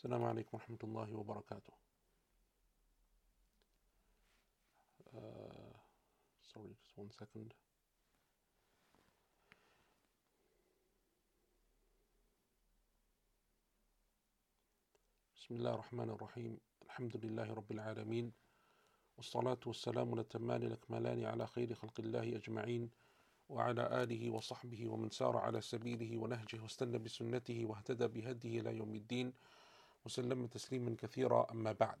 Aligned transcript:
السلام 0.00 0.24
عليكم 0.24 0.48
ورحمة 0.56 0.78
الله 0.84 1.08
وبركاته. 1.12 1.72
Uh, 5.12 5.76
sorry, 6.40 6.72
just 6.80 6.96
one 6.96 7.10
second. 7.12 7.52
بسم 15.36 15.54
الله 15.54 15.74
الرحمن 15.74 16.10
الرحيم 16.10 16.56
الحمد 16.82 17.16
لله 17.16 17.52
رب 17.52 17.72
العالمين 17.72 18.32
والصلاة 19.16 19.60
والسلام 19.66 20.14
الأتمان 20.14 20.62
الأكملان 20.62 21.24
على 21.24 21.46
خير 21.46 21.74
خلق 21.74 22.00
الله 22.00 22.36
أجمعين 22.40 22.90
وعلى 23.48 24.02
آله 24.02 24.30
وصحبه 24.30 24.88
ومن 24.88 25.10
سار 25.10 25.36
على 25.36 25.60
سبيله 25.60 26.16
ونهجه 26.16 26.62
واستنى 26.62 26.98
بسنته 26.98 27.66
واهتدى 27.66 28.06
بهديه 28.08 28.60
إلى 28.60 28.76
يوم 28.76 28.94
الدين 28.94 29.32
وسلم 30.05 30.47
تسليما 30.47 30.95
كثيرا 30.97 31.51
أما 31.51 31.71
بعد 31.71 31.99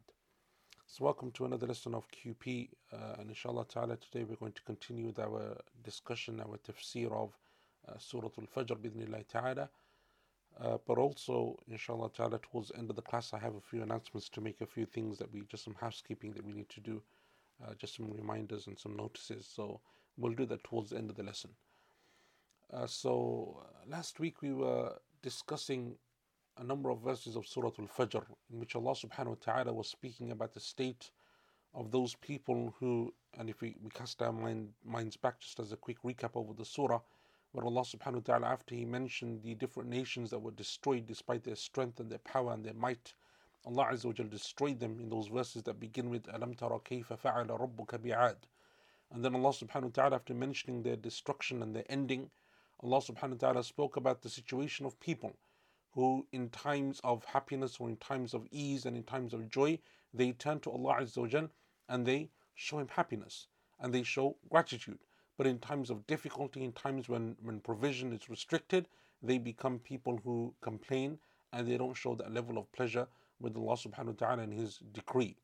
So 0.87 1.03
welcome 1.03 1.31
to 1.31 1.45
another 1.45 1.65
lesson 1.65 1.95
of 1.95 2.07
QP 2.11 2.69
uh, 2.93 3.15
and 3.19 3.29
inshallah 3.29 3.65
ta'ala 3.65 3.97
today 3.97 4.23
we're 4.23 4.35
going 4.35 4.51
to 4.51 4.61
continue 4.61 5.07
with 5.07 5.17
our 5.17 5.57
discussion, 5.83 6.39
our 6.39 6.57
tafsir 6.57 7.11
of 7.11 7.35
uh, 7.87 7.97
Surah 7.97 8.29
Al-Fajr 8.37 8.77
bidnillahi 8.77 9.27
ta'ala 9.27 9.67
uh, 10.61 10.77
but 10.87 10.97
also 10.97 11.57
inshallah 11.67 12.11
ta'ala 12.11 12.39
towards 12.39 12.69
the 12.69 12.77
end 12.77 12.89
of 12.89 12.95
the 12.95 13.01
class 13.01 13.33
I 13.33 13.39
have 13.39 13.55
a 13.55 13.61
few 13.61 13.81
announcements 13.81 14.29
to 14.29 14.41
make 14.41 14.61
a 14.61 14.65
few 14.67 14.85
things 14.85 15.17
that 15.17 15.33
we 15.33 15.41
just 15.49 15.63
some 15.63 15.75
housekeeping 15.79 16.33
that 16.33 16.45
we 16.45 16.53
need 16.53 16.69
to 16.69 16.81
do 16.81 17.01
uh, 17.63 17.73
just 17.77 17.95
some 17.95 18.11
reminders 18.11 18.67
and 18.67 18.77
some 18.77 18.95
notices 18.95 19.47
so 19.53 19.79
we'll 20.17 20.33
do 20.33 20.45
that 20.45 20.63
towards 20.63 20.91
the 20.91 20.97
end 20.97 21.09
of 21.09 21.15
the 21.15 21.23
lesson 21.23 21.49
uh, 22.73 22.85
so 22.85 23.63
last 23.87 24.19
week 24.19 24.41
we 24.41 24.53
were 24.53 24.93
discussing 25.21 25.95
a 26.60 26.64
number 26.64 26.90
of 26.90 27.00
verses 27.00 27.36
of 27.36 27.46
Surah 27.46 27.70
Al 27.78 27.86
Fajr 27.86 28.22
in 28.52 28.60
which 28.60 28.76
Allah 28.76 28.92
subhanahu 28.92 29.28
wa 29.28 29.36
ta'ala 29.40 29.72
was 29.72 29.88
speaking 29.88 30.30
about 30.30 30.52
the 30.52 30.60
state 30.60 31.10
of 31.74 31.90
those 31.90 32.14
people 32.16 32.74
who, 32.78 33.14
and 33.38 33.48
if 33.48 33.62
we, 33.62 33.76
we 33.82 33.88
cast 33.88 34.20
our 34.20 34.30
mind, 34.30 34.68
minds 34.84 35.16
back 35.16 35.40
just 35.40 35.58
as 35.58 35.72
a 35.72 35.76
quick 35.76 36.02
recap 36.02 36.32
over 36.34 36.52
the 36.52 36.64
surah, 36.64 37.00
where 37.52 37.64
Allah 37.64 37.80
subhanahu 37.80 38.16
wa 38.16 38.20
ta'ala, 38.26 38.46
after 38.48 38.74
He 38.74 38.84
mentioned 38.84 39.42
the 39.42 39.54
different 39.54 39.88
nations 39.88 40.28
that 40.30 40.38
were 40.38 40.50
destroyed 40.50 41.06
despite 41.06 41.44
their 41.44 41.56
strength 41.56 41.98
and 41.98 42.10
their 42.10 42.18
power 42.18 42.52
and 42.52 42.62
their 42.62 42.74
might, 42.74 43.14
Allah 43.64 43.88
Azza 43.92 44.04
wa 44.04 44.12
destroyed 44.28 44.80
them 44.80 45.00
in 45.00 45.08
those 45.08 45.28
verses 45.28 45.62
that 45.62 45.80
begin 45.80 46.10
with 46.10 46.28
Alam 46.28 46.54
tara 46.54 46.78
kayfa 46.78 47.18
fa'ala 47.18 47.58
rabbuka 47.58 47.98
bi'ad. 47.98 48.36
And 49.10 49.24
then 49.24 49.34
Allah 49.34 49.50
subhanahu 49.50 49.84
wa 49.84 49.90
ta'ala, 49.94 50.16
after 50.16 50.34
mentioning 50.34 50.82
their 50.82 50.96
destruction 50.96 51.62
and 51.62 51.74
their 51.74 51.84
ending, 51.88 52.28
Allah 52.82 52.98
subhanahu 52.98 53.40
wa 53.40 53.48
ta'ala 53.52 53.64
spoke 53.64 53.96
about 53.96 54.20
the 54.20 54.28
situation 54.28 54.84
of 54.84 55.00
people 55.00 55.32
who 55.94 56.26
in 56.32 56.48
times 56.50 57.00
of 57.02 57.24
happiness 57.24 57.78
or 57.80 57.88
in 57.88 57.96
times 57.96 58.34
of 58.34 58.46
ease 58.50 58.86
and 58.86 58.96
in 58.96 59.02
times 59.02 59.34
of 59.34 59.48
joy, 59.50 59.78
they 60.14 60.32
turn 60.32 60.60
to 60.60 60.70
Allah 60.70 61.00
Azza 61.00 61.48
and 61.88 62.06
they 62.06 62.30
show 62.54 62.78
Him 62.78 62.88
happiness 62.88 63.46
and 63.80 63.92
they 63.92 64.02
show 64.02 64.36
gratitude. 64.48 64.98
But 65.36 65.46
in 65.46 65.58
times 65.58 65.90
of 65.90 66.06
difficulty, 66.06 66.64
in 66.64 66.72
times 66.72 67.08
when, 67.08 67.36
when 67.42 67.60
provision 67.60 68.12
is 68.12 68.28
restricted, 68.28 68.86
they 69.22 69.38
become 69.38 69.78
people 69.78 70.20
who 70.22 70.54
complain 70.60 71.18
and 71.52 71.66
they 71.66 71.76
don't 71.76 71.96
show 71.96 72.14
that 72.16 72.32
level 72.32 72.58
of 72.58 72.70
pleasure 72.72 73.06
with 73.40 73.56
Allah 73.56 73.74
subhanahu 73.74 74.20
wa 74.20 74.26
ta'ala 74.26 74.42
and 74.42 74.52
His 74.52 74.78
decree. 74.92 75.36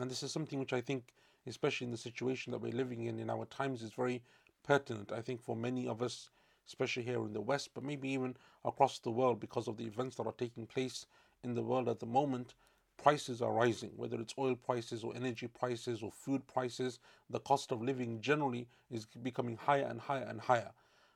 And 0.00 0.10
this 0.10 0.22
is 0.22 0.32
something 0.32 0.58
which 0.58 0.72
I 0.72 0.80
think, 0.80 1.12
especially 1.46 1.86
in 1.86 1.90
the 1.90 1.98
situation 1.98 2.50
that 2.52 2.60
we're 2.60 2.72
living 2.72 3.04
in 3.04 3.18
in 3.18 3.30
our 3.30 3.44
times, 3.46 3.82
is 3.82 3.92
very 3.92 4.22
pertinent. 4.64 5.12
I 5.12 5.20
think 5.20 5.42
for 5.42 5.54
many 5.54 5.86
of 5.86 6.02
us, 6.02 6.30
especially 6.66 7.02
here 7.02 7.24
in 7.24 7.32
the 7.32 7.40
West, 7.40 7.70
but 7.74 7.84
maybe 7.84 8.08
even 8.08 8.36
across 8.64 8.98
the 8.98 9.10
world 9.10 9.40
because 9.40 9.68
of 9.68 9.76
the 9.76 9.84
events 9.84 10.16
that 10.16 10.26
are 10.26 10.32
taking 10.32 10.66
place 10.66 11.06
in 11.44 11.54
the 11.54 11.62
world 11.62 11.88
at 11.88 12.00
the 12.00 12.06
moment. 12.06 12.54
Prices 13.02 13.42
are 13.42 13.52
rising, 13.52 13.90
whether 13.96 14.18
it's 14.20 14.34
oil 14.38 14.56
prices 14.56 15.04
or 15.04 15.14
energy 15.14 15.46
prices 15.46 16.02
or 16.02 16.10
food 16.10 16.46
prices. 16.46 16.98
The 17.30 17.40
cost 17.40 17.70
of 17.70 17.82
living 17.82 18.20
generally 18.20 18.66
is 18.90 19.06
becoming 19.22 19.56
higher 19.56 19.86
and 19.88 20.00
higher 20.00 20.26
and 20.28 20.40
higher. 20.40 20.70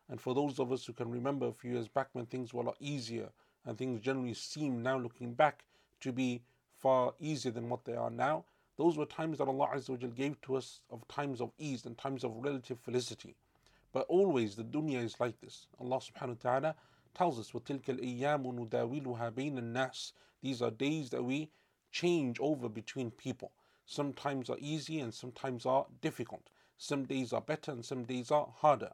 And 0.08 0.20
for 0.20 0.34
those 0.34 0.58
of 0.58 0.72
us 0.72 0.84
who 0.84 0.92
can 0.92 1.10
remember 1.10 1.46
a 1.46 1.52
few 1.52 1.72
years 1.72 1.88
back 1.88 2.08
when 2.12 2.26
things 2.26 2.52
were 2.52 2.62
a 2.62 2.66
lot 2.66 2.76
easier 2.80 3.30
and 3.64 3.78
things 3.78 4.00
generally 4.00 4.34
seem 4.34 4.82
now 4.82 4.98
looking 4.98 5.34
back 5.34 5.64
to 6.00 6.12
be 6.12 6.42
far 6.76 7.14
easier 7.20 7.52
than 7.52 7.68
what 7.68 7.84
they 7.84 7.94
are 7.94 8.10
now, 8.10 8.44
those 8.76 8.96
were 8.96 9.06
times 9.06 9.38
that 9.38 9.48
Allah 9.48 9.80
gave 10.14 10.40
to 10.42 10.56
us 10.56 10.80
of 10.90 11.06
times 11.06 11.40
of 11.40 11.52
ease 11.58 11.84
and 11.84 11.96
times 11.98 12.24
of 12.24 12.32
relative 12.36 12.78
felicity. 12.80 13.36
But 13.95 14.07
always 14.07 14.57
the 14.57 14.63
dunya 14.63 15.01
is 15.01 15.19
like 15.21 15.39
this. 15.39 15.67
Allah 15.79 15.99
subhanahu 15.99 16.43
wa 16.43 16.51
ta'ala 16.51 16.75
tells 17.13 17.39
us, 17.39 17.51
وَتِلْكَ 17.51 17.85
الْأَيَّامُ 17.85 18.43
نُدَاوِلُهَا 18.43 19.31
بَيْنَ 19.31 19.57
النَّاسِ 19.57 20.11
These 20.41 20.61
are 20.61 20.69
days 20.69 21.11
that 21.11 21.23
we 21.23 21.49
change 21.91 22.37
over 22.41 22.67
between 22.67 23.09
people. 23.09 23.53
Sometimes 23.85 24.49
are 24.49 24.57
easy 24.59 24.99
and 24.99 25.13
sometimes 25.13 25.65
are 25.65 25.85
difficult. 26.01 26.49
Some 26.77 27.05
days 27.05 27.31
are 27.31 27.39
better 27.39 27.71
and 27.71 27.85
some 27.85 28.03
days 28.03 28.31
are 28.31 28.47
harder. 28.57 28.91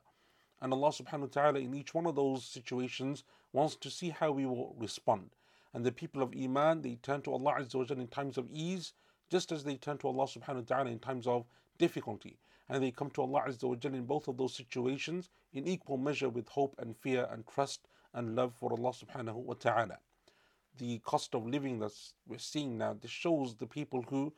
And 0.62 0.72
Allah 0.72 0.90
subhanahu 0.90 1.22
wa 1.22 1.28
ta'ala 1.28 1.60
in 1.60 1.74
each 1.74 1.96
one 1.96 2.06
of 2.06 2.16
those 2.16 2.46
situations 2.46 3.24
wants 3.52 3.76
to 3.78 3.90
see 3.90 4.12
how 4.12 4.32
we 4.32 4.46
will 4.46 4.76
respond. 4.78 5.32
And 5.74 5.84
the 5.84 5.92
people 5.92 6.22
of 6.22 6.36
Iman, 6.36 6.84
they 6.84 6.96
turn 6.96 7.24
to 7.24 7.34
Allah 7.34 7.56
Azza 7.56 7.76
wa 7.76 7.86
in 8.00 8.08
times 8.08 8.38
of 8.38 8.48
ease, 8.52 8.94
just 9.30 9.52
as 9.52 9.64
they 9.64 9.78
turn 9.78 9.98
to 9.98 10.08
Allah 10.08 10.26
subhanahu 10.26 10.70
wa 10.70 10.76
ta'ala 10.76 10.92
in 10.92 11.00
times 11.00 11.26
of 11.26 11.48
difficulty 11.80 12.38
and 12.69 12.83
they 12.83 12.91
come 12.91 13.11
to 13.11 13.23
Allah 13.23 13.45
Azza 13.47 13.65
wa 13.65 13.77
in 13.83 14.05
both 14.05 14.29
of 14.29 14.37
those 14.37 14.55
situations 14.55 15.31
in 15.53 15.67
equal 15.67 15.97
measure 15.97 16.29
with 16.29 16.49
hope 16.49 16.75
and 16.79 16.97
fear 16.97 17.29
and 17.31 17.47
trust 17.47 17.87
and 18.13 18.35
love 18.35 18.55
for 18.55 18.73
Allah 18.73 18.93
subhanahu 18.93 19.35
wa 19.35 19.55
ta'ala. 19.55 19.99
The 20.79 20.99
cost 20.99 21.35
of 21.35 21.47
living 21.47 21.79
that 21.79 21.93
we're 22.27 22.39
seeing 22.39 22.77
now, 22.77 22.95
this 22.95 23.11
shows 23.11 23.55
the 23.55 23.67
people 23.67 24.03
who 24.09 24.33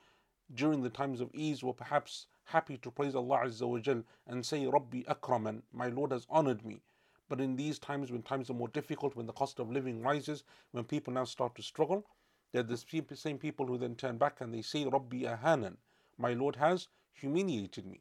during 0.55 0.83
the 0.83 0.91
times 0.91 1.21
of 1.21 1.31
ease 1.35 1.63
were 1.63 1.73
perhaps 1.73 2.27
happy 2.45 2.77
to 2.79 2.91
praise 2.91 3.15
Allah 3.15 3.41
Azza 3.45 3.67
wa 3.67 4.03
and 4.27 4.47
say, 4.47 4.67
Rabbi 4.67 5.03
akraman, 5.03 5.63
my 5.73 5.89
Lord 5.89 6.13
has 6.13 6.27
honored 6.31 6.65
me. 6.65 6.81
But 7.29 7.41
in 7.41 7.57
these 7.57 7.79
times, 7.79 8.11
when 8.11 8.23
times 8.23 8.49
are 8.49 8.55
more 8.55 8.69
difficult, 8.69 9.15
when 9.15 9.27
the 9.27 9.35
cost 9.35 9.59
of 9.59 9.71
living 9.71 10.01
rises, 10.03 10.45
when 10.71 10.85
people 10.85 11.13
now 11.13 11.25
start 11.25 11.55
to 11.57 11.63
struggle, 11.63 12.07
they're 12.53 12.63
the 12.63 12.79
same 13.15 13.39
people 13.39 13.67
who 13.67 13.77
then 13.77 13.95
turn 13.95 14.17
back 14.17 14.41
and 14.41 14.55
they 14.55 14.63
say, 14.63 14.87
Rabbi 14.87 15.25
ahanan, 15.25 15.77
my 16.17 16.33
Lord 16.33 16.57
has 16.57 16.89
humiliated 17.13 17.85
me. 17.85 18.01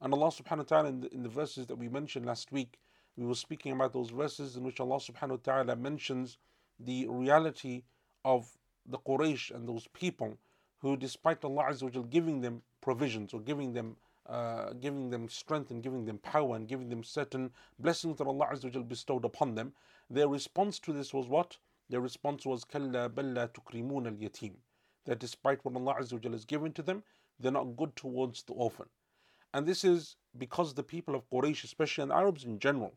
And 0.00 0.12
Allah 0.12 0.28
subhanahu 0.28 0.58
wa 0.58 0.64
ta'ala 0.64 0.88
in 0.88 1.00
the, 1.00 1.14
in 1.14 1.22
the 1.22 1.28
verses 1.28 1.66
that 1.66 1.76
we 1.76 1.88
mentioned 1.88 2.26
last 2.26 2.52
week, 2.52 2.78
we 3.16 3.24
were 3.24 3.34
speaking 3.34 3.72
about 3.72 3.92
those 3.92 4.10
verses 4.10 4.56
in 4.56 4.64
which 4.64 4.78
Allah 4.78 4.96
subhanahu 4.96 5.30
wa 5.30 5.38
ta'ala 5.42 5.76
mentions 5.76 6.38
the 6.78 7.06
reality 7.08 7.84
of 8.24 8.58
the 8.84 8.98
Quraysh 8.98 9.54
and 9.54 9.66
those 9.68 9.88
people 9.88 10.36
who 10.78 10.96
despite 10.96 11.44
Allah 11.44 11.74
which 11.80 11.96
are 11.96 12.02
giving 12.02 12.42
them 12.42 12.62
provisions 12.80 13.32
or 13.32 13.40
giving 13.40 13.72
them 13.72 13.96
uh, 14.28 14.72
giving 14.74 15.08
them 15.10 15.28
strength 15.28 15.70
and 15.70 15.82
giving 15.82 16.04
them 16.04 16.18
power 16.18 16.56
and 16.56 16.66
giving 16.68 16.88
them 16.88 17.04
certain 17.04 17.50
blessings 17.78 18.18
that 18.18 18.26
Allah 18.26 18.48
Azza 18.52 18.74
wa 18.74 18.82
bestowed 18.82 19.24
upon 19.24 19.54
them, 19.54 19.72
their 20.10 20.26
response 20.28 20.80
to 20.80 20.92
this 20.92 21.14
was 21.14 21.28
what? 21.28 21.56
Their 21.88 22.00
response 22.00 22.44
was 22.44 22.64
Kalla 22.64 23.08
Bella 23.08 23.48
Tukrimun 23.48 24.06
al 24.06 24.14
Yatim. 24.14 24.54
That 25.04 25.20
despite 25.20 25.64
what 25.64 25.76
Allah 25.76 25.94
Azza 26.00 26.22
wa 26.22 26.30
has 26.32 26.44
given 26.44 26.72
to 26.72 26.82
them, 26.82 27.04
they're 27.38 27.52
not 27.52 27.76
good 27.76 27.94
towards 27.94 28.42
the 28.42 28.52
orphan. 28.54 28.86
And 29.54 29.66
this 29.66 29.84
is 29.84 30.16
because 30.36 30.74
the 30.74 30.82
people 30.82 31.14
of 31.14 31.28
Quraysh, 31.30 31.64
especially 31.64 32.02
and 32.02 32.12
Arabs 32.12 32.44
in 32.44 32.58
general, 32.58 32.94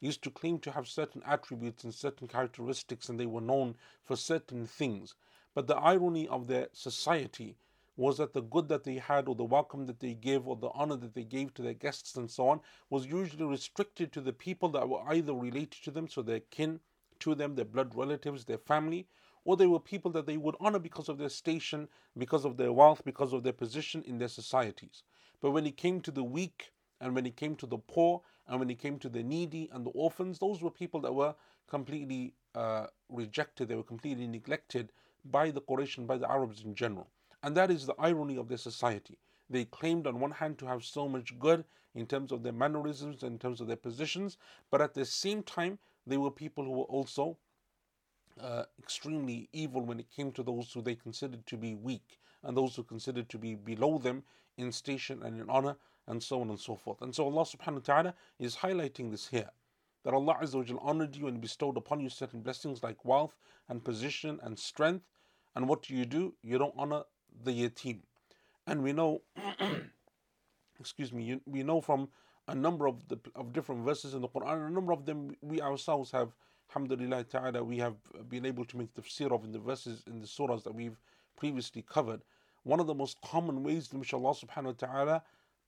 used 0.00 0.22
to 0.22 0.30
claim 0.30 0.58
to 0.58 0.72
have 0.72 0.88
certain 0.88 1.22
attributes 1.24 1.84
and 1.84 1.94
certain 1.94 2.26
characteristics, 2.26 3.08
and 3.08 3.18
they 3.18 3.26
were 3.26 3.40
known 3.40 3.76
for 4.02 4.16
certain 4.16 4.66
things. 4.66 5.14
But 5.54 5.68
the 5.68 5.76
irony 5.76 6.26
of 6.26 6.48
their 6.48 6.68
society 6.72 7.56
was 7.96 8.18
that 8.18 8.32
the 8.32 8.40
good 8.40 8.68
that 8.68 8.84
they 8.84 8.96
had, 8.96 9.28
or 9.28 9.34
the 9.34 9.44
welcome 9.44 9.86
that 9.86 10.00
they 10.00 10.14
gave, 10.14 10.48
or 10.48 10.56
the 10.56 10.70
honor 10.70 10.96
that 10.96 11.14
they 11.14 11.24
gave 11.24 11.54
to 11.54 11.62
their 11.62 11.74
guests, 11.74 12.16
and 12.16 12.30
so 12.30 12.48
on, 12.48 12.60
was 12.90 13.06
usually 13.06 13.44
restricted 13.44 14.12
to 14.12 14.20
the 14.20 14.32
people 14.32 14.70
that 14.70 14.88
were 14.88 15.02
either 15.08 15.34
related 15.34 15.82
to 15.84 15.90
them, 15.90 16.08
so 16.08 16.22
their 16.22 16.40
kin 16.40 16.80
to 17.20 17.34
them, 17.34 17.54
their 17.54 17.64
blood 17.64 17.94
relatives, 17.94 18.44
their 18.44 18.58
family, 18.58 19.06
or 19.44 19.56
they 19.56 19.66
were 19.66 19.78
people 19.78 20.10
that 20.10 20.26
they 20.26 20.36
would 20.36 20.56
honor 20.58 20.78
because 20.78 21.08
of 21.08 21.18
their 21.18 21.28
station, 21.28 21.88
because 22.16 22.44
of 22.44 22.56
their 22.56 22.72
wealth, 22.72 23.04
because 23.04 23.32
of 23.32 23.42
their 23.42 23.52
position 23.52 24.02
in 24.04 24.18
their 24.18 24.28
societies. 24.28 25.02
But 25.42 25.50
when 25.50 25.66
it 25.66 25.76
came 25.76 26.00
to 26.02 26.10
the 26.10 26.24
weak, 26.24 26.72
and 27.00 27.14
when 27.14 27.26
it 27.26 27.36
came 27.36 27.56
to 27.56 27.66
the 27.66 27.78
poor, 27.78 28.22
and 28.46 28.60
when 28.60 28.70
it 28.70 28.78
came 28.78 28.98
to 29.00 29.08
the 29.08 29.22
needy 29.22 29.68
and 29.72 29.84
the 29.84 29.90
orphans, 29.90 30.38
those 30.38 30.62
were 30.62 30.70
people 30.70 31.00
that 31.00 31.14
were 31.14 31.34
completely 31.68 32.34
uh, 32.54 32.86
rejected, 33.08 33.68
they 33.68 33.74
were 33.74 33.82
completely 33.82 34.26
neglected 34.26 34.92
by 35.24 35.50
the 35.50 35.60
Quraysh 35.60 35.98
and 35.98 36.06
by 36.06 36.16
the 36.16 36.30
Arabs 36.30 36.62
in 36.62 36.74
general. 36.74 37.08
And 37.42 37.56
that 37.56 37.70
is 37.70 37.86
the 37.86 37.94
irony 37.98 38.36
of 38.36 38.48
their 38.48 38.58
society. 38.58 39.18
They 39.50 39.64
claimed 39.64 40.06
on 40.06 40.20
one 40.20 40.30
hand 40.30 40.58
to 40.58 40.66
have 40.66 40.84
so 40.84 41.08
much 41.08 41.38
good 41.38 41.64
in 41.94 42.06
terms 42.06 42.30
of 42.30 42.42
their 42.42 42.52
mannerisms, 42.52 43.22
in 43.22 43.38
terms 43.38 43.60
of 43.60 43.66
their 43.66 43.76
positions, 43.76 44.38
but 44.70 44.80
at 44.80 44.94
the 44.94 45.04
same 45.04 45.42
time, 45.42 45.78
they 46.06 46.16
were 46.16 46.30
people 46.30 46.64
who 46.64 46.70
were 46.70 46.84
also 46.84 47.36
uh, 48.40 48.64
extremely 48.78 49.48
evil 49.52 49.82
when 49.82 50.00
it 50.00 50.10
came 50.10 50.32
to 50.32 50.42
those 50.42 50.72
who 50.72 50.82
they 50.82 50.94
considered 50.94 51.44
to 51.46 51.56
be 51.56 51.74
weak 51.74 52.18
and 52.42 52.56
those 52.56 52.74
who 52.76 52.82
considered 52.82 53.28
to 53.28 53.38
be 53.38 53.54
below 53.54 53.98
them 53.98 54.22
in 54.56 54.72
station 54.72 55.22
and 55.22 55.40
in 55.40 55.48
honor 55.48 55.76
and 56.06 56.22
so 56.22 56.40
on 56.40 56.50
and 56.50 56.58
so 56.58 56.76
forth. 56.76 57.00
And 57.02 57.14
so 57.14 57.24
Allah 57.24 57.44
subhanahu 57.44 57.74
wa 57.74 57.94
ta'ala 57.94 58.14
is 58.38 58.56
highlighting 58.56 59.10
this 59.10 59.28
here 59.28 59.50
that 60.04 60.14
Allah 60.14 60.36
Azza 60.42 60.72
wa 60.72 60.80
honored 60.82 61.14
you 61.16 61.28
and 61.28 61.40
bestowed 61.40 61.76
upon 61.76 62.00
you 62.00 62.08
certain 62.08 62.40
blessings 62.40 62.82
like 62.82 63.04
wealth 63.04 63.36
and 63.68 63.84
position 63.84 64.40
and 64.42 64.58
strength. 64.58 65.04
And 65.54 65.68
what 65.68 65.82
do 65.82 65.94
you 65.94 66.04
do? 66.04 66.34
You 66.42 66.58
don't 66.58 66.74
honor 66.76 67.02
the 67.44 67.52
yatim. 67.52 68.00
And 68.66 68.82
we 68.82 68.92
know, 68.92 69.22
excuse 70.80 71.12
me, 71.12 71.40
we 71.46 71.62
know 71.62 71.80
from 71.80 72.08
a 72.48 72.54
number 72.54 72.86
of 72.86 73.06
the 73.08 73.18
of 73.36 73.52
different 73.52 73.84
verses 73.84 74.14
in 74.14 74.22
the 74.22 74.28
Quran, 74.28 74.66
a 74.66 74.70
number 74.70 74.92
of 74.92 75.06
them 75.06 75.36
we 75.40 75.60
ourselves 75.60 76.10
have, 76.10 76.34
alhamdulillah 76.70 77.24
ta'ala, 77.24 77.62
we 77.62 77.78
have 77.78 77.94
been 78.28 78.44
able 78.44 78.64
to 78.64 78.76
make 78.76 78.92
tafsir 78.94 79.30
of 79.32 79.44
in 79.44 79.52
the 79.52 79.58
verses 79.58 80.02
in 80.06 80.20
the 80.20 80.26
surahs 80.26 80.64
that 80.64 80.74
we've 80.74 80.98
previously 81.36 81.82
covered. 81.82 82.22
One 82.64 82.80
of 82.80 82.86
the 82.86 82.94
most 82.94 83.20
common 83.22 83.62
ways 83.62 83.92
in 83.92 83.98
which 83.98 84.14
Allah 84.14 84.34
subhanahu 84.34 84.64
wa 84.64 84.86
ta'ala 84.86 85.22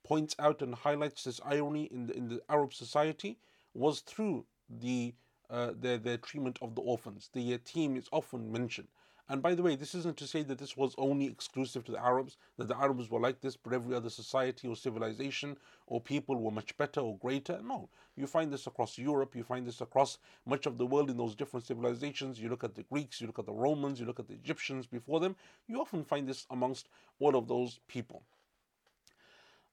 points 0.05 0.37
out 0.39 0.63
and 0.63 0.75
highlights 0.75 1.25
this 1.25 1.41
irony 1.45 1.85
in 1.85 2.07
the 2.07 2.17
in 2.17 2.29
the 2.29 2.43
Arab 2.49 2.73
society 2.73 3.39
was 3.73 4.01
through 4.01 4.47
the 4.69 5.15
uh, 5.51 5.73
their, 5.77 6.17
treatment 6.19 6.59
of 6.63 6.75
the 6.75 6.83
orphans. 6.83 7.31
The 7.33 7.53
yatim 7.53 7.97
is 7.97 8.09
often 8.13 8.51
mentioned. 8.51 8.89
And 9.27 9.41
by 9.41 9.55
the 9.55 9.63
way, 9.63 9.75
this 9.75 9.95
isn't 9.95 10.19
to 10.19 10.27
say 10.27 10.43
that 10.43 10.59
this 10.59 10.77
was 10.77 10.95
only 10.99 11.27
exclusive 11.27 11.83
to 11.85 11.93
the 11.93 12.05
Arabs, 12.05 12.37
that 12.59 12.69
the 12.69 12.77
Arabs 12.77 13.09
were 13.11 13.21
like 13.21 13.41
this, 13.41 13.57
but 13.57 13.73
every 13.73 13.97
other 13.97 14.11
society 14.11 14.69
or 14.69 14.77
civilization 14.77 15.57
or 15.87 15.99
people 15.99 16.37
were 16.37 16.51
much 16.51 16.77
better 16.77 17.01
or 17.01 17.17
greater. 17.17 17.59
No, 17.63 17.89
you 18.17 18.27
find 18.27 18.53
this 18.53 18.67
across 18.67 18.99
Europe, 18.99 19.35
you 19.35 19.43
find 19.43 19.67
this 19.67 19.81
across 19.81 20.19
much 20.45 20.67
of 20.67 20.77
the 20.77 20.85
world 20.85 21.09
in 21.09 21.17
those 21.17 21.35
different 21.35 21.65
civilizations. 21.65 22.39
You 22.39 22.51
look 22.51 22.65
at 22.65 22.75
the 22.75 22.83
Greeks, 22.83 23.19
you 23.19 23.27
look 23.27 23.39
at 23.39 23.47
the 23.47 23.53
Romans, 23.53 23.99
you 23.99 24.05
look 24.05 24.21
at 24.21 24.29
the 24.29 24.35
Egyptians 24.35 24.87
before 24.87 25.21
them, 25.21 25.37
you 25.69 25.81
often 25.81 26.05
find 26.05 26.29
this 26.29 26.47
amongst 26.51 26.89
all 27.19 27.35
of 27.35 27.49
those 27.49 27.81
people. 27.89 28.23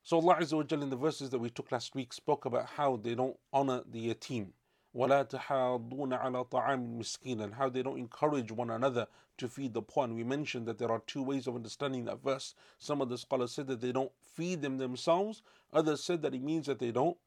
So 0.04 0.18
Allah 0.18 0.38
Azza 0.39 0.54
wa 0.54 0.81
in 0.81 0.89
the 0.89 0.95
verses 0.95 1.30
that 1.30 1.39
we 1.39 1.50
took 1.50 1.71
last 1.74 1.94
week 1.94 2.13
spoke 2.13 2.45
about 2.45 2.65
how 2.65 2.95
they 2.95 3.15
don't 3.15 3.38
honor 3.51 3.83
the 3.86 4.13
yatim. 4.13 4.47
وَلَا 4.94 5.29
تَحَاضُونَ 5.29 6.19
عَلَى 6.19 6.49
طَعَامِ 6.49 6.99
الْمِسْكِينَ 6.99 7.43
and 7.43 7.55
how 7.55 7.69
they 7.69 7.82
don't 7.82 7.99
encourage 7.99 8.50
one 8.50 8.70
another 8.70 9.06
to 9.37 9.47
feed 9.47 9.75
the 9.75 9.82
poor. 9.82 10.05
And 10.05 10.17
we 10.17 10.25
mentioned 10.25 10.67
that 10.67 10.79
there 10.79 10.91
are 10.91 11.03
two 11.06 11.23
ways 11.23 11.47
of 11.47 11.55
understanding 11.55 12.06
that 12.06 12.23
verse. 12.23 12.55
Some 12.79 13.03
of 13.03 13.11
the 13.11 13.19
scholars 13.19 13.53
said 13.53 13.67
that 13.67 13.82
they 13.82 13.93
don't 13.93 14.12
feed 14.35 14.62
them 14.62 14.79
themselves. 14.79 15.43
Others 15.73 16.03
said 16.03 16.23
that 16.23 16.35
it 16.35 16.43
means 16.43 16.67
that 16.67 16.79
they 16.79 16.93
don't 16.93 17.19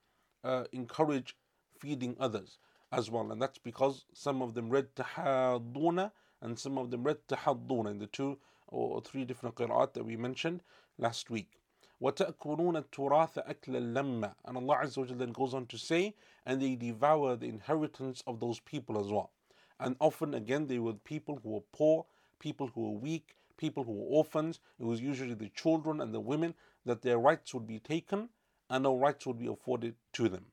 uh, 0.44 0.64
encourage 0.72 1.36
feeding 1.78 2.16
others 2.20 2.58
as 2.92 3.12
well. 3.12 3.32
And 3.32 3.40
that's 3.40 3.60
because 3.60 4.06
some 4.14 4.42
of 4.42 4.56
them 4.56 4.70
read 4.70 4.96
تَحَاضُونَ 4.96 6.12
and 6.42 6.58
some 6.58 6.78
of 6.78 6.90
them 6.90 7.04
read 7.04 7.18
تَحَضُّونَ 7.28 7.92
in 7.92 8.00
the 8.00 8.08
two 8.08 8.40
or 8.68 9.02
three 9.02 9.26
different 9.26 9.56
qira'at 9.56 9.94
that 9.94 10.06
we 10.06 10.18
mentioned 10.18 10.62
last 10.98 11.30
week. 11.30 11.60
وَتَأْكُلُونَ 12.04 12.78
التُّرَاثَ 12.78 13.38
أَكْلًا 13.40 13.94
لَمَّا 13.94 14.34
And 14.46 14.58
Allah 14.58 14.80
Azza 14.84 14.98
wa 14.98 15.06
then 15.16 15.32
goes 15.32 15.54
on 15.54 15.66
to 15.68 15.78
say, 15.78 16.16
and 16.46 16.62
they 16.62 16.76
devour 16.76 17.36
the 17.36 17.48
inheritance 17.48 18.24
of 18.26 18.40
those 18.40 18.60
people 18.60 19.00
as 19.00 19.12
well. 19.12 19.32
And 19.80 19.96
often 20.00 20.34
again 20.34 20.68
they 20.68 20.80
were 20.80 20.94
people 20.94 21.40
who 21.44 21.50
were 21.50 21.64
poor, 21.74 22.06
people 22.40 22.68
who 22.68 22.82
were 22.82 23.00
weak, 23.00 23.36
people 23.58 23.84
who 23.84 23.92
were 23.92 24.18
orphans. 24.18 24.60
It 24.80 24.86
was 24.86 25.02
usually 25.02 25.34
the 25.34 25.50
children 25.50 26.02
and 26.02 26.14
the 26.14 26.20
women 26.20 26.56
that 26.86 27.02
their 27.02 27.20
rights 27.20 27.54
would 27.54 27.68
be 27.68 27.80
taken 27.80 28.30
and 28.70 28.84
no 28.84 28.96
rights 28.96 29.26
would 29.26 29.38
be 29.38 29.48
afforded 29.48 29.96
to 30.14 30.30
them. 30.30 30.46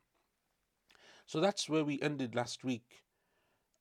So 1.27 1.41
that's 1.41 1.69
where 1.69 1.85
we 1.85 2.01
ended 2.01 2.35
last 2.35 2.65
week. 2.65 3.05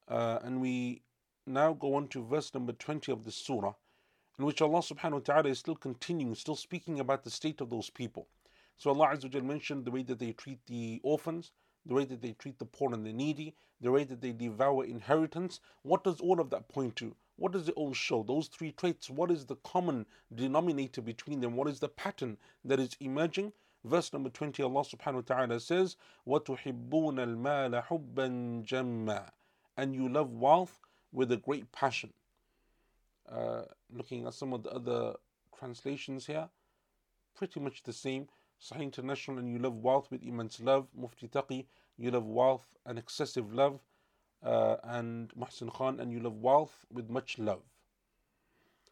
Uh, 0.08 0.40
and 0.44 0.62
we 0.62 1.02
now 1.48 1.74
go 1.74 1.96
on 1.96 2.08
to 2.10 2.24
verse 2.24 2.54
number 2.54 2.74
20 2.74 3.12
of 3.12 3.24
the 3.24 3.32
surah 3.32 3.74
in 4.40 4.46
which 4.46 4.62
Allah 4.62 4.80
subhanahu 4.80 5.14
wa 5.14 5.20
ta'ala 5.20 5.50
is 5.50 5.60
still 5.60 5.76
continuing, 5.76 6.36
still 6.36 6.56
speaking 6.56 7.00
about 7.00 7.24
the 7.24 7.30
state 7.30 7.62
of 7.62 7.70
those 7.70 7.90
people. 7.90 8.28
So 8.78 8.90
Allah 8.90 9.16
Azza 9.16 9.34
wa 9.34 9.42
mentioned 9.42 9.86
the 9.86 9.92
way 9.92 10.04
that 10.04 10.20
they 10.20 10.34
treat 10.34 10.66
the 10.66 11.00
orphans, 11.04 11.52
the 11.86 11.94
way 11.94 12.04
that 12.06 12.22
they 12.22 12.34
treat 12.34 12.60
the 12.60 12.66
poor 12.66 12.94
and 12.94 13.06
the 13.06 13.14
needy, 13.14 13.56
the 13.80 13.92
way 13.92 14.04
that 14.04 14.22
they 14.22 14.34
devour 14.34 14.84
inheritance. 14.84 15.62
What 15.84 16.04
does 16.04 16.20
all 16.20 16.40
of 16.42 16.50
that 16.50 16.68
point 16.68 16.96
to? 16.98 17.16
What 17.38 17.52
does 17.52 17.70
it 17.70 17.76
all 17.76 17.94
show? 17.94 18.24
Those 18.24 18.48
three 18.48 18.72
traits, 18.72 19.10
what 19.10 19.32
is 19.32 19.46
the 19.46 19.58
common 19.58 20.06
denominator 20.34 21.02
between 21.02 21.42
them? 21.42 21.56
What 21.56 21.68
is 21.68 21.80
the 21.80 21.90
pattern 21.90 22.38
that 22.64 22.80
is 22.80 22.98
emerging? 23.00 23.54
Verse 23.84 24.12
number 24.12 24.30
20, 24.30 24.64
Allah 24.64 24.84
subhanahu 24.84 25.16
wa 25.16 25.36
ta'ala 25.36 25.60
says, 25.60 25.96
وَتُحِبُّونَ 26.28 26.90
الْمَالَ 26.90 27.86
حُبًّا 27.86 28.66
جَمًّا 28.66 29.30
And 29.78 29.94
you 29.94 30.10
love 30.10 30.32
wealth 30.32 30.80
with 31.12 31.32
a 31.32 31.38
great 31.38 31.72
passion. 31.72 32.12
Uh, 33.31 33.63
looking 33.93 34.27
at 34.27 34.35
some 34.35 34.53
of 34.53 34.63
the 34.63 34.71
other 34.71 35.15
translations 35.57 36.27
here, 36.27 36.49
pretty 37.37 37.61
much 37.61 37.83
the 37.83 37.93
same. 37.93 38.29
Sahih 38.61 38.83
International, 38.83 39.39
and 39.39 39.51
you 39.51 39.59
love 39.59 39.77
wealth 39.77 40.11
with 40.11 40.23
immense 40.23 40.61
love. 40.61 40.89
Mufti 40.95 41.29
Taqi, 41.29 41.67
you 41.97 42.11
love 42.11 42.27
wealth 42.27 42.77
and 42.85 42.99
excessive 42.99 43.53
love. 43.55 43.81
Uh, 44.43 44.77
and 44.85 45.33
Muhsin 45.35 45.71
Khan, 45.73 46.01
and 46.01 46.11
you 46.11 46.19
love 46.19 46.37
wealth 46.41 46.87
with 46.91 47.11
much 47.11 47.39
love. 47.39 47.63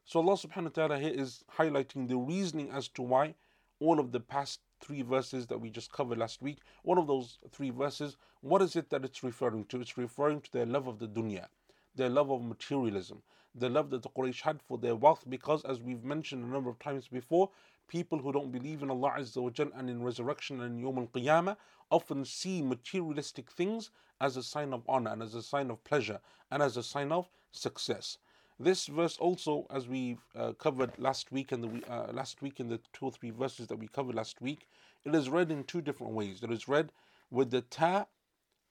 So 0.04 0.20
Allah 0.20 0.34
subhanahu 0.34 0.64
wa 0.64 0.86
ta'ala 0.86 0.98
here 0.98 1.12
is 1.12 1.42
highlighting 1.56 2.08
the 2.08 2.16
reasoning 2.16 2.70
as 2.70 2.88
to 2.88 3.02
why 3.02 3.34
all 3.80 3.98
of 3.98 4.12
the 4.12 4.20
past 4.20 4.60
three 4.80 5.02
verses 5.02 5.46
that 5.46 5.60
we 5.60 5.70
just 5.70 5.92
covered 5.92 6.18
last 6.18 6.42
week, 6.42 6.58
one 6.82 6.98
of 6.98 7.06
those 7.06 7.38
three 7.50 7.70
verses, 7.70 8.16
what 8.40 8.62
is 8.62 8.76
it 8.76 8.90
that 8.90 9.04
it's 9.04 9.22
referring 9.22 9.64
to? 9.66 9.80
It's 9.80 9.98
referring 9.98 10.40
to 10.42 10.52
their 10.52 10.66
love 10.66 10.86
of 10.86 10.98
the 10.98 11.08
dunya, 11.08 11.46
their 11.94 12.08
love 12.08 12.30
of 12.30 12.42
materialism, 12.42 13.22
the 13.58 13.68
love 13.68 13.90
that 13.90 14.02
the 14.02 14.08
Quraysh 14.10 14.42
had 14.42 14.60
for 14.62 14.78
their 14.78 14.94
wealth 14.96 15.24
because 15.28 15.64
as 15.64 15.80
we've 15.80 16.04
mentioned 16.04 16.44
a 16.44 16.48
number 16.48 16.70
of 16.70 16.78
times 16.78 17.08
before, 17.08 17.50
people 17.88 18.18
who 18.18 18.32
don't 18.32 18.52
believe 18.52 18.82
in 18.82 18.90
Allah 18.90 19.14
Azza 19.18 19.42
wa 19.42 19.50
Jal 19.50 19.70
and 19.74 19.88
in 19.88 20.02
resurrection 20.02 20.60
and 20.60 20.78
in 20.78 20.84
Yawm 20.84 20.98
al-Qiyamah 20.98 21.56
often 21.90 22.24
see 22.24 22.62
materialistic 22.62 23.50
things 23.50 23.90
as 24.20 24.36
a 24.36 24.42
sign 24.42 24.72
of 24.72 24.82
honor 24.88 25.10
and 25.12 25.22
as 25.22 25.34
a 25.34 25.42
sign 25.42 25.70
of 25.70 25.82
pleasure 25.84 26.20
and 26.50 26.62
as 26.62 26.76
a 26.76 26.82
sign 26.82 27.12
of 27.12 27.28
success. 27.52 28.18
This 28.60 28.86
verse 28.86 29.16
also, 29.18 29.66
as 29.70 29.86
we 29.86 30.18
uh, 30.34 30.52
covered 30.52 30.98
last 30.98 31.30
week 31.30 31.52
and 31.52 31.62
the 31.62 31.92
uh, 31.92 32.12
last 32.12 32.42
week 32.42 32.58
in 32.58 32.68
the 32.68 32.80
two 32.92 33.06
or 33.06 33.12
three 33.12 33.30
verses 33.30 33.68
that 33.68 33.78
we 33.78 33.86
covered 33.86 34.16
last 34.16 34.40
week, 34.40 34.66
it 35.04 35.14
is 35.14 35.28
read 35.30 35.52
in 35.52 35.62
two 35.64 35.80
different 35.80 36.12
ways. 36.12 36.42
It 36.42 36.50
is 36.50 36.66
read 36.66 36.90
with 37.30 37.50
the 37.50 37.60
ta 37.62 38.06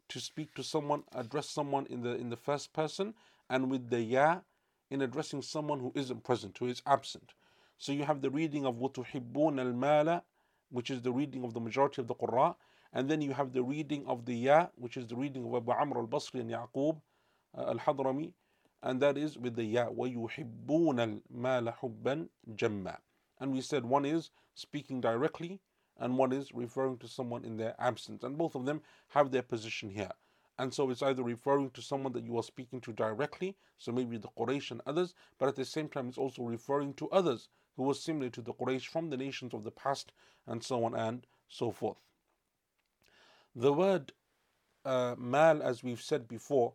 to 0.10 0.20
speak 0.20 0.54
to 0.56 0.64
someone, 0.64 1.04
address 1.14 1.50
someone 1.50 1.86
in 1.90 2.02
the 2.02 2.16
in 2.16 2.30
the 2.30 2.36
first 2.36 2.74
person, 2.74 3.14
and 3.50 3.72
with 3.72 3.90
the 3.90 4.02
ya 4.02 4.40
in 4.90 5.02
addressing 5.02 5.42
someone 5.42 5.80
who 5.80 5.92
isn't 5.96 6.24
present, 6.24 6.58
who 6.58 6.68
is 6.68 6.82
absent. 6.86 7.34
So 7.78 7.92
you 7.92 8.04
have 8.06 8.22
the 8.22 8.30
reading 8.30 8.66
of 8.66 8.76
وَتُحِبُّونَ 8.76 9.34
الْمَالَ 9.34 10.22
which 10.70 10.90
is 10.90 11.02
the 11.02 11.12
reading 11.12 11.44
of 11.44 11.54
the 11.54 11.60
majority 11.60 12.02
of 12.02 12.08
the 12.08 12.16
qurra' 12.16 12.56
and 12.92 13.10
then 13.10 13.22
you 13.22 13.34
have 13.34 13.54
the 13.54 13.64
reading 13.64 14.06
of 14.08 14.26
the 14.26 14.36
Ya 14.36 14.68
which 14.76 14.98
is 14.98 15.08
the 15.08 15.16
reading 15.16 15.46
of 15.46 15.56
Abu 15.56 15.72
Amr 15.72 16.00
al-Basri 16.00 16.42
and 16.42 16.50
Yaqub 16.50 17.00
uh, 17.58 17.68
al-Hadrami 17.68 18.34
and 18.84 19.02
that 19.02 19.18
is 19.18 19.38
with 19.38 19.56
the 19.56 19.64
Ya. 19.64 19.88
وَيُحِبُّونَ 19.88 21.22
الْمَالَ 21.30 21.78
حُبًّا 21.78 22.28
جَمَّا 22.56 22.98
and 23.40 23.54
we 23.54 23.62
said 23.62 23.86
one 23.86 24.06
is 24.06 24.32
speaking 24.56 25.00
directly 25.00 25.60
and 26.00 26.18
one 26.18 26.32
is 26.32 26.52
referring 26.54 26.98
to 26.98 27.08
someone 27.08 27.46
in 27.46 27.58
their 27.58 27.76
absence 27.80 28.24
and 28.24 28.38
both 28.38 28.56
of 28.56 28.66
them 28.66 28.82
have 29.10 29.32
their 29.32 29.42
position 29.42 29.90
here. 29.90 30.12
And 30.60 30.74
so 30.74 30.90
it's 30.90 31.04
either 31.04 31.24
referring 31.24 31.70
to 31.72 31.82
someone 31.82 32.14
that 32.14 32.26
you 32.26 32.38
are 32.38 32.44
speaking 32.44 32.82
to 32.82 32.94
directly, 32.94 33.56
so 33.78 33.92
maybe 33.92 34.18
the 34.18 34.30
Quraysh 34.30 34.72
and 34.72 34.82
others, 34.88 35.14
but 35.38 35.48
at 35.48 35.56
the 35.56 35.66
same 35.66 35.88
time 35.88 36.08
it's 36.10 36.18
also 36.18 36.44
referring 36.44 36.96
to 36.96 37.10
others 37.10 37.50
who 37.76 37.84
were 37.84 37.94
similar 37.94 38.30
to 38.32 38.42
the 38.42 38.54
Quraysh 38.54 38.88
from 38.88 39.10
the 39.10 39.18
nations 39.18 39.54
of 39.54 39.64
the 39.64 39.72
past, 39.72 40.14
and 40.48 40.64
so 40.64 40.84
on 40.84 40.96
and 40.96 41.28
so 41.48 41.72
forth. 41.72 41.98
The 43.56 43.72
word 43.72 44.14
uh, 44.84 45.16
mal, 45.18 45.62
as 45.62 45.84
we've 45.84 46.02
said 46.02 46.28
before, 46.28 46.74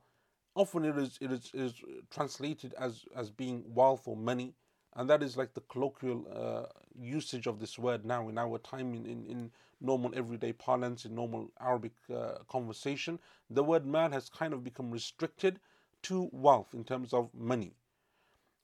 often 0.54 0.84
it 0.84 0.96
is, 0.96 1.18
it 1.20 1.32
is, 1.32 1.50
is 1.52 1.74
translated 2.10 2.74
as, 2.78 3.04
as 3.16 3.30
being 3.30 3.64
wealth 3.66 4.06
or 4.06 4.16
money, 4.16 4.54
and 4.96 5.08
that 5.10 5.22
is 5.22 5.36
like 5.36 5.54
the 5.54 5.62
colloquial 5.62 6.26
uh, 6.34 6.66
usage 7.00 7.46
of 7.46 7.60
this 7.60 7.78
word 7.78 8.04
now 8.04 8.28
in 8.28 8.38
our 8.38 8.58
time 8.58 8.94
in, 8.94 9.06
in, 9.06 9.26
in 9.26 9.50
normal 9.80 10.12
everyday 10.14 10.52
parlance, 10.52 11.04
in 11.04 11.14
normal 11.14 11.50
Arabic 11.60 11.92
uh, 12.14 12.34
conversation. 12.48 13.18
The 13.50 13.64
word 13.64 13.86
mal 13.86 14.10
has 14.10 14.28
kind 14.28 14.52
of 14.52 14.64
become 14.64 14.90
restricted 14.90 15.60
to 16.04 16.28
wealth 16.32 16.74
in 16.74 16.84
terms 16.84 17.12
of 17.12 17.30
money. 17.34 17.74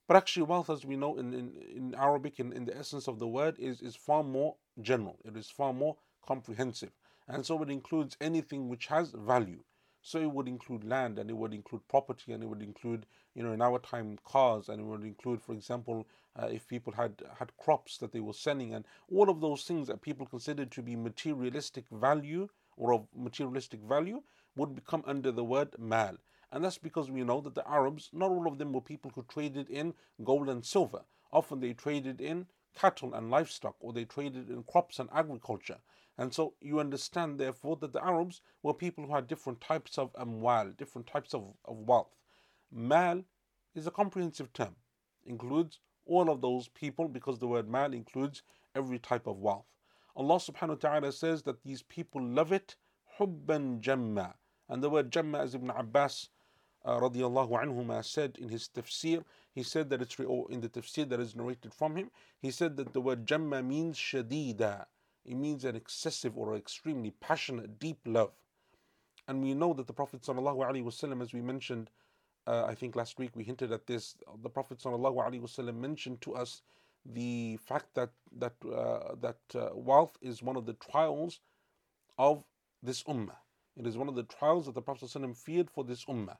But 0.06 0.16
actually, 0.16 0.44
wealth, 0.44 0.70
as 0.70 0.84
we 0.84 0.96
know 0.96 1.18
in, 1.18 1.34
in, 1.34 1.52
in 1.76 1.94
Arabic, 1.94 2.40
in, 2.40 2.52
in 2.52 2.64
the 2.64 2.76
essence 2.76 3.08
of 3.08 3.18
the 3.18 3.28
word, 3.28 3.56
is, 3.58 3.80
is 3.82 3.96
far 3.96 4.22
more 4.22 4.56
general, 4.80 5.18
it 5.24 5.36
is 5.36 5.50
far 5.50 5.72
more 5.72 5.96
comprehensive. 6.26 6.92
And 7.28 7.44
so 7.44 7.62
it 7.62 7.70
includes 7.70 8.16
anything 8.20 8.68
which 8.68 8.86
has 8.86 9.10
value. 9.10 9.60
So 10.08 10.18
it 10.18 10.32
would 10.32 10.48
include 10.48 10.84
land 10.84 11.18
and 11.18 11.28
it 11.28 11.36
would 11.36 11.52
include 11.52 11.86
property 11.86 12.32
and 12.32 12.42
it 12.42 12.46
would 12.46 12.62
include, 12.62 13.04
you 13.34 13.42
know, 13.42 13.52
in 13.52 13.60
our 13.60 13.78
time 13.78 14.18
cars 14.24 14.70
and 14.70 14.80
it 14.80 14.84
would 14.84 15.02
include, 15.02 15.42
for 15.42 15.52
example, 15.52 16.06
uh, 16.34 16.46
if 16.46 16.66
people 16.66 16.94
had 16.94 17.22
had 17.38 17.54
crops 17.58 17.98
that 17.98 18.10
they 18.12 18.20
were 18.20 18.32
selling 18.32 18.72
and 18.72 18.86
all 19.12 19.28
of 19.28 19.42
those 19.42 19.64
things 19.64 19.86
that 19.86 20.00
people 20.00 20.24
considered 20.24 20.70
to 20.70 20.80
be 20.80 20.96
materialistic 20.96 21.84
value 21.90 22.48
or 22.78 22.94
of 22.94 23.06
materialistic 23.14 23.80
value 23.82 24.22
would 24.56 24.74
become 24.74 25.04
under 25.06 25.30
the 25.30 25.44
word 25.44 25.78
mal. 25.78 26.16
And 26.50 26.64
that's 26.64 26.78
because 26.78 27.10
we 27.10 27.22
know 27.22 27.42
that 27.42 27.54
the 27.54 27.68
Arabs, 27.68 28.08
not 28.10 28.30
all 28.30 28.46
of 28.46 28.56
them 28.56 28.72
were 28.72 28.80
people 28.80 29.12
who 29.14 29.26
traded 29.28 29.68
in 29.68 29.92
gold 30.24 30.48
and 30.48 30.64
silver. 30.64 31.04
Often 31.34 31.60
they 31.60 31.74
traded 31.74 32.22
in 32.22 32.46
cattle 32.74 33.12
and 33.12 33.30
livestock, 33.30 33.76
or 33.78 33.92
they 33.92 34.06
traded 34.06 34.48
in 34.48 34.62
crops 34.62 34.98
and 35.00 35.10
agriculture. 35.12 35.76
And 36.18 36.34
so 36.34 36.54
you 36.60 36.80
understand, 36.80 37.38
therefore, 37.38 37.76
that 37.76 37.92
the 37.92 38.04
Arabs 38.04 38.42
were 38.62 38.74
people 38.74 39.06
who 39.06 39.14
had 39.14 39.28
different 39.28 39.60
types 39.60 39.96
of 39.98 40.12
amwal, 40.14 40.76
different 40.76 41.06
types 41.06 41.32
of, 41.32 41.54
of 41.64 41.78
wealth. 41.78 42.16
Mal 42.72 43.22
is 43.74 43.86
a 43.86 43.92
comprehensive 43.92 44.52
term, 44.52 44.74
includes 45.24 45.78
all 46.04 46.28
of 46.28 46.40
those 46.40 46.68
people 46.68 47.06
because 47.06 47.38
the 47.38 47.46
word 47.46 47.68
mal 47.68 47.92
includes 47.92 48.42
every 48.74 48.98
type 48.98 49.28
of 49.28 49.38
wealth. 49.38 49.66
Allah 50.16 50.36
subhanahu 50.36 50.68
wa 50.70 50.74
ta'ala 50.90 51.12
says 51.12 51.42
that 51.42 51.62
these 51.62 51.82
people 51.82 52.20
love 52.20 52.50
it 52.50 52.74
hubban 53.18 53.80
jamma. 53.80 54.34
And 54.68 54.82
the 54.82 54.90
word 54.90 55.12
jamma, 55.12 55.40
as 55.40 55.54
Ibn 55.54 55.70
Abbas 55.70 56.30
uh, 56.84 56.98
radiallahu 56.98 57.50
anhuma 57.50 58.04
said 58.04 58.36
in 58.38 58.48
his 58.48 58.68
tafsir, 58.68 59.24
he 59.54 59.62
said 59.62 59.90
that 59.90 60.02
it's 60.02 60.18
in 60.18 60.60
the 60.60 60.68
tafsir 60.68 61.08
that 61.08 61.20
is 61.20 61.36
narrated 61.36 61.72
from 61.72 61.94
him, 61.94 62.10
he 62.40 62.50
said 62.50 62.76
that 62.76 62.92
the 62.92 63.00
word 63.00 63.26
jamma 63.26 63.64
means 63.64 63.96
shadida. 63.96 64.86
It 65.27 65.35
means 65.35 65.63
an 65.63 65.75
excessive 65.75 66.37
or 66.37 66.55
extremely 66.55 67.11
passionate, 67.11 67.79
deep 67.79 67.99
love. 68.05 68.33
And 69.27 69.41
we 69.41 69.53
know 69.53 69.73
that 69.73 69.87
the 69.87 69.93
Prophet 69.93 70.21
ﷺ, 70.21 71.21
as 71.21 71.33
we 71.33 71.41
mentioned, 71.41 71.89
uh, 72.45 72.65
I 72.65 72.75
think 72.75 72.95
last 72.95 73.19
week 73.19 73.31
we 73.35 73.43
hinted 73.45 73.71
at 73.71 73.87
this, 73.87 74.15
the 74.41 74.49
Prophet 74.49 74.79
ﷺ 74.79 75.75
mentioned 75.75 76.21
to 76.21 76.35
us 76.35 76.61
the 77.05 77.57
fact 77.57 77.95
that 77.95 78.11
that 78.37 78.53
uh, 78.65 79.15
that 79.21 79.39
uh, 79.55 79.69
wealth 79.73 80.17
is 80.21 80.41
one 80.41 80.55
of 80.55 80.65
the 80.65 80.73
trials 80.73 81.39
of 82.17 82.43
this 82.81 83.03
ummah. 83.03 83.37
It 83.77 83.87
is 83.87 83.97
one 83.97 84.07
of 84.07 84.15
the 84.15 84.23
trials 84.23 84.65
that 84.65 84.75
the 84.75 84.81
Prophet 84.81 85.09
ﷺ 85.09 85.35
feared 85.37 85.69
for 85.69 85.83
this 85.83 86.05
ummah. 86.05 86.37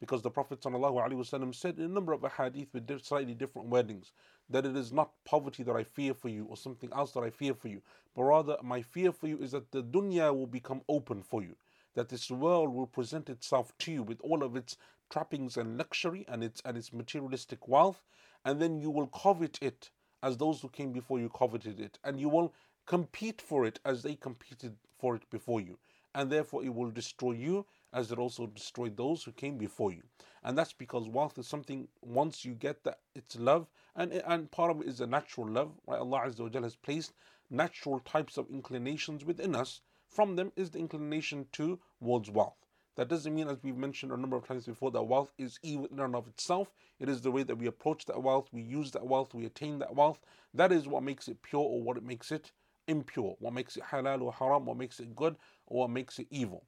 Because 0.00 0.22
the 0.22 0.30
Prophet 0.30 0.60
ﷺ 0.60 1.54
said 1.54 1.78
in 1.78 1.84
a 1.84 1.88
number 1.88 2.12
of 2.12 2.22
hadith 2.22 2.72
with 2.72 3.04
slightly 3.04 3.34
different 3.34 3.68
wordings 3.68 4.12
that 4.48 4.64
it 4.64 4.76
is 4.76 4.92
not 4.92 5.10
poverty 5.24 5.62
that 5.64 5.74
I 5.74 5.82
fear 5.82 6.14
for 6.14 6.28
you 6.28 6.46
or 6.48 6.56
something 6.56 6.90
else 6.92 7.12
that 7.12 7.24
I 7.24 7.30
fear 7.30 7.52
for 7.52 7.68
you, 7.68 7.82
but 8.14 8.22
rather 8.22 8.56
my 8.62 8.80
fear 8.80 9.12
for 9.12 9.26
you 9.26 9.38
is 9.38 9.50
that 9.52 9.72
the 9.72 9.82
dunya 9.82 10.34
will 10.34 10.46
become 10.46 10.82
open 10.88 11.22
for 11.22 11.42
you, 11.42 11.56
that 11.94 12.08
this 12.08 12.30
world 12.30 12.72
will 12.72 12.86
present 12.86 13.28
itself 13.28 13.76
to 13.78 13.92
you 13.92 14.02
with 14.02 14.20
all 14.20 14.44
of 14.44 14.54
its 14.56 14.76
trappings 15.10 15.56
and 15.56 15.76
luxury 15.76 16.24
and 16.28 16.44
its 16.44 16.62
and 16.64 16.76
its 16.76 16.92
materialistic 16.92 17.66
wealth, 17.66 18.04
and 18.44 18.60
then 18.62 18.78
you 18.78 18.90
will 18.90 19.08
covet 19.08 19.58
it 19.60 19.90
as 20.22 20.36
those 20.36 20.60
who 20.60 20.68
came 20.68 20.92
before 20.92 21.18
you 21.18 21.28
coveted 21.28 21.80
it, 21.80 21.98
and 22.04 22.20
you 22.20 22.28
will 22.28 22.54
compete 22.86 23.42
for 23.42 23.66
it 23.66 23.80
as 23.84 24.02
they 24.02 24.14
competed 24.14 24.76
for 24.96 25.16
it 25.16 25.28
before 25.28 25.60
you, 25.60 25.76
and 26.14 26.30
therefore 26.30 26.64
it 26.64 26.74
will 26.74 26.90
destroy 26.90 27.32
you 27.32 27.66
as 27.92 28.12
it 28.12 28.18
also 28.18 28.46
destroyed 28.46 28.96
those 28.96 29.24
who 29.24 29.32
came 29.32 29.56
before 29.58 29.92
you. 29.92 30.02
And 30.42 30.56
that's 30.56 30.72
because 30.72 31.08
wealth 31.08 31.38
is 31.38 31.46
something 31.46 31.88
once 32.00 32.44
you 32.44 32.54
get 32.54 32.84
that 32.84 33.00
it's 33.14 33.36
love, 33.36 33.68
and 33.96 34.12
and 34.12 34.50
part 34.50 34.70
of 34.70 34.80
it 34.80 34.88
is 34.88 35.00
a 35.00 35.06
natural 35.06 35.48
love. 35.48 35.72
Right? 35.86 35.98
Allah 35.98 36.22
Azza 36.26 36.52
wa 36.52 36.60
has 36.60 36.76
placed 36.76 37.12
natural 37.50 38.00
types 38.00 38.36
of 38.36 38.50
inclinations 38.50 39.24
within 39.24 39.54
us. 39.54 39.80
From 40.08 40.36
them 40.36 40.52
is 40.56 40.70
the 40.70 40.78
inclination 40.78 41.46
towards 41.52 42.30
wealth. 42.30 42.66
That 42.96 43.08
doesn't 43.08 43.34
mean, 43.34 43.48
as 43.48 43.62
we've 43.62 43.76
mentioned 43.76 44.10
a 44.10 44.16
number 44.16 44.36
of 44.36 44.46
times 44.46 44.66
before, 44.66 44.90
that 44.90 45.04
wealth 45.04 45.32
is 45.38 45.60
evil 45.62 45.86
in 45.86 46.00
and 46.00 46.16
of 46.16 46.26
itself. 46.26 46.74
It 46.98 47.08
is 47.08 47.20
the 47.22 47.30
way 47.30 47.44
that 47.44 47.54
we 47.56 47.66
approach 47.66 48.04
that 48.06 48.20
wealth, 48.22 48.48
we 48.52 48.60
use 48.60 48.90
that 48.90 49.06
wealth, 49.06 49.34
we 49.34 49.46
attain 49.46 49.78
that 49.78 49.94
wealth. 49.94 50.18
That 50.52 50.72
is 50.72 50.88
what 50.88 51.04
makes 51.04 51.28
it 51.28 51.40
pure 51.42 51.62
or 51.62 51.80
what 51.80 51.96
it 51.96 52.02
makes 52.02 52.32
it 52.32 52.50
impure, 52.88 53.36
what 53.38 53.54
makes 53.54 53.76
it 53.76 53.84
halal 53.84 54.22
or 54.22 54.32
haram, 54.32 54.66
what 54.66 54.76
makes 54.76 54.98
it 54.98 55.14
good 55.14 55.36
or 55.66 55.82
what 55.82 55.90
makes 55.90 56.18
it 56.18 56.26
evil. 56.30 56.64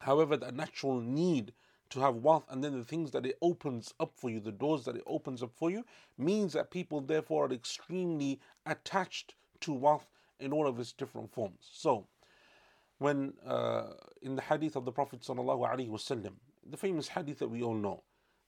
However, 0.00 0.36
the 0.36 0.52
natural 0.52 1.00
need 1.00 1.52
to 1.90 2.00
have 2.00 2.16
wealth 2.16 2.44
and 2.48 2.62
then 2.62 2.78
the 2.78 2.84
things 2.84 3.10
that 3.10 3.26
it 3.26 3.36
opens 3.42 3.92
up 4.00 4.12
for 4.16 4.30
you, 4.30 4.40
the 4.40 4.52
doors 4.52 4.84
that 4.84 4.96
it 4.96 5.02
opens 5.06 5.42
up 5.42 5.52
for 5.54 5.70
you, 5.70 5.84
means 6.16 6.52
that 6.52 6.70
people 6.70 7.00
therefore 7.00 7.46
are 7.46 7.52
extremely 7.52 8.40
attached 8.64 9.34
to 9.60 9.72
wealth 9.72 10.06
in 10.38 10.52
all 10.52 10.66
of 10.66 10.78
its 10.78 10.92
different 10.92 11.32
forms. 11.32 11.68
So, 11.72 12.06
when 12.98 13.34
uh, 13.46 13.94
in 14.22 14.36
the 14.36 14.42
hadith 14.42 14.76
of 14.76 14.84
the 14.84 14.92
Prophet 14.92 15.20
wasallam, 15.20 16.32
the 16.66 16.76
famous 16.76 17.08
hadith 17.08 17.38
that 17.38 17.48
we 17.48 17.62
all 17.62 17.74
know, 17.74 18.02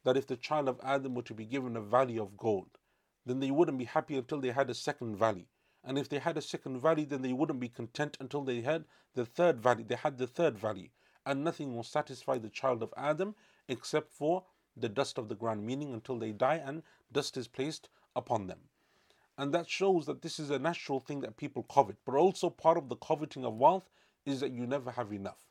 that 0.05 0.17
if 0.17 0.27
the 0.27 0.37
child 0.37 0.69
of 0.69 0.81
Adam 0.83 1.15
were 1.15 1.23
to 1.23 1.35
be 1.35 1.45
given 1.45 1.77
a 1.77 1.81
valley 1.81 2.19
of 2.19 2.37
gold, 2.37 2.79
then 3.25 3.41
they 3.41 3.51
wouldn't 3.51 3.79
be 3.79 3.85
happy 3.85 4.17
until 4.17 4.41
they 4.41 4.51
had 4.51 4.71
a 4.71 4.75
second 4.75 5.17
valley. 5.17 5.49
And 5.85 5.99
if 5.99 6.09
they 6.09 6.19
had 6.19 6.37
a 6.37 6.43
second 6.43 6.81
valley, 6.81 7.05
then 7.05 7.23
they 7.23 7.33
wouldn't 7.33 7.61
be 7.61 7.69
content 7.69 8.17
until 8.21 8.43
they 8.43 8.61
had 8.61 8.85
the 9.15 9.25
third 9.25 9.61
valley. 9.61 9.83
They 9.83 9.97
had 9.97 10.19
the 10.19 10.27
third 10.27 10.59
valley 10.59 10.93
And 11.26 11.44
nothing 11.44 11.76
will 11.76 11.84
satisfy 11.84 12.38
the 12.38 12.50
child 12.50 12.82
of 12.82 12.94
Adam 12.98 13.36
except 13.68 14.12
for 14.12 14.46
the 14.76 14.90
dust 14.90 15.18
of 15.18 15.28
the 15.28 15.36
ground, 15.36 15.66
meaning 15.66 15.94
until 15.94 16.18
they 16.18 16.32
die 16.32 16.62
and 16.64 16.84
dust 17.12 17.38
is 17.38 17.48
placed 17.48 17.90
upon 18.16 18.48
them. 18.48 18.60
And 19.38 19.54
that 19.54 19.70
shows 19.70 20.06
that 20.08 20.22
this 20.22 20.40
is 20.40 20.50
a 20.50 20.58
natural 20.58 21.00
thing 21.00 21.22
that 21.22 21.38
people 21.38 21.64
covet. 21.64 21.98
But 22.06 22.16
also 22.16 22.50
part 22.50 22.78
of 22.78 22.90
the 22.90 22.96
coveting 22.96 23.46
of 23.46 23.58
wealth 23.58 23.90
is 24.26 24.40
that 24.40 24.52
you 24.52 24.66
never 24.66 24.92
have 24.92 25.14
enough. 25.14 25.48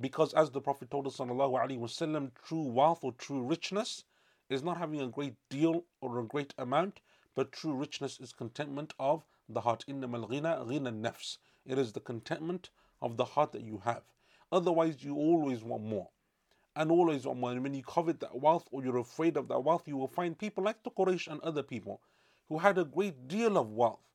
Because 0.00 0.34
as 0.34 0.50
the 0.50 0.60
Prophet 0.60 0.90
told 0.90 1.06
us, 1.06 1.18
wasallam, 1.18 2.30
true 2.44 2.62
wealth 2.62 3.04
or 3.04 3.12
true 3.12 3.42
richness 3.42 4.04
is 4.48 4.62
not 4.62 4.78
having 4.78 5.00
a 5.00 5.08
great 5.08 5.36
deal 5.48 5.84
or 6.00 6.18
a 6.18 6.24
great 6.24 6.54
amount, 6.58 7.00
but 7.34 7.52
true 7.52 7.74
richness 7.74 8.18
is 8.18 8.32
contentment 8.32 8.94
of 8.98 9.24
the 9.48 9.60
heart. 9.60 9.84
إِنَّمَا 9.88 10.26
الْغِنَى 10.26 10.66
غِنَى 10.66 11.00
النَّفْسِ 11.00 11.38
It 11.66 11.78
is 11.78 11.92
the 11.92 12.00
contentment 12.00 12.70
of 13.00 13.16
the 13.16 13.24
heart 13.24 13.52
that 13.52 13.62
you 13.62 13.78
have. 13.84 14.02
Otherwise, 14.53 15.03
you 15.03 15.15
always 15.15 15.63
want 15.63 15.83
more. 15.83 16.07
And 16.75 16.89
always 16.89 17.25
want 17.25 17.39
more. 17.39 17.51
And 17.51 17.63
when 17.63 17.73
you 17.73 17.83
covet 17.83 18.21
that 18.21 18.39
wealth 18.39 18.67
or 18.71 18.83
you're 18.83 18.97
afraid 18.97 19.35
of 19.35 19.49
that 19.49 19.63
wealth, 19.63 19.87
you 19.87 19.97
will 19.97 20.07
find 20.07 20.37
people 20.37 20.63
like 20.63 20.81
the 20.83 20.91
Quraysh 20.91 21.27
and 21.27 21.41
other 21.41 21.63
people 21.63 21.99
who 22.47 22.59
had 22.59 22.77
a 22.77 22.85
great 22.85 23.27
deal 23.27 23.57
of 23.57 23.71
wealth. 23.71 24.07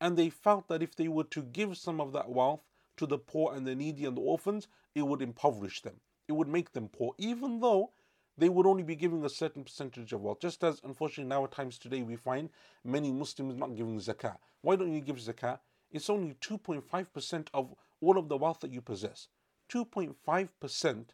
And 0.00 0.16
they 0.16 0.30
felt 0.30 0.68
that 0.68 0.82
if 0.82 0.94
they 0.94 1.08
were 1.08 1.24
to 1.24 1.42
give 1.42 1.76
some 1.76 2.00
of 2.00 2.12
that 2.12 2.30
wealth, 2.30 2.60
to 3.00 3.06
the 3.06 3.16
poor 3.16 3.54
and 3.54 3.66
the 3.66 3.74
needy 3.74 4.04
and 4.04 4.14
the 4.14 4.20
orphans, 4.20 4.68
it 4.94 5.00
would 5.00 5.22
impoverish 5.22 5.80
them. 5.80 5.94
It 6.28 6.32
would 6.32 6.48
make 6.48 6.72
them 6.72 6.88
poor, 6.88 7.14
even 7.16 7.60
though 7.60 7.92
they 8.36 8.50
would 8.50 8.66
only 8.66 8.82
be 8.82 8.94
giving 8.94 9.24
a 9.24 9.30
certain 9.30 9.64
percentage 9.64 10.12
of 10.12 10.20
wealth. 10.20 10.40
Just 10.40 10.62
as, 10.62 10.82
unfortunately, 10.84 11.24
nowadays 11.24 11.78
today 11.78 12.02
we 12.02 12.16
find 12.16 12.50
many 12.84 13.10
Muslims 13.10 13.56
not 13.56 13.74
giving 13.74 13.98
zakah. 13.98 14.36
Why 14.60 14.76
don't 14.76 14.92
you 14.92 15.00
give 15.00 15.16
zakah? 15.16 15.60
It's 15.90 16.10
only 16.10 16.34
2.5% 16.42 17.48
of 17.54 17.74
all 18.02 18.18
of 18.18 18.28
the 18.28 18.36
wealth 18.36 18.60
that 18.60 18.70
you 18.70 18.82
possess. 18.82 19.28
2.5% 19.72 21.04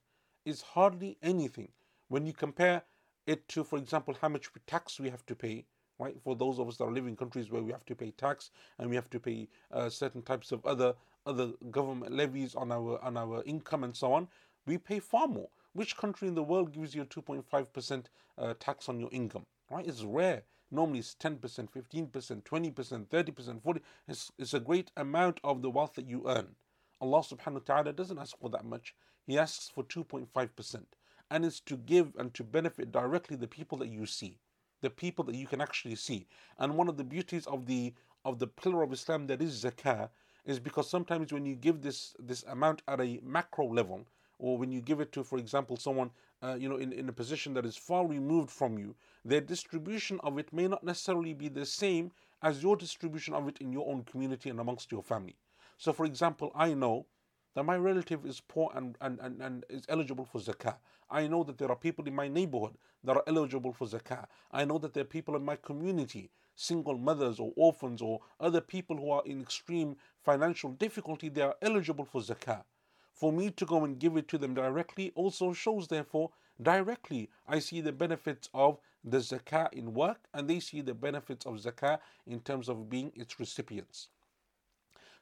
is 0.45 0.63
hardly 0.63 1.19
anything 1.23 1.69
when 2.09 2.27
you 2.27 2.33
compare 2.33 2.83
it 3.27 3.47
to, 3.49 3.65
for 3.65 3.79
example, 3.79 4.17
how 4.21 4.29
much 4.29 4.49
tax 4.67 4.99
we 5.01 5.11
have 5.11 5.27
to 5.27 5.35
pay 5.35 5.67
right? 5.99 6.17
For 6.23 6.37
those 6.37 6.59
of 6.59 6.69
us 6.69 6.77
that 6.77 6.85
are 6.85 6.93
living 6.93 7.11
in 7.11 7.17
countries 7.17 7.51
where 7.51 7.63
we 7.63 7.73
have 7.73 7.87
to 7.87 7.95
pay 7.95 8.11
tax 8.11 8.51
and 8.79 8.91
we 8.91 8.97
have 8.97 9.11
to 9.11 9.21
pay 9.21 9.49
uh, 9.73 9.89
certain 9.89 10.23
types 10.23 10.53
of 10.53 10.65
other 10.67 10.95
other 11.27 11.53
government 11.71 12.13
levies 12.13 12.55
on 12.55 12.71
our 12.71 13.03
on 13.03 13.17
our 13.17 13.43
income 13.45 13.85
and 13.85 13.97
so 13.97 14.13
on, 14.13 14.29
we 14.67 14.79
pay 14.79 14.99
far 14.99 15.27
more. 15.27 15.49
Which 15.73 15.97
country 15.97 16.29
in 16.29 16.35
the 16.35 16.43
world 16.43 16.73
gives 16.73 16.95
you 16.95 17.03
a 17.03 17.07
2.5% 17.07 18.05
uh, 18.39 18.55
tax 18.59 18.89
on 18.89 18.99
your 19.01 19.11
income? 19.13 19.45
Right? 19.71 19.87
It's 19.87 20.03
rare. 20.03 20.43
Normally 20.71 21.01
it's 21.01 21.15
10%, 21.15 21.39
15%, 21.39 22.43
20%, 22.43 23.07
30%, 23.07 23.63
40 23.63 23.81
it's, 24.09 24.33
it's 24.39 24.55
a 24.55 24.61
great 24.61 24.91
amount 24.97 25.39
of 25.45 25.63
the 25.63 25.71
wealth 25.71 25.95
that 25.95 26.09
you 26.09 26.25
earn. 26.27 26.57
Allah 27.00 27.21
subhanahu 27.21 27.55
wa 27.55 27.61
ta'ala 27.75 27.93
doesn't 27.93 28.19
ask 28.19 28.38
for 28.38 28.50
that 28.50 28.65
much. 28.65 28.95
He 29.26 29.38
asks 29.38 29.69
for 29.69 29.85
2.5%. 29.85 30.85
And 31.31 31.45
it's 31.45 31.61
to 31.61 31.76
give 31.76 32.15
and 32.17 32.33
to 32.35 32.45
benefit 32.45 32.93
directly 32.93 33.37
the 33.37 33.49
people 33.49 33.79
that 33.79 33.88
you 33.88 34.07
see 34.07 34.38
the 34.83 34.91
people 34.91 35.25
that 35.25 35.35
you 35.35 35.47
can 35.47 35.61
actually 35.61 35.95
see. 35.95 36.26
And 36.59 36.76
one 36.76 36.88
of 36.88 36.97
the 36.97 37.05
beauties 37.05 37.47
of 37.47 37.67
the 37.67 37.95
of 38.25 38.38
the 38.38 38.47
pillar 38.47 38.83
of 38.83 38.93
Islam 38.93 39.26
that 39.29 39.41
is 39.41 39.65
zakah 39.65 40.11
is 40.45 40.59
because 40.61 40.88
sometimes 40.91 41.33
when 41.33 41.47
you 41.47 41.55
give 41.55 41.83
this 41.83 42.15
this 42.19 42.43
amount 42.45 42.83
at 42.87 43.00
a 43.00 43.21
macro 43.23 43.67
level, 43.67 44.07
or 44.38 44.59
when 44.59 44.71
you 44.71 44.81
give 44.81 45.00
it 45.00 45.12
to, 45.12 45.25
for 45.25 45.38
example, 45.38 45.76
someone 45.76 46.11
uh, 46.43 46.57
you 46.59 46.69
know 46.69 46.76
in, 46.76 46.93
in 46.93 47.09
a 47.09 47.12
position 47.12 47.55
that 47.55 47.65
is 47.65 47.76
far 47.76 48.07
removed 48.07 48.50
from 48.50 48.79
you, 48.79 48.95
their 49.25 49.41
distribution 49.41 50.21
of 50.23 50.38
it 50.38 50.53
may 50.53 50.69
not 50.69 50.85
necessarily 50.85 51.35
be 51.35 51.49
the 51.49 51.67
same 51.67 52.12
as 52.43 52.62
your 52.62 52.76
distribution 52.76 53.35
of 53.35 53.49
it 53.49 53.59
in 53.59 53.73
your 53.73 53.88
own 53.88 54.05
community 54.05 54.50
and 54.50 54.61
amongst 54.61 54.93
your 54.93 55.03
family. 55.03 55.37
So, 55.78 55.92
for 55.92 56.06
example, 56.06 56.52
I 56.54 56.75
know 56.75 57.06
that 57.54 57.64
my 57.64 57.76
relative 57.76 58.25
is 58.26 58.40
poor 58.40 58.71
and, 58.75 58.97
and, 59.00 59.18
and, 59.21 59.40
and 59.40 59.64
is 59.71 59.85
eligible 59.88 60.25
for 60.25 60.40
zakah. 60.40 60.76
I 61.11 61.26
know 61.26 61.42
that 61.45 61.59
there 61.59 61.71
are 61.71 61.76
people 61.76 62.06
in 62.06 62.14
my 62.14 62.28
neighborhood 62.28 62.76
that 63.04 63.16
are 63.16 63.23
eligible 63.26 63.73
for 63.73 63.87
zakah. 63.87 64.26
I 64.50 64.64
know 64.64 64.78
that 64.78 64.95
there 64.95 65.02
are 65.02 65.06
people 65.06 65.37
in 65.37 65.45
my 65.45 65.56
community, 65.56 66.30
single 66.54 66.99
mothers 66.99 67.38
or 67.38 67.52
orphans 67.56 68.02
or 68.02 68.21
other 68.40 68.61
people 68.61 68.97
who 68.97 69.11
are 69.11 69.23
in 69.25 69.40
extreme 69.40 69.97
financial 70.25 70.71
difficulty, 70.73 71.28
they 71.28 71.42
are 71.42 71.56
eligible 71.62 72.04
for 72.04 72.21
zakah. 72.21 72.64
For 73.12 73.33
me 73.33 73.50
to 73.52 73.64
go 73.64 73.85
and 73.85 73.99
give 73.99 74.16
it 74.16 74.28
to 74.28 74.38
them 74.38 74.54
directly 74.54 75.12
also 75.14 75.52
shows, 75.52 75.88
therefore, 75.88 76.30
directly 76.61 77.30
I 77.47 77.61
see 77.61 77.80
the 77.80 77.92
benefits 77.92 78.49
of 78.52 78.78
the 79.04 79.18
zakah 79.18 79.73
in 79.73 79.95
work 79.95 80.18
and 80.35 80.49
they 80.49 80.61
see 80.61 80.80
the 80.80 80.95
benefits 80.95 81.47
of 81.47 81.54
zakah 81.54 81.99
in 82.26 82.40
terms 82.40 82.68
of 82.68 82.90
being 82.90 83.12
its 83.14 83.38
recipients. 83.38 84.09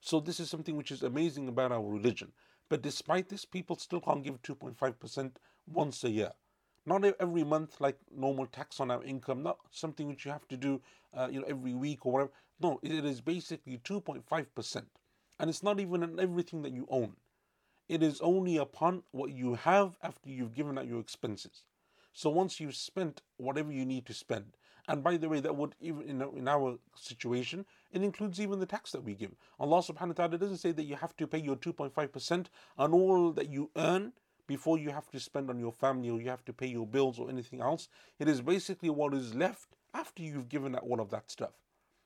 So 0.04 0.20
this 0.20 0.38
is 0.38 0.50
something 0.50 0.76
which 0.76 0.90
is 0.90 1.02
amazing 1.02 1.48
about 1.48 1.72
our 1.72 1.82
religion. 1.82 2.30
But 2.68 2.82
despite 2.82 3.30
this, 3.30 3.46
people 3.46 3.76
still 3.76 4.02
can't 4.02 4.22
give 4.22 4.42
2.5% 4.42 5.32
once 5.66 6.04
a 6.04 6.10
year. 6.10 6.32
Not 6.84 7.06
every 7.18 7.42
month 7.42 7.80
like 7.80 7.96
normal 8.14 8.44
tax 8.44 8.80
on 8.80 8.90
our 8.90 9.02
income, 9.02 9.42
not 9.42 9.60
something 9.70 10.06
which 10.06 10.26
you 10.26 10.30
have 10.30 10.46
to 10.48 10.58
do 10.58 10.82
uh, 11.14 11.28
you 11.30 11.40
know 11.40 11.46
every 11.48 11.72
week 11.72 12.04
or 12.04 12.12
whatever. 12.12 12.32
No, 12.60 12.80
it 12.82 13.02
is 13.02 13.22
basically 13.22 13.78
2.5%. 13.78 14.84
And 15.40 15.48
it's 15.48 15.62
not 15.62 15.80
even 15.80 16.02
on 16.02 16.20
everything 16.20 16.60
that 16.64 16.74
you 16.74 16.86
own. 16.90 17.16
It 17.88 18.02
is 18.02 18.20
only 18.20 18.58
upon 18.58 19.04
what 19.10 19.32
you 19.32 19.54
have 19.54 19.96
after 20.02 20.28
you've 20.28 20.54
given 20.54 20.76
out 20.76 20.86
your 20.86 21.00
expenses. 21.00 21.64
So 22.12 22.28
once 22.28 22.60
you've 22.60 22.76
spent 22.76 23.22
whatever 23.38 23.72
you 23.72 23.86
need 23.86 24.04
to 24.04 24.12
spend, 24.12 24.58
and 24.89 25.03
by 25.03 25.17
the 25.17 25.29
way, 25.29 25.39
that 25.39 25.55
would 25.55 25.75
even 25.79 26.01
in, 26.09 26.21
in 26.35 26.47
our 26.47 26.79
situation, 26.95 27.63
it 27.91 28.01
includes 28.01 28.41
even 28.41 28.59
the 28.59 28.65
tax 28.65 28.91
that 28.91 29.03
we 29.03 29.13
give. 29.13 29.35
Allah 29.59 29.83
subhanahu 29.83 30.07
wa 30.07 30.13
ta'ala 30.13 30.37
doesn't 30.39 30.57
say 30.57 30.71
that 30.71 30.83
you 30.83 30.95
have 30.95 31.15
to 31.17 31.27
pay 31.27 31.37
your 31.37 31.55
2.5% 31.57 32.47
on 32.77 32.93
all 32.93 33.31
that 33.33 33.49
you 33.49 33.69
earn 33.75 34.13
before 34.47 34.79
you 34.79 34.89
have 34.89 35.07
to 35.11 35.19
spend 35.19 35.47
on 35.51 35.59
your 35.59 35.71
family 35.71 36.09
or 36.09 36.19
you 36.19 36.29
have 36.29 36.43
to 36.45 36.53
pay 36.53 36.65
your 36.65 36.87
bills 36.87 37.19
or 37.19 37.29
anything 37.29 37.61
else. 37.61 37.87
It 38.17 38.27
is 38.27 38.41
basically 38.41 38.89
what 38.89 39.13
is 39.13 39.35
left 39.35 39.75
after 39.93 40.23
you've 40.23 40.49
given 40.49 40.73
out 40.73 40.81
all 40.81 40.99
of 40.99 41.11
that 41.11 41.29
stuff. 41.29 41.53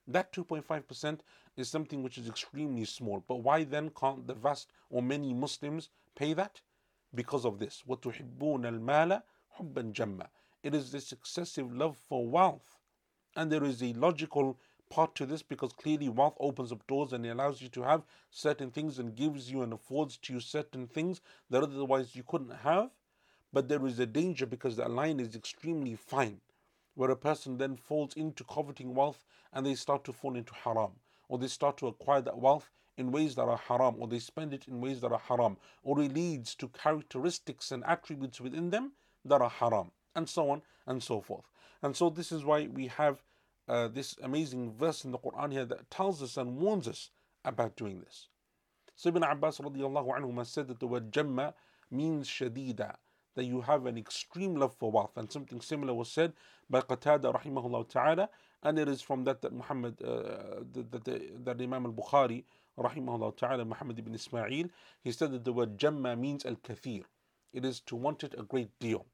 That 0.05 0.33
2.5% 0.33 1.19
is 1.55 1.69
something 1.69 2.03
which 2.03 2.17
is 2.17 2.27
extremely 2.27 2.83
small. 2.83 3.23
But 3.25 3.38
why 3.38 3.63
then 3.63 3.91
can't 3.91 4.27
the 4.27 4.33
vast 4.33 4.73
or 4.89 5.01
many 5.01 5.33
Muslims 5.33 5.89
pay 6.15 6.33
that? 6.33 6.59
Because 7.15 7.45
of 7.45 7.59
this. 7.59 7.81
وَتُحِبُّونَ 7.88 8.65
الْمَالَ 8.65 9.21
حُبًّا 9.57 9.93
جَمًّا 9.93 10.27
It 10.68 10.75
is 10.75 10.92
this 10.92 11.12
excessive 11.12 11.75
love 11.75 11.96
for 11.96 12.28
wealth. 12.28 12.76
And 13.34 13.50
there 13.50 13.64
is 13.64 13.82
a 13.82 13.94
logical 13.94 14.58
part 14.90 15.14
to 15.14 15.25
this 15.25 15.42
because 15.42 15.72
clearly 15.72 16.10
wealth 16.10 16.37
opens 16.38 16.72
up 16.72 16.87
doors 16.87 17.14
and 17.14 17.25
it 17.25 17.30
allows 17.30 17.62
you 17.62 17.70
to 17.70 17.84
have 17.84 18.04
certain 18.30 18.70
things 18.70 18.98
and 18.98 19.16
gives 19.16 19.50
you 19.50 19.62
and 19.62 19.72
affords 19.72 20.18
to 20.18 20.34
you 20.34 20.40
certain 20.40 20.87
things 20.87 21.22
that 21.48 21.62
otherwise 21.62 22.14
you 22.14 22.22
couldn't 22.22 22.50
have. 22.50 22.90
But 23.50 23.68
there 23.68 23.87
is 23.87 23.98
a 23.98 24.04
danger 24.04 24.44
because 24.44 24.76
the 24.76 24.87
line 24.90 25.20
is 25.20 25.34
extremely 25.34 25.96
fine 25.96 26.42
where 26.94 27.12
a 27.12 27.16
person 27.16 27.56
then 27.56 27.75
falls 27.75 28.12
into 28.12 28.44
coveting 28.44 28.94
wealth 28.94 29.25
and 29.54 29.64
they 29.64 29.75
start 29.75 30.04
to 30.04 30.12
fall 30.12 30.37
into 30.37 30.52
haram, 30.52 30.92
or 31.30 31.38
they 31.38 31.48
start 31.48 31.78
to 31.78 31.87
acquire 31.87 32.20
that 32.20 32.37
wealth 32.37 32.68
in 32.98 33.10
ways 33.10 33.34
that 33.37 33.48
are 33.48 33.56
haram, 33.56 33.96
or 33.98 34.06
they 34.06 34.18
spend 34.18 34.52
it 34.52 34.68
in 34.68 34.82
ways 34.82 35.00
that 35.00 35.12
are 35.12 35.18
haram, 35.30 35.56
or 35.82 35.98
it 36.02 36.12
leads 36.12 36.54
to 36.56 36.68
characteristics 36.68 37.72
and 37.72 37.82
attributes 37.87 38.38
within 38.38 38.68
them 38.68 38.92
that 39.25 39.40
are 39.40 39.48
haram, 39.48 39.90
and 40.18 40.28
so 40.28 40.50
on 40.50 40.62
and 40.87 41.02
so 41.02 41.20
forth. 41.20 41.46
And 41.80 41.96
so, 41.96 42.10
this 42.10 42.32
is 42.32 42.44
why 42.44 42.66
we 42.66 42.88
have 42.88 43.22
uh, 43.68 43.88
this 43.88 44.16
amazing 44.22 44.72
verse 44.72 45.04
in 45.04 45.12
the 45.12 45.18
Quran 45.18 45.52
here 45.52 45.64
that 45.66 45.90
tells 45.90 46.22
us 46.22 46.37
and 46.37 46.56
warns 46.58 46.88
us 46.88 47.10
about 47.44 47.76
doing 47.76 48.00
this. 48.00 48.28
So 48.96 49.10
Ibn 49.10 49.22
Abbas 49.22 49.56
said 49.56 50.68
that 50.68 50.80
the 50.80 50.87
word 50.87 51.12
jamma 51.12 51.54
means 51.90 52.28
shadida, 52.28 52.96
that 53.37 53.44
you 53.44 53.60
have 53.60 53.87
an 53.87 53.96
extreme 53.96 54.56
love 54.56 54.75
for 54.75 54.90
wealth. 54.90 55.16
And 55.16 55.30
something 55.30 55.60
similar 55.60 55.94
was 55.94 56.10
said 56.10 56.32
by 56.68 56.80
Qatada 56.80 57.32
rahimahullah 57.32 57.88
ta'ala, 57.88 58.28
and 58.64 58.78
it 58.78 58.88
is 58.88 59.00
from 59.00 59.22
that 59.25 59.40
that 59.42 59.52
Muhammad, 59.52 60.02
uh, 60.02 60.64
that, 60.72 61.04
that, 61.04 61.44
that 61.44 61.62
Imam 61.62 61.87
al-Bukhari 61.87 62.42
rahimahullah 62.76 63.37
ta'ala, 63.37 63.64
Muhammad 63.64 63.98
ibn 64.00 64.14
Ismail, 64.14 64.68
he 65.04 65.12
said 65.12 65.30
that 65.30 65.44
the 65.44 65.52
word 65.52 65.78
jamma 65.78 66.18
means 66.18 66.44
al-kathir. 66.44 67.04
It 67.52 67.64
is 67.64 67.80
to 67.82 67.94
want 67.94 68.25
it 68.25 68.34
a 68.37 68.42
great 68.42 68.70
deal. 68.80 69.06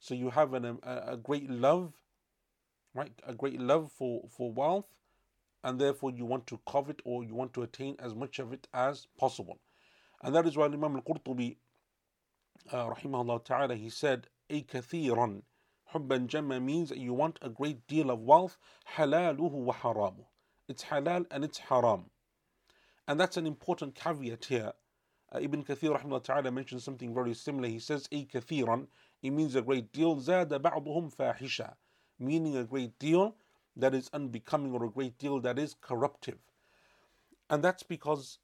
So 0.00 0.14
you 0.14 0.30
have 0.30 0.54
an, 0.54 0.78
a, 0.82 1.12
a 1.12 1.16
great 1.16 1.50
love, 1.50 1.92
right? 2.94 3.12
A 3.26 3.34
great 3.34 3.60
love 3.60 3.90
for, 3.92 4.22
for 4.30 4.52
wealth, 4.52 4.86
and 5.64 5.80
therefore 5.80 6.10
you 6.10 6.24
want 6.24 6.46
to 6.48 6.60
covet 6.66 7.00
or 7.04 7.24
you 7.24 7.34
want 7.34 7.52
to 7.54 7.62
attain 7.62 7.96
as 7.98 8.14
much 8.14 8.38
of 8.38 8.52
it 8.52 8.68
as 8.72 9.06
possible. 9.18 9.58
And 10.22 10.34
that 10.34 10.46
is 10.46 10.56
why 10.56 10.66
Imam 10.66 10.96
al-Qurtubi 10.96 11.56
uh, 12.72 12.90
rahimahullah 12.90 13.44
ta'ala, 13.44 13.74
he 13.76 13.90
said, 13.90 14.28
A 14.50 14.62
kathiran. 14.62 15.42
Hubban 15.94 16.28
jamma 16.28 16.62
means 16.62 16.90
that 16.90 16.98
you 16.98 17.14
want 17.14 17.38
a 17.40 17.48
great 17.48 17.86
deal 17.86 18.10
of 18.10 18.20
wealth. 18.20 18.58
Halaluhu 18.96 19.52
wa 19.52 19.74
haramu. 19.74 20.26
It's 20.68 20.84
halal 20.84 21.24
and 21.30 21.44
it's 21.44 21.58
haram. 21.58 22.10
And 23.06 23.18
that's 23.18 23.38
an 23.38 23.46
important 23.46 23.94
caveat 23.94 24.44
here. 24.44 24.72
Uh, 25.32 25.38
Ibn 25.40 25.64
Kathir 25.64 25.98
rahimahullah 25.98 26.24
ta'ala 26.24 26.50
mentions 26.50 26.84
something 26.84 27.14
very 27.14 27.34
similar. 27.34 27.68
He 27.68 27.78
says, 27.78 28.06
A 28.12 28.26
kathiran. 28.26 28.88
It 29.21 29.31
means 29.31 29.55
a 29.55 29.61
great 29.61 29.91
deal. 29.91 30.19
Zada 30.19 30.59
ba'duhum 30.59 31.15
fahisha. 31.15 31.73
Meaning 32.19 32.57
a 32.57 32.63
great 32.63 32.97
deal 32.99 33.35
that 33.75 33.93
is 33.93 34.09
unbecoming 34.13 34.73
or 34.73 34.85
a 34.85 34.89
great 34.89 35.17
deal 35.17 35.39
that 35.41 35.57
is 35.57 35.75
corruptive. 35.81 36.37
And 37.49 37.63
that's 37.63 37.83
because 37.83 38.39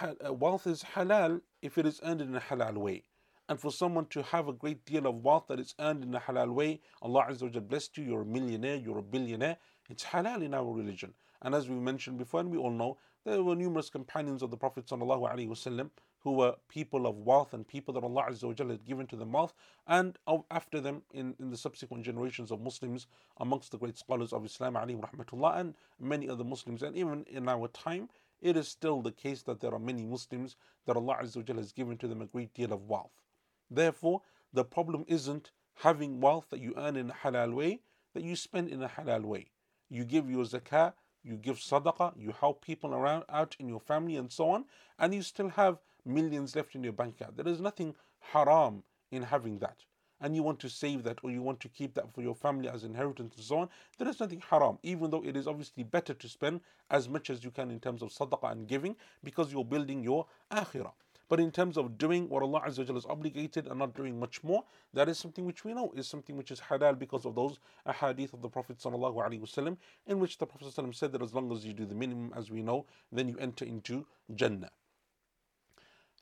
uh, 0.00 0.32
wealth 0.32 0.66
is 0.66 0.82
halal 0.94 1.40
if 1.60 1.78
it 1.78 1.86
is 1.86 2.00
earned 2.04 2.20
in 2.20 2.34
a 2.34 2.40
halal 2.40 2.76
way 2.76 3.04
and 3.52 3.60
for 3.60 3.70
someone 3.70 4.06
to 4.06 4.22
have 4.22 4.48
a 4.48 4.52
great 4.52 4.84
deal 4.86 5.06
of 5.06 5.16
wealth 5.16 5.44
that 5.48 5.60
is 5.60 5.74
earned 5.78 6.02
in 6.02 6.14
a 6.14 6.20
halal 6.20 6.54
way, 6.54 6.80
Allah 7.02 7.26
Azza 7.28 7.52
wa 7.54 7.60
blessed 7.60 7.98
you, 7.98 8.04
you're 8.04 8.22
a 8.22 8.24
millionaire, 8.24 8.76
you're 8.76 8.98
a 8.98 9.02
billionaire, 9.02 9.58
it's 9.90 10.04
halal 10.04 10.42
in 10.42 10.54
our 10.54 10.72
religion. 10.72 11.12
And 11.42 11.54
as 11.54 11.68
we 11.68 11.74
mentioned 11.74 12.16
before, 12.16 12.40
and 12.40 12.50
we 12.50 12.56
all 12.56 12.70
know, 12.70 12.96
there 13.24 13.42
were 13.42 13.54
numerous 13.54 13.90
companions 13.90 14.42
of 14.42 14.50
the 14.50 14.56
Prophet 14.56 14.86
وسلم, 14.86 15.90
who 16.27 16.33
were 16.33 16.55
people 16.67 17.07
of 17.07 17.15
wealth 17.19 17.53
and 17.53 17.65
people 17.65 17.93
that 17.93 18.03
Allah 18.03 18.25
Azza 18.29 18.69
had 18.69 18.83
given 18.83 19.07
to 19.07 19.15
them 19.15 19.31
wealth, 19.31 19.53
and 19.87 20.17
after 20.51 20.81
them 20.81 21.01
in, 21.13 21.33
in 21.39 21.51
the 21.51 21.55
subsequent 21.55 22.03
generations 22.03 22.51
of 22.51 22.59
Muslims, 22.59 23.07
amongst 23.37 23.71
the 23.71 23.77
great 23.77 23.97
scholars 23.97 24.33
of 24.33 24.43
Islam, 24.43 24.73
rahmatullah, 24.73 25.57
and 25.57 25.73
many 26.01 26.27
other 26.27 26.43
Muslims, 26.43 26.83
and 26.83 26.97
even 26.97 27.23
in 27.29 27.47
our 27.47 27.69
time, 27.69 28.09
it 28.41 28.57
is 28.57 28.67
still 28.67 29.01
the 29.01 29.13
case 29.13 29.43
that 29.43 29.61
there 29.61 29.73
are 29.73 29.79
many 29.79 30.03
Muslims 30.03 30.57
that 30.85 30.97
Allah 30.97 31.19
Azza 31.23 31.47
has 31.55 31.71
given 31.71 31.97
to 31.97 32.09
them 32.09 32.21
a 32.21 32.25
great 32.25 32.53
deal 32.53 32.73
of 32.73 32.89
wealth. 32.89 33.23
Therefore, 33.71 34.21
the 34.51 34.65
problem 34.65 35.05
isn't 35.07 35.51
having 35.75 36.19
wealth 36.19 36.47
that 36.49 36.59
you 36.59 36.73
earn 36.75 36.97
in 36.97 37.09
a 37.09 37.13
halal 37.13 37.53
way, 37.53 37.79
that 38.13 38.23
you 38.23 38.35
spend 38.35 38.67
in 38.67 38.83
a 38.83 38.89
halal 38.89 39.23
way. 39.23 39.51
You 39.87 40.03
give 40.03 40.29
your 40.29 40.43
zakah, 40.43 40.91
you 41.23 41.37
give 41.37 41.55
sadaqah, 41.55 42.19
you 42.19 42.33
help 42.37 42.65
people 42.65 42.93
around 42.93 43.23
out 43.29 43.55
in 43.59 43.69
your 43.69 43.79
family 43.79 44.17
and 44.17 44.29
so 44.29 44.49
on, 44.49 44.65
and 44.99 45.13
you 45.13 45.21
still 45.21 45.49
have 45.51 45.79
millions 46.06 46.56
left 46.56 46.74
in 46.74 46.84
your 46.84 46.92
bank 46.92 47.20
account. 47.20 47.36
There 47.36 47.48
is 47.48 47.60
nothing 47.60 47.94
haram 48.20 48.82
in 49.10 49.22
having 49.22 49.58
that. 49.58 49.84
And 50.20 50.36
you 50.36 50.42
want 50.44 50.60
to 50.60 50.68
save 50.68 51.02
that 51.02 51.18
or 51.24 51.30
you 51.32 51.42
want 51.42 51.58
to 51.60 51.68
keep 51.68 51.94
that 51.94 52.12
for 52.14 52.22
your 52.22 52.34
family 52.34 52.68
as 52.68 52.84
inheritance 52.84 53.34
and 53.34 53.44
so 53.44 53.58
on, 53.58 53.68
there 53.98 54.08
is 54.08 54.20
nothing 54.20 54.42
haram, 54.48 54.78
even 54.84 55.10
though 55.10 55.24
it 55.24 55.36
is 55.36 55.48
obviously 55.48 55.82
better 55.82 56.14
to 56.14 56.28
spend 56.28 56.60
as 56.90 57.08
much 57.08 57.28
as 57.28 57.42
you 57.42 57.50
can 57.50 57.70
in 57.70 57.80
terms 57.80 58.02
of 58.02 58.10
sadaqah 58.10 58.52
and 58.52 58.68
giving 58.68 58.94
because 59.24 59.52
you're 59.52 59.64
building 59.64 60.02
your 60.04 60.26
akhirah. 60.52 60.92
But 61.32 61.40
in 61.40 61.50
terms 61.50 61.78
of 61.78 61.96
doing 61.96 62.28
what 62.28 62.42
Allah 62.42 62.60
Azza 62.66 62.86
wa 62.86 62.94
has 62.94 63.06
obligated 63.06 63.66
and 63.66 63.78
not 63.78 63.94
doing 63.94 64.20
much 64.20 64.44
more, 64.44 64.64
that 64.92 65.08
is 65.08 65.18
something 65.18 65.46
which 65.46 65.64
we 65.64 65.72
know 65.72 65.90
is 65.96 66.06
something 66.06 66.36
which 66.36 66.50
is 66.50 66.60
halal 66.60 66.98
because 66.98 67.24
of 67.24 67.34
those 67.34 67.58
ahadith 67.86 68.34
of 68.34 68.42
the 68.42 68.50
Prophet 68.50 68.76
وسلم, 68.76 69.78
in 70.06 70.20
which 70.20 70.36
the 70.36 70.44
Prophet 70.44 70.68
ﷺ 70.68 70.94
said 70.94 71.10
that 71.10 71.22
as 71.22 71.32
long 71.32 71.50
as 71.50 71.64
you 71.64 71.72
do 71.72 71.86
the 71.86 71.94
minimum 71.94 72.34
as 72.36 72.50
we 72.50 72.62
know, 72.62 72.84
then 73.10 73.30
you 73.30 73.38
enter 73.38 73.64
into 73.64 74.06
Jannah. 74.34 74.70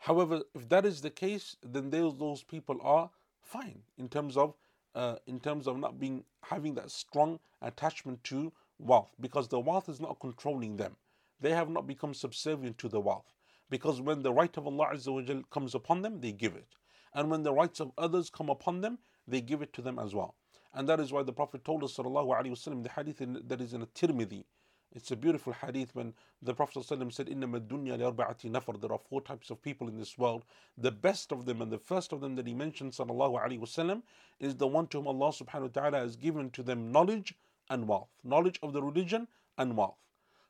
However, 0.05 0.43
if 0.53 0.69
that 0.69 0.85
is 0.85 1.01
the 1.01 1.09
case, 1.09 1.57
then 1.63 1.89
those, 1.89 2.15
those 2.19 2.43
people 2.43 2.77
are 2.83 3.09
fine 3.41 3.81
in 3.97 4.07
terms 4.07 4.37
of 4.37 4.53
uh, 4.93 5.15
in 5.25 5.39
terms 5.39 5.65
of 5.65 5.79
not 5.79 5.99
being 5.99 6.23
having 6.43 6.75
that 6.75 6.91
strong 6.91 7.39
attachment 7.63 8.23
to 8.25 8.53
wealth 8.77 9.15
because 9.19 9.47
the 9.47 9.59
wealth 9.59 9.89
is 9.89 9.99
not 9.99 10.19
controlling 10.19 10.77
them. 10.77 10.95
They 11.41 11.49
have 11.53 11.71
not 11.71 11.87
become 11.87 12.13
subservient 12.13 12.77
to 12.77 12.87
the 12.87 12.99
wealth 12.99 13.33
because 13.71 13.99
when 13.99 14.21
the 14.21 14.31
right 14.31 14.55
of 14.55 14.67
Allah 14.67 14.89
Azza 14.93 15.43
comes 15.49 15.73
upon 15.73 16.03
them, 16.03 16.21
they 16.21 16.31
give 16.31 16.53
it, 16.53 16.67
and 17.15 17.31
when 17.31 17.41
the 17.41 17.51
rights 17.51 17.79
of 17.79 17.91
others 17.97 18.29
come 18.29 18.49
upon 18.49 18.81
them, 18.81 18.99
they 19.27 19.41
give 19.41 19.63
it 19.63 19.73
to 19.73 19.81
them 19.81 19.97
as 19.97 20.13
well. 20.13 20.35
And 20.75 20.87
that 20.87 20.99
is 20.99 21.11
why 21.11 21.23
the 21.23 21.33
Prophet 21.33 21.65
told 21.65 21.83
us, 21.83 21.97
sallallahu 21.97 22.29
alaihi 22.39 22.51
wasallam, 22.51 22.83
the 22.83 22.89
hadith 22.89 23.21
in, 23.21 23.41
that 23.47 23.59
is 23.59 23.73
in 23.73 23.81
a 23.81 23.87
Tirmidhi, 23.87 24.43
It's 24.92 25.12
a 25.12 25.16
beautiful 25.16 25.52
hadith 25.52 25.94
when 25.94 26.14
the 26.42 26.52
Prophet 26.52 26.80
ﷺ 26.80 27.12
said, 27.12 27.28
إِنَّمَا 27.28 27.60
الدُّنْيَا 27.60 27.96
لِأَرْبَعَةِ 27.96 28.50
نَفَرٍ 28.50 28.80
There 28.80 28.92
are 28.92 28.98
four 28.98 29.20
types 29.20 29.50
of 29.50 29.62
people 29.62 29.86
in 29.86 29.96
this 29.96 30.18
world. 30.18 30.44
The 30.76 30.90
best 30.90 31.30
of 31.30 31.46
them 31.46 31.62
and 31.62 31.70
the 31.70 31.78
first 31.78 32.12
of 32.12 32.20
them 32.20 32.34
that 32.34 32.46
he 32.48 32.54
mentioned 32.54 32.90
sallallahu 32.90 33.40
alaihi 33.40 33.60
wasallam 33.60 34.02
is 34.40 34.56
the 34.56 34.66
one 34.66 34.88
to 34.88 34.98
whom 34.98 35.06
Allah 35.06 35.30
subhanahu 35.30 35.74
wa 35.74 35.82
ta'ala 35.82 35.98
has 35.98 36.16
given 36.16 36.50
to 36.50 36.64
them 36.64 36.90
knowledge 36.90 37.34
and 37.68 37.86
wealth. 37.86 38.08
Knowledge 38.24 38.58
of 38.64 38.72
the 38.72 38.82
religion 38.82 39.28
and 39.56 39.76
wealth. 39.76 39.98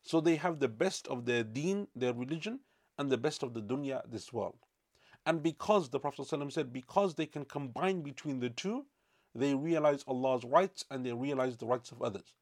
So 0.00 0.22
they 0.22 0.36
have 0.36 0.58
the 0.58 0.68
best 0.68 1.06
of 1.08 1.26
their 1.26 1.44
deen, 1.44 1.88
their 1.94 2.14
religion, 2.14 2.60
and 2.98 3.10
the 3.10 3.18
best 3.18 3.42
of 3.42 3.52
the 3.52 3.60
dunya, 3.60 4.00
this 4.10 4.32
world. 4.32 4.56
And 5.26 5.42
because 5.42 5.90
the 5.90 6.00
Prophet 6.00 6.22
ﷺ 6.22 6.52
said, 6.52 6.72
because 6.72 7.14
they 7.14 7.26
can 7.26 7.44
combine 7.44 8.00
between 8.00 8.40
the 8.40 8.48
two, 8.48 8.86
they 9.34 9.54
realize 9.54 10.02
Allah's 10.08 10.44
rights 10.44 10.86
and 10.90 11.04
they 11.04 11.12
realize 11.12 11.58
the 11.58 11.66
rights 11.66 11.92
of 11.92 12.00
others. 12.00 12.34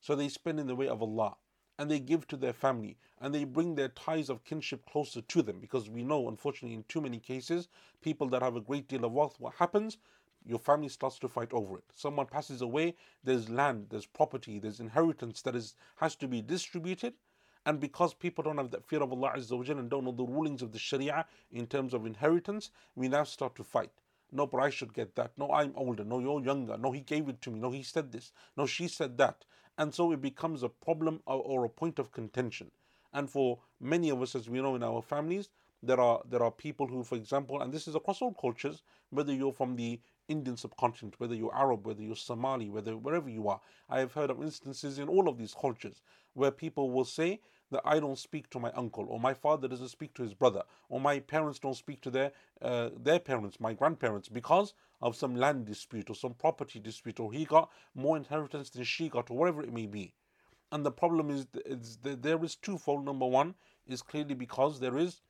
So 0.00 0.14
they 0.16 0.28
spend 0.28 0.58
in 0.60 0.66
the 0.66 0.74
way 0.74 0.88
of 0.88 1.02
Allah 1.02 1.36
and 1.78 1.90
they 1.90 2.00
give 2.00 2.26
to 2.28 2.36
their 2.36 2.52
family 2.52 2.96
and 3.20 3.34
they 3.34 3.44
bring 3.44 3.74
their 3.74 3.88
ties 3.88 4.28
of 4.30 4.44
kinship 4.44 4.84
closer 4.86 5.20
to 5.22 5.42
them 5.42 5.60
because 5.60 5.88
we 5.90 6.02
know, 6.02 6.28
unfortunately, 6.28 6.74
in 6.76 6.84
too 6.84 7.00
many 7.00 7.18
cases, 7.18 7.68
people 8.02 8.28
that 8.28 8.42
have 8.42 8.56
a 8.56 8.60
great 8.60 8.88
deal 8.88 9.04
of 9.04 9.12
wealth, 9.12 9.36
what 9.38 9.54
happens? 9.54 9.98
Your 10.46 10.58
family 10.58 10.88
starts 10.88 11.18
to 11.20 11.28
fight 11.28 11.52
over 11.52 11.78
it. 11.78 11.84
Someone 11.94 12.26
passes 12.26 12.62
away, 12.62 12.96
there's 13.22 13.50
land, 13.50 13.86
there's 13.90 14.06
property, 14.06 14.58
there's 14.58 14.80
inheritance 14.80 15.42
that 15.42 15.54
is 15.54 15.74
has 15.96 16.16
to 16.16 16.28
be 16.28 16.40
distributed, 16.40 17.14
and 17.66 17.78
because 17.78 18.14
people 18.14 18.42
don't 18.44 18.56
have 18.56 18.70
that 18.70 18.86
fear 18.86 19.02
of 19.02 19.12
Allah 19.12 19.34
Azza 19.36 19.78
and 19.78 19.90
don't 19.90 20.04
know 20.04 20.12
the 20.12 20.24
rulings 20.24 20.62
of 20.62 20.72
the 20.72 20.78
Sharia 20.78 21.26
in 21.52 21.66
terms 21.66 21.92
of 21.92 22.06
inheritance, 22.06 22.70
we 22.94 23.08
now 23.08 23.24
start 23.24 23.54
to 23.56 23.64
fight. 23.64 23.90
No, 24.32 24.46
but 24.46 24.58
I 24.58 24.70
should 24.70 24.94
get 24.94 25.14
that. 25.16 25.32
No, 25.36 25.50
I'm 25.52 25.72
older. 25.76 26.04
No, 26.04 26.20
you're 26.20 26.40
younger. 26.40 26.78
No, 26.78 26.92
he 26.92 27.00
gave 27.00 27.28
it 27.28 27.42
to 27.42 27.50
me. 27.50 27.58
No, 27.58 27.70
he 27.70 27.82
said 27.82 28.12
this. 28.12 28.32
No, 28.56 28.64
she 28.64 28.88
said 28.88 29.18
that. 29.18 29.44
And 29.80 29.94
so 29.94 30.12
it 30.12 30.20
becomes 30.20 30.62
a 30.62 30.68
problem 30.68 31.22
or, 31.26 31.42
or 31.42 31.64
a 31.64 31.68
point 31.70 31.98
of 31.98 32.12
contention. 32.12 32.70
And 33.14 33.30
for 33.30 33.58
many 33.80 34.10
of 34.10 34.20
us, 34.20 34.34
as 34.34 34.48
we 34.48 34.60
know 34.60 34.74
in 34.74 34.82
our 34.82 35.00
families, 35.00 35.48
there 35.82 35.98
are 35.98 36.20
there 36.28 36.42
are 36.42 36.50
people 36.50 36.86
who, 36.86 37.02
for 37.02 37.14
example, 37.16 37.62
and 37.62 37.72
this 37.72 37.88
is 37.88 37.94
across 37.94 38.20
all 38.20 38.34
cultures, 38.34 38.82
whether 39.08 39.32
you're 39.32 39.54
from 39.54 39.76
the 39.76 39.98
Indian 40.28 40.58
subcontinent, 40.58 41.18
whether 41.18 41.34
you're 41.34 41.56
Arab, 41.56 41.86
whether 41.86 42.02
you're 42.02 42.14
Somali, 42.14 42.68
whether 42.68 42.94
wherever 42.98 43.30
you 43.30 43.48
are. 43.48 43.60
I 43.88 44.00
have 44.00 44.12
heard 44.12 44.30
of 44.30 44.42
instances 44.42 44.98
in 44.98 45.08
all 45.08 45.28
of 45.30 45.38
these 45.38 45.54
cultures 45.58 46.02
where 46.34 46.50
people 46.50 46.90
will 46.90 47.06
say 47.06 47.40
that 47.70 47.80
I 47.84 48.00
don't 48.00 48.18
speak 48.18 48.50
to 48.50 48.60
my 48.60 48.72
uncle, 48.72 49.06
or 49.08 49.18
my 49.18 49.32
father 49.32 49.66
doesn't 49.66 49.88
speak 49.88 50.12
to 50.14 50.22
his 50.22 50.34
brother, 50.34 50.62
or 50.90 51.00
my 51.00 51.20
parents 51.20 51.58
don't 51.58 51.82
speak 51.84 52.02
to 52.02 52.10
their 52.10 52.32
uh, 52.60 52.90
their 53.08 53.18
parents, 53.18 53.58
my 53.58 53.72
grandparents, 53.72 54.28
because 54.28 54.74
of 55.01 55.15
some 55.15 55.35
land 55.35 55.65
dispute 55.65 56.09
or 56.09 56.15
some 56.15 56.33
property 56.33 56.79
dispute, 56.79 57.19
or 57.19 57.31
he 57.31 57.45
got 57.45 57.69
more 57.93 58.17
inheritance 58.17 58.69
than 58.69 58.83
she 58.83 59.09
got, 59.09 59.29
or 59.29 59.37
whatever 59.37 59.61
it 59.61 59.73
may 59.73 59.85
be. 59.85 60.13
And 60.71 60.85
the 60.85 60.91
problem 60.91 61.29
is, 61.29 61.47
is 61.65 61.99
there 62.01 62.43
is 62.43 62.55
twofold. 62.55 63.05
Number 63.05 63.25
one 63.25 63.55
is 63.87 64.01
clearly 64.01 64.33
because 64.33 64.79
there 64.79 64.97
is 64.97 65.21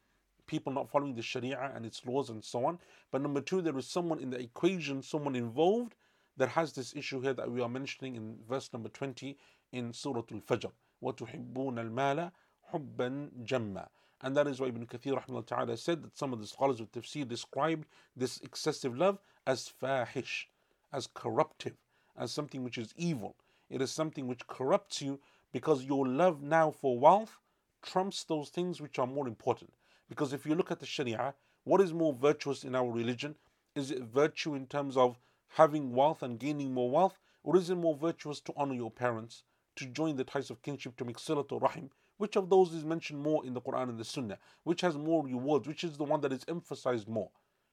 people 0.48 0.72
not 0.72 0.90
following 0.90 1.16
the 1.16 1.22
Sharia 1.22 1.72
and 1.76 1.86
its 1.86 2.06
laws 2.06 2.30
and 2.30 2.44
so 2.44 2.66
on. 2.66 2.80
But 3.12 3.22
number 3.22 3.42
two, 3.42 3.62
there 3.62 3.78
is 3.78 3.88
someone 3.88 4.20
in 4.20 4.30
the 4.30 4.40
equation, 4.40 5.02
someone 5.02 5.36
involved 5.36 5.96
that 6.38 6.50
has 6.50 6.74
this 6.74 6.96
issue 6.96 7.22
here 7.22 7.34
that 7.34 7.52
we 7.52 7.62
are 7.62 7.70
mentioning 7.70 8.16
in 8.16 8.38
verse 8.48 8.72
number 8.74 8.90
20 8.90 9.38
in 9.72 9.94
Surah 9.94 10.22
Al 10.32 10.40
Fajr. 10.40 10.72
وَتُحِبُّونَ 11.04 11.54
الْمَالَ 11.54 12.32
حُبًّا 12.74 13.46
جَمًّا 13.46 13.88
and 14.23 14.37
that 14.37 14.47
is 14.47 14.61
why 14.61 14.69
Ibn 14.69 14.87
Kathir 14.87 15.47
ta'ala, 15.47 15.77
said 15.77 16.03
that 16.03 16.19
some 16.19 16.33
of 16.33 16.41
the 16.41 16.47
scholars 16.47 16.81
of 16.81 16.93
tafsir 16.93 17.27
described 17.27 17.87
this 18.15 18.39
excessive 18.43 18.97
love 18.97 19.19
as 19.47 19.73
fahish, 19.83 20.47
as 20.93 21.09
corruptive, 21.15 21.77
as 22.17 22.31
something 22.31 22.63
which 22.63 22.77
is 22.77 22.93
evil. 22.97 23.37
It 23.71 23.81
is 23.81 23.91
something 23.91 24.27
which 24.27 24.47
corrupts 24.47 25.01
you 25.01 25.21
because 25.53 25.85
your 25.85 26.07
love 26.07 26.43
now 26.43 26.71
for 26.71 26.99
wealth 26.99 27.39
trumps 27.83 28.25
those 28.25 28.51
things 28.51 28.81
which 28.81 28.99
are 28.99 29.07
more 29.07 29.27
important. 29.27 29.73
Because 30.09 30.33
if 30.33 30.45
you 30.45 30.55
look 30.55 30.71
at 30.71 30.81
the 30.81 30.87
Sharia, 30.87 31.35
what 31.65 31.81
is 31.81 31.95
more 31.95 32.13
virtuous 32.13 32.65
in 32.65 32.75
our 32.75 32.91
religion? 32.91 33.37
Is 33.75 33.91
it 33.91 34.03
virtue 34.03 34.55
in 34.55 34.67
terms 34.67 34.97
of 34.97 35.19
having 35.49 35.95
wealth 35.95 36.23
and 36.23 36.39
gaining 36.39 36.75
more 36.75 36.91
wealth? 36.91 37.19
Or 37.43 37.57
is 37.57 37.71
it 37.71 37.77
more 37.77 37.97
virtuous 37.97 38.41
to 38.41 38.53
honor 38.57 38.75
your 38.75 38.91
parents, 38.91 39.45
to 39.77 39.87
join 39.87 40.17
the 40.17 40.25
ties 40.25 40.51
of 40.51 40.61
kinship, 40.61 40.97
to 40.97 41.05
make 41.05 41.17
silat 41.17 41.51
rahim? 41.59 41.91
Which 42.21 42.37
of 42.37 42.51
those 42.51 42.75
is 42.75 42.85
mentioned 42.85 43.23
more 43.23 43.47
in 43.47 43.55
the 43.55 43.63
Quran 43.63 43.89
and 43.89 43.99
the 43.99 44.05
Sunnah? 44.05 44.37
Which 44.65 44.83
has 44.83 44.95
more 44.95 45.25
rewards? 45.25 45.67
Which 45.67 45.85
is 45.85 45.97
the 45.97 46.05
one 46.05 46.21
that 46.21 46.35
is 46.35 46.45
emphasized 46.49 47.09
more? 47.09 47.31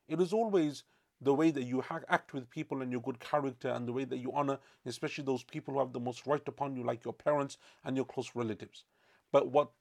It 0.07 0.21
is 0.21 0.31
always 0.31 0.83
the 1.19 1.33
way 1.33 1.51
that 1.51 1.65
you 1.65 1.83
act 1.89 2.33
with 2.33 2.49
people 2.49 2.81
and 2.81 2.89
your 2.89 3.01
good 3.01 3.19
character 3.19 3.67
and 3.67 3.85
the 3.85 3.91
way 3.91 4.05
that 4.05 4.19
you 4.19 4.31
honor, 4.31 4.57
especially 4.85 5.25
those 5.25 5.43
people 5.43 5.73
who 5.73 5.81
have 5.81 5.91
the 5.91 5.99
most 5.99 6.25
right 6.25 6.47
upon 6.47 6.77
you, 6.77 6.83
like 6.85 7.03
your 7.03 7.13
parents 7.13 7.57
and 7.83 7.97
your 7.97 8.05
close 8.05 8.31
relatives. 8.35 8.85
But 9.33 9.49
what 9.49 9.71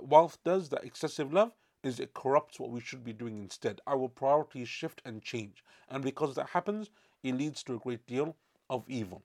wealth 0.00 0.38
does, 0.44 0.68
that 0.68 0.84
excessive 0.84 1.32
love, 1.32 1.50
is 1.82 1.98
it 1.98 2.14
corrupts 2.14 2.60
what 2.60 2.70
we 2.70 2.78
should 2.78 3.02
be 3.02 3.12
doing 3.12 3.38
instead. 3.38 3.80
Our 3.84 4.06
priorities 4.06 4.68
shift 4.68 5.02
and 5.04 5.22
change. 5.22 5.64
And 5.88 6.04
because 6.04 6.36
that 6.36 6.50
happens, 6.50 6.88
it 7.24 7.34
leads 7.34 7.64
to 7.64 7.74
a 7.74 7.78
great 7.78 8.06
deal 8.06 8.36
of 8.70 8.84
evil. 8.88 9.24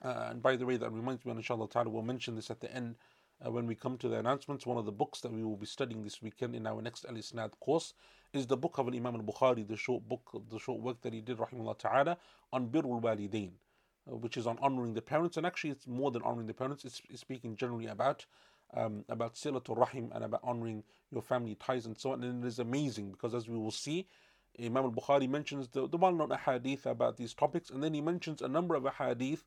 Uh, 0.00 0.28
and 0.30 0.42
by 0.42 0.54
the 0.54 0.66
way, 0.66 0.76
that 0.76 0.92
reminds 0.92 1.24
me, 1.24 1.32
inshallah 1.32 1.68
ta'ala, 1.68 1.90
we'll 1.90 2.02
mention 2.02 2.36
this 2.36 2.52
at 2.52 2.60
the 2.60 2.72
end 2.72 2.94
uh, 3.44 3.50
when 3.50 3.66
we 3.66 3.74
come 3.74 3.98
to 3.98 4.08
the 4.08 4.18
announcements. 4.18 4.66
One 4.66 4.78
of 4.78 4.86
the 4.86 4.92
books 4.92 5.20
that 5.20 5.32
we 5.32 5.42
will 5.42 5.56
be 5.56 5.66
studying 5.66 6.02
this 6.02 6.22
weekend 6.22 6.54
in 6.54 6.66
our 6.66 6.80
next 6.80 7.04
Al 7.08 7.14
Isnad 7.14 7.52
course 7.60 7.94
is 8.32 8.46
the 8.46 8.56
book 8.56 8.78
of 8.78 8.88
Imam 8.88 9.14
al 9.14 9.22
Bukhari, 9.22 9.66
the 9.66 9.76
short 9.76 10.08
book, 10.08 10.42
the 10.50 10.58
short 10.58 10.80
work 10.80 11.00
that 11.02 11.12
he 11.12 11.20
did, 11.20 11.38
rahimahullah 11.38 11.78
ta'ala, 11.78 12.16
on 12.52 12.68
Birul 12.68 13.00
Walidain. 13.02 13.52
Uh, 14.08 14.14
which 14.16 14.36
is 14.36 14.46
on 14.46 14.56
honoring 14.60 14.94
the 14.94 15.02
parents, 15.02 15.36
and 15.36 15.44
actually, 15.44 15.70
it's 15.70 15.86
more 15.88 16.12
than 16.12 16.22
honoring 16.22 16.46
the 16.46 16.54
parents. 16.54 16.84
It's, 16.84 17.02
it's 17.10 17.20
speaking 17.20 17.56
generally 17.56 17.86
about 17.86 18.24
um, 18.74 19.04
about 19.08 19.34
silatul 19.34 19.76
rahim 19.76 20.12
and 20.14 20.22
about 20.22 20.40
honoring 20.44 20.84
your 21.10 21.22
family 21.22 21.56
ties 21.56 21.86
and 21.86 21.98
so 21.98 22.12
on. 22.12 22.22
And 22.22 22.44
it 22.44 22.46
is 22.46 22.60
amazing 22.60 23.10
because, 23.10 23.34
as 23.34 23.48
we 23.48 23.56
will 23.56 23.72
see, 23.72 24.06
Imam 24.60 24.84
al 24.84 24.92
Bukhari 24.92 25.28
mentions 25.28 25.68
the, 25.68 25.88
the 25.88 25.96
well 25.96 26.12
known 26.12 26.30
hadith 26.30 26.86
about 26.86 27.16
these 27.16 27.34
topics, 27.34 27.70
and 27.70 27.82
then 27.82 27.94
he 27.94 28.00
mentions 28.00 28.42
a 28.42 28.48
number 28.48 28.76
of 28.76 28.86
hadith 28.94 29.44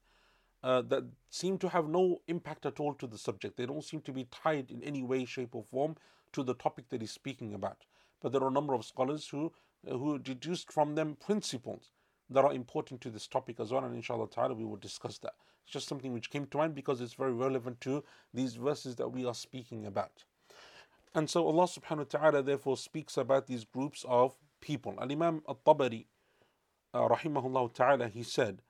uh, 0.63 0.82
that 0.84 1.04
seem 1.30 1.58
to 1.58 1.69
have 1.69 1.88
no 1.88 2.22
impact 2.28 2.65
at 2.65 2.80
all 2.80 2.93
to 2.95 3.08
the 3.08 3.17
subject. 3.17 3.58
They 3.58 3.65
don't 3.65 3.84
seem 3.84 4.02
to 4.02 4.12
be 4.12 4.26
tied 4.26 4.72
in 4.72 4.84
any 4.84 5.04
way, 5.04 5.26
shape, 5.26 5.56
or 5.56 5.63
form 5.63 5.95
to 6.34 6.43
the 6.43 6.54
topic 6.54 6.89
that 6.89 7.02
he's 7.02 7.12
speaking 7.12 7.54
about. 7.54 7.86
But 8.22 8.32
there 8.32 8.41
are 8.41 8.50
a 8.50 8.52
number 8.52 8.74
of 8.74 8.86
scholars 8.86 9.28
who, 9.30 9.52
uh, 9.89 9.98
who 9.98 10.19
deduced 10.19 10.72
from 10.72 10.95
them 10.95 11.15
principles 11.15 11.91
that 12.30 12.43
are 12.43 12.54
important 12.54 13.02
to 13.02 13.10
this 13.10 13.28
topic 13.28 13.60
as 13.60 13.72
well, 13.72 13.84
and 13.84 13.95
inshallah 13.95 14.30
ta'ala 14.30 14.54
we 14.54 14.65
will 14.65 14.76
discuss 14.76 15.17
that. 15.19 15.34
It's 15.63 15.74
just 15.74 15.88
something 15.88 16.13
which 16.13 16.30
came 16.30 16.45
to 16.48 16.58
mind 16.58 16.76
because 16.76 17.02
it's 17.02 17.13
very 17.13 17.34
relevant 17.34 17.82
to 17.82 18.04
these 18.34 18.56
verses 18.56 18.95
that 18.98 19.10
we 19.10 19.26
are 19.26 19.34
speaking 19.34 19.86
about. 19.86 20.24
And 21.15 21.30
so 21.30 21.48
Allah 21.48 21.63
subhanahu 21.63 21.98
wa 22.13 22.19
ta'ala 22.19 22.43
therefore 22.43 22.78
speaks 22.78 23.17
about 23.17 23.48
these 23.48 23.63
groups 23.63 24.06
of 24.08 24.36
people. 24.62 24.95
Al 25.02 25.12
Imam 25.12 25.41
al 25.48 25.60
Tabari, 25.65 26.06
uh, 26.93 27.08
rahimahullah 27.08 27.74
ta'ala, 27.74 28.08
he 28.10 28.22
said 28.24 28.62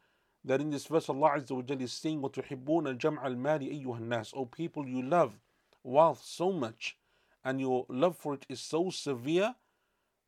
that 0.44 0.60
in 0.60 0.70
this 0.70 0.86
verse 0.86 1.08
Allah 1.08 1.36
Azza 1.36 1.52
wa 1.52 1.62
Jalla 1.62 1.82
is 1.82 1.92
saying, 1.92 2.20
وَتُحِبُّونَ 2.20 2.98
جَمْعَ 2.98 3.24
الْمَالِ 3.24 3.84
أَيُّهَا 3.84 4.00
النَّاسِ 4.00 4.32
O 4.34 4.44
people, 4.44 4.86
you 4.86 5.02
love 5.02 5.38
wealth 5.82 6.22
so 6.24 6.52
much 6.52 6.96
and 7.44 7.60
your 7.60 7.86
love 7.88 8.16
for 8.16 8.34
it 8.34 8.46
is 8.48 8.60
so 8.60 8.90
severe 8.90 9.54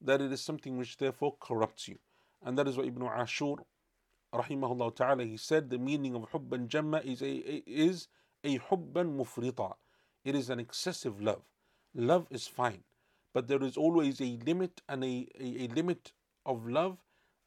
that 0.00 0.20
it 0.20 0.32
is 0.32 0.40
something 0.40 0.76
which 0.76 0.96
therefore 0.98 1.36
corrupts 1.40 1.88
you. 1.88 1.98
And 2.44 2.58
that 2.58 2.68
is 2.68 2.76
what 2.76 2.86
Ibn 2.86 3.02
Ashur 3.02 3.56
rahimahullah 4.34 4.94
ta'ala, 4.94 5.24
he 5.24 5.36
said 5.36 5.70
the 5.70 5.78
meaning 5.78 6.14
of 6.14 6.30
hubban 6.30 6.68
jamma 6.68 7.04
is 7.04 7.22
a, 7.22 7.62
is 7.66 8.08
a 8.44 8.58
hubban 8.58 9.16
mufrita. 9.16 9.74
It 10.24 10.34
is 10.34 10.50
an 10.50 10.60
excessive 10.60 11.20
love. 11.20 11.42
Love 11.94 12.26
is 12.30 12.46
fine, 12.46 12.82
but 13.32 13.48
there 13.48 13.62
is 13.62 13.76
always 13.76 14.20
a 14.20 14.38
limit 14.44 14.82
and 14.88 15.04
a, 15.04 15.28
a, 15.40 15.64
a 15.64 15.68
limit 15.68 16.12
of 16.44 16.66
love 16.66 16.98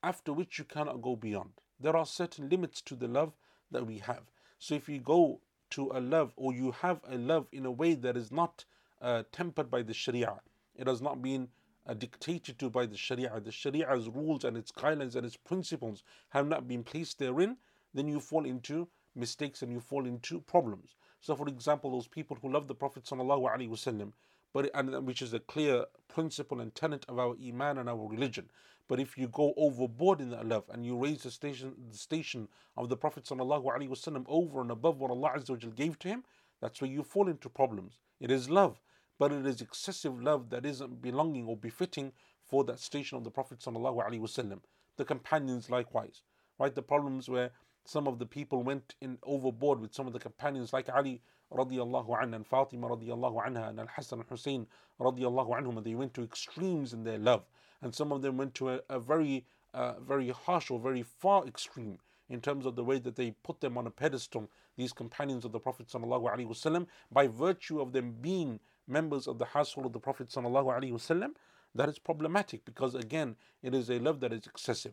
after 0.01 0.33
which 0.33 0.57
you 0.57 0.65
cannot 0.65 1.01
go 1.01 1.15
beyond. 1.15 1.51
There 1.80 1.96
are 1.96 2.06
certain 2.06 2.48
limits 2.48 2.80
to 2.82 2.94
the 2.94 3.08
love 3.08 3.32
that 3.70 3.86
we 3.86 3.98
have. 3.98 4.22
So 4.58 4.74
if 4.74 4.88
you 4.88 5.00
go 5.00 5.40
to 5.70 5.90
a 5.94 6.00
love 6.00 6.32
or 6.36 6.52
you 6.52 6.72
have 6.72 7.00
a 7.08 7.16
love 7.16 7.46
in 7.52 7.66
a 7.66 7.70
way 7.70 7.94
that 7.94 8.16
is 8.16 8.30
not 8.30 8.64
uh, 9.02 9.24
tempered 9.32 9.70
by 9.70 9.82
the 9.82 9.94
Sharia, 9.94 10.40
it 10.76 10.86
has 10.86 11.02
not 11.02 11.20
been 11.20 11.48
uh, 11.86 11.94
dictated 11.94 12.58
to 12.58 12.70
by 12.70 12.86
the 12.86 12.96
Sharia, 12.96 13.40
the 13.40 13.50
Sharia's 13.50 14.08
rules 14.08 14.44
and 14.44 14.56
its 14.56 14.72
guidelines 14.72 15.16
and 15.16 15.26
its 15.26 15.36
principles 15.36 16.02
have 16.30 16.46
not 16.46 16.66
been 16.66 16.82
placed 16.82 17.18
therein, 17.18 17.56
then 17.92 18.08
you 18.08 18.20
fall 18.20 18.44
into 18.44 18.88
mistakes 19.14 19.62
and 19.62 19.72
you 19.72 19.80
fall 19.80 20.06
into 20.06 20.40
problems. 20.40 20.96
So, 21.20 21.34
for 21.36 21.48
example, 21.48 21.90
those 21.92 22.08
people 22.08 22.36
who 22.40 22.52
love 22.52 22.68
the 22.68 22.74
Prophet 22.74 23.04
wasallam, 23.04 24.12
but 24.52 24.70
and 24.74 25.06
which 25.06 25.22
is 25.22 25.34
a 25.34 25.40
clear 25.40 25.84
principle 26.08 26.60
and 26.60 26.74
tenet 26.74 27.04
of 27.08 27.18
our 27.18 27.34
iman 27.44 27.78
and 27.78 27.88
our 27.88 28.08
religion. 28.08 28.48
But 28.88 29.00
if 29.00 29.16
you 29.16 29.28
go 29.28 29.54
overboard 29.56 30.20
in 30.20 30.30
that 30.30 30.46
love 30.46 30.64
and 30.70 30.84
you 30.84 30.96
raise 30.96 31.22
the 31.22 31.30
station, 31.30 31.74
the 31.90 31.96
station 31.96 32.48
of 32.76 32.88
the 32.88 32.96
Prophet 32.96 33.24
wasallam 33.24 34.24
over 34.28 34.60
and 34.60 34.70
above 34.70 35.00
what 35.00 35.10
Allah 35.10 35.42
gave 35.74 35.98
to 36.00 36.08
him, 36.08 36.24
that's 36.60 36.80
where 36.80 36.90
you 36.90 37.02
fall 37.02 37.28
into 37.28 37.48
problems. 37.48 37.98
It 38.20 38.30
is 38.30 38.50
love 38.50 38.80
but 39.18 39.32
it 39.32 39.46
is 39.46 39.60
excessive 39.60 40.20
love 40.20 40.50
that 40.50 40.66
isn't 40.66 41.00
belonging 41.00 41.46
or 41.46 41.56
befitting 41.56 42.12
for 42.42 42.64
that 42.64 42.80
station 42.80 43.16
of 43.16 43.24
the 43.24 43.30
Prophet 43.30 43.58
wasallam. 43.60 44.60
The 44.96 45.04
companions 45.04 45.70
likewise, 45.70 46.22
right? 46.58 46.74
The 46.74 46.82
problems 46.82 47.28
where 47.28 47.50
some 47.84 48.08
of 48.08 48.18
the 48.18 48.26
people 48.26 48.62
went 48.62 48.94
in 49.00 49.18
overboard 49.22 49.80
with 49.80 49.94
some 49.94 50.06
of 50.06 50.12
the 50.12 50.18
companions 50.18 50.72
like 50.72 50.88
Ali 50.88 51.20
radiallahu 51.52 52.08
anha 52.08 52.34
and 52.34 52.46
Fatima 52.46 52.88
radiallahu 52.88 53.46
anha 53.46 53.68
and 53.68 53.80
Al-Hasan 53.80 54.20
and 54.20 54.28
Hussein 54.28 54.66
radiallahu 55.00 55.50
anhum 55.50 55.76
and 55.76 55.86
they 55.86 55.94
went 55.94 56.14
to 56.14 56.22
extremes 56.22 56.92
in 56.92 57.04
their 57.04 57.18
love 57.18 57.44
and 57.82 57.94
some 57.94 58.12
of 58.12 58.22
them 58.22 58.36
went 58.36 58.54
to 58.54 58.70
a, 58.70 58.80
a 58.88 58.98
very 58.98 59.44
uh, 59.72 59.94
very 60.00 60.30
harsh 60.30 60.70
or 60.70 60.78
very 60.78 61.02
far 61.02 61.46
extreme 61.46 61.98
in 62.28 62.40
terms 62.40 62.64
of 62.64 62.76
the 62.76 62.84
way 62.84 62.98
that 62.98 63.16
they 63.16 63.32
put 63.42 63.60
them 63.60 63.76
on 63.76 63.86
a 63.86 63.90
pedestal 63.90 64.48
these 64.76 64.92
companions 64.92 65.44
of 65.44 65.52
the 65.52 65.60
Prophet 65.60 65.86
wasallam 65.88 66.86
by 67.12 67.26
virtue 67.26 67.80
of 67.80 67.92
them 67.92 68.14
being 68.20 68.60
members 68.86 69.26
of 69.26 69.38
the 69.38 69.44
household 69.44 69.86
of 69.86 69.92
the 69.92 70.00
Prophet 70.00 70.28
ﷺ, 70.28 71.30
that 71.74 71.88
is 71.88 71.98
problematic 71.98 72.64
because 72.64 72.94
again 72.94 73.36
it 73.62 73.74
is 73.74 73.90
a 73.90 73.98
love 73.98 74.20
that 74.20 74.32
is 74.32 74.46
excessive. 74.46 74.92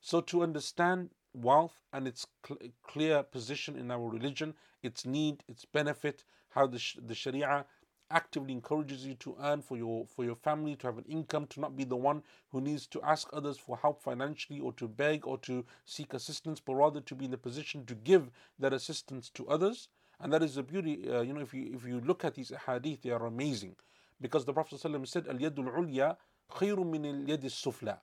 So 0.00 0.20
to 0.22 0.42
understand 0.42 1.10
wealth 1.34 1.78
and 1.92 2.08
its 2.08 2.26
cl- 2.46 2.58
clear 2.82 3.22
position 3.22 3.76
in 3.76 3.90
our 3.90 4.08
religion, 4.08 4.54
its 4.82 5.04
need, 5.04 5.42
its 5.48 5.64
benefit, 5.64 6.24
how 6.50 6.66
the, 6.66 6.78
sh- 6.78 6.98
the 7.04 7.14
Sharia 7.14 7.66
actively 8.10 8.52
encourages 8.52 9.04
you 9.06 9.14
to 9.14 9.36
earn 9.42 9.60
for 9.62 9.76
your 9.76 10.06
for 10.06 10.24
your 10.24 10.36
family 10.36 10.76
to 10.76 10.86
have 10.86 10.98
an 10.98 11.04
income 11.08 11.46
to 11.46 11.60
not 11.60 11.76
be 11.76 11.84
the 11.84 11.96
one 11.96 12.22
who 12.50 12.60
needs 12.60 12.86
to 12.86 13.02
ask 13.02 13.28
others 13.32 13.58
for 13.58 13.76
help 13.76 14.02
financially 14.02 14.60
or 14.60 14.72
to 14.72 14.88
beg 14.88 15.26
or 15.26 15.38
to 15.38 15.64
seek 15.84 16.14
assistance 16.14 16.60
but 16.60 16.74
rather 16.74 17.00
to 17.00 17.14
be 17.14 17.24
in 17.26 17.30
the 17.30 17.38
position 17.38 17.84
to 17.84 17.94
give 17.94 18.30
that 18.58 18.72
assistance 18.72 19.28
to 19.30 19.46
others 19.48 19.88
and 20.20 20.32
that 20.32 20.42
is 20.42 20.56
the 20.56 20.62
beauty, 20.62 21.08
uh, 21.08 21.20
you 21.20 21.32
know, 21.32 21.40
if 21.40 21.54
you 21.54 21.70
if 21.74 21.86
you 21.86 22.00
look 22.00 22.24
at 22.24 22.34
these 22.34 22.52
hadith, 22.66 23.02
they 23.02 23.10
are 23.10 23.26
amazing. 23.26 23.76
Because 24.20 24.44
the 24.44 24.52
Prophet 24.52 24.80
ﷺ 24.80 25.06
said, 25.06 25.28
Al 25.28 25.36
min 25.38 27.04
al 27.06 27.38
sufla. 27.48 27.98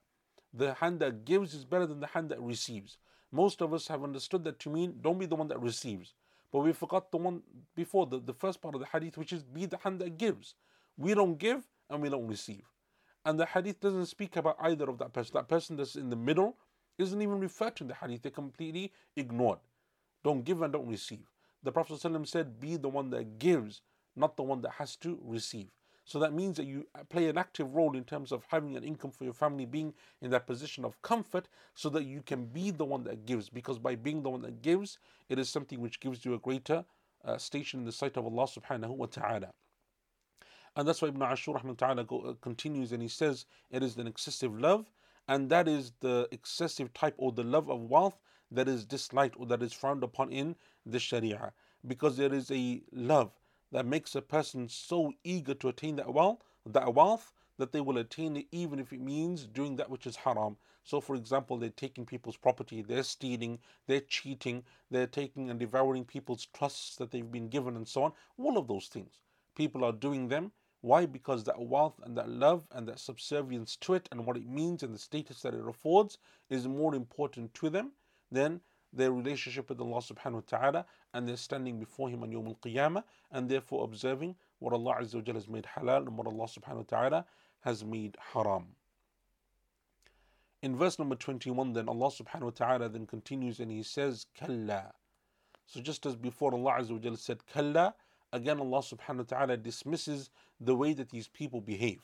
the 0.53 0.73
hand 0.75 0.99
that 1.01 1.25
gives 1.25 1.53
is 1.53 1.65
better 1.65 1.85
than 1.85 1.99
the 1.99 2.07
hand 2.07 2.29
that 2.29 2.39
receives. 2.41 2.97
Most 3.33 3.61
of 3.61 3.73
us 3.73 3.87
have 3.89 4.03
understood 4.03 4.45
that 4.45 4.59
to 4.59 4.69
mean 4.69 4.99
don't 5.01 5.19
be 5.19 5.25
the 5.25 5.35
one 5.35 5.49
that 5.49 5.59
receives. 5.59 6.13
But 6.55 6.61
we 6.61 6.71
forgot 6.71 7.11
the 7.11 7.17
one 7.17 7.41
before, 7.75 8.05
the, 8.05 8.17
the 8.17 8.33
first 8.33 8.61
part 8.61 8.75
of 8.75 8.79
the 8.79 8.87
hadith, 8.87 9.17
which 9.17 9.33
is 9.33 9.43
be 9.43 9.65
the 9.65 9.75
hand 9.75 9.99
that 9.99 10.17
gives. 10.17 10.55
We 10.95 11.13
don't 11.13 11.37
give 11.37 11.67
and 11.89 12.01
we 12.01 12.07
don't 12.07 12.29
receive. 12.29 12.63
And 13.25 13.37
the 13.37 13.45
hadith 13.45 13.81
doesn't 13.81 14.05
speak 14.05 14.37
about 14.37 14.55
either 14.61 14.89
of 14.89 14.97
that 14.99 15.11
person. 15.11 15.33
That 15.33 15.49
person 15.49 15.75
that's 15.75 15.97
in 15.97 16.09
the 16.09 16.15
middle 16.15 16.55
isn't 16.97 17.21
even 17.21 17.41
referred 17.41 17.75
to 17.75 17.83
in 17.83 17.89
the 17.89 17.95
hadith. 17.95 18.21
They're 18.21 18.31
completely 18.31 18.93
ignored. 19.17 19.59
Don't 20.23 20.45
give 20.45 20.61
and 20.61 20.71
don't 20.71 20.87
receive. 20.87 21.29
The 21.61 21.73
Prophet 21.73 21.99
ﷺ 21.99 22.25
said, 22.25 22.57
Be 22.61 22.77
the 22.77 22.87
one 22.87 23.09
that 23.09 23.37
gives, 23.37 23.81
not 24.15 24.37
the 24.37 24.43
one 24.43 24.61
that 24.61 24.75
has 24.77 24.95
to 25.01 25.19
receive. 25.25 25.67
So 26.05 26.19
that 26.19 26.33
means 26.33 26.57
that 26.57 26.67
you 26.67 26.85
play 27.09 27.27
an 27.29 27.37
active 27.37 27.73
role 27.73 27.97
in 27.97 28.03
terms 28.03 28.31
of 28.31 28.45
having 28.47 28.77
an 28.77 28.83
income 28.83 29.09
for 29.09 29.23
your 29.23 29.33
family, 29.33 29.65
being 29.65 29.93
in 30.21 30.29
that 30.31 30.45
position 30.45 30.85
of 30.85 31.01
comfort, 31.01 31.47
so 31.73 31.89
that 31.89 32.05
you 32.05 32.21
can 32.21 32.45
be 32.45 32.69
the 32.69 32.85
one 32.85 33.03
that 33.05 33.25
gives. 33.25 33.49
Because 33.49 33.79
by 33.79 33.95
being 33.95 34.21
the 34.21 34.29
one 34.29 34.43
that 34.43 34.61
gives, 34.61 34.99
it 35.29 35.39
is 35.39 35.49
something 35.49 35.81
which 35.81 35.99
gives 35.99 36.23
you 36.23 36.35
a 36.35 36.39
greater 36.39 36.85
uh, 37.25 37.39
station 37.39 37.79
in 37.79 37.85
the 37.85 37.91
sight 37.91 38.17
of 38.17 38.25
Allah 38.25 38.45
subhanahu 38.45 38.95
wa 38.95 39.07
ta'ala. 39.07 39.51
And 40.75 40.87
that's 40.87 41.01
why 41.01 41.07
Ibn 41.07 41.23
Ashur 41.23 41.53
ta'ala 41.75 42.03
uh, 42.03 42.33
continues 42.41 42.91
and 42.91 43.01
he 43.01 43.07
says 43.07 43.45
it 43.71 43.81
is 43.81 43.97
an 43.97 44.07
excessive 44.07 44.59
love, 44.59 44.85
and 45.27 45.49
that 45.49 45.67
is 45.67 45.93
the 46.01 46.27
excessive 46.31 46.93
type 46.93 47.15
or 47.17 47.31
the 47.31 47.43
love 47.43 47.69
of 47.69 47.89
wealth 47.89 48.19
that 48.51 48.67
is 48.67 48.85
disliked 48.85 49.35
or 49.39 49.47
that 49.47 49.63
is 49.63 49.73
frowned 49.73 50.03
upon 50.03 50.31
in 50.31 50.55
the 50.85 50.99
Sharia. 50.99 51.51
Because 51.87 52.17
there 52.17 52.33
is 52.33 52.51
a 52.51 52.81
love 52.91 53.31
that 53.71 53.85
makes 53.85 54.15
a 54.15 54.21
person 54.21 54.69
so 54.69 55.13
eager 55.23 55.53
to 55.55 55.69
attain 55.69 55.95
that 55.97 56.13
wealth, 56.13 56.43
that 56.65 56.93
wealth 56.93 57.31
that 57.57 57.71
they 57.71 57.81
will 57.81 57.97
attain 57.97 58.37
it 58.37 58.47
even 58.51 58.79
if 58.79 58.91
it 58.91 58.99
means 58.99 59.45
doing 59.45 59.75
that 59.77 59.89
which 59.89 60.05
is 60.05 60.15
haram. 60.17 60.57
So, 60.83 61.01
for 61.01 61.15
example, 61.15 61.57
they're 61.57 61.69
taking 61.69 62.05
people's 62.05 62.37
property, 62.37 62.81
they're 62.81 63.03
stealing, 63.03 63.59
they're 63.87 64.01
cheating, 64.01 64.63
they're 64.91 65.07
taking 65.07 65.49
and 65.49 65.59
devouring 65.59 66.05
people's 66.05 66.45
trusts 66.45 66.95
that 66.97 67.11
they've 67.11 67.31
been 67.31 67.49
given, 67.49 67.75
and 67.75 67.87
so 67.87 68.03
on. 68.03 68.13
All 68.37 68.57
of 68.57 68.67
those 68.67 68.87
things. 68.87 69.21
People 69.55 69.83
are 69.83 69.93
doing 69.93 70.27
them 70.27 70.51
why? 70.85 71.07
Because 71.07 71.43
that 71.45 71.59
wealth 71.59 71.99
and 72.03 72.15
that 72.15 72.29
love 72.29 72.67
and 72.69 72.87
that 72.87 72.99
subservience 72.99 73.75
to 73.77 73.95
it 73.95 74.07
and 74.11 74.23
what 74.23 74.37
it 74.37 74.47
means 74.47 74.83
and 74.83 74.93
the 74.93 74.99
status 74.99 75.41
that 75.41 75.55
it 75.55 75.67
affords 75.67 76.19
is 76.47 76.67
more 76.67 76.93
important 76.93 77.55
to 77.55 77.71
them 77.71 77.93
than 78.31 78.61
their 78.95 79.11
relationship 79.11 79.69
with 79.69 79.79
Allah 79.79 80.01
subhanahu 80.01 80.33
wa 80.33 80.41
ta'ala 80.47 80.85
and 81.13 81.27
their 81.27 81.37
standing 81.37 81.79
before 81.79 82.09
Him 82.09 82.23
on 82.23 82.31
Yawm 82.31 82.47
al 82.47 82.57
Qiyamah 82.63 83.03
and 83.31 83.49
therefore 83.49 83.83
observing 83.83 84.35
what 84.59 84.73
Allah 84.73 84.97
Azza 85.01 85.15
wa 85.15 85.33
has 85.33 85.47
made 85.47 85.67
halal 85.75 86.07
and 86.07 86.17
what 86.17 86.27
Allah 86.27 86.45
subhanahu 86.45 86.77
wa 86.77 86.83
ta'ala 86.87 87.25
has 87.61 87.83
made 87.83 88.17
haram. 88.33 88.67
In 90.61 90.75
verse 90.75 90.97
number 90.97 91.15
21, 91.15 91.73
then 91.73 91.87
Allah 91.87 92.07
subhanahu 92.07 92.41
wa 92.41 92.49
ta'ala 92.49 92.89
then 92.89 93.05
continues 93.05 93.59
and 93.59 93.71
He 93.71 93.83
says, 93.83 94.25
Kalla. 94.37 94.93
So 95.67 95.81
just 95.81 96.05
as 96.05 96.15
before 96.15 96.53
Allah 96.53 96.79
Azza 96.79 97.09
wa 97.09 97.15
said, 97.15 97.45
Kalla, 97.45 97.93
again 98.31 98.59
Allah 98.59 98.79
subhanahu 98.79 99.17
wa 99.31 99.37
ta'ala 99.37 99.57
dismisses 99.57 100.29
the 100.59 100.75
way 100.75 100.93
that 100.93 101.09
these 101.09 101.27
people 101.27 101.61
behave. 101.61 102.01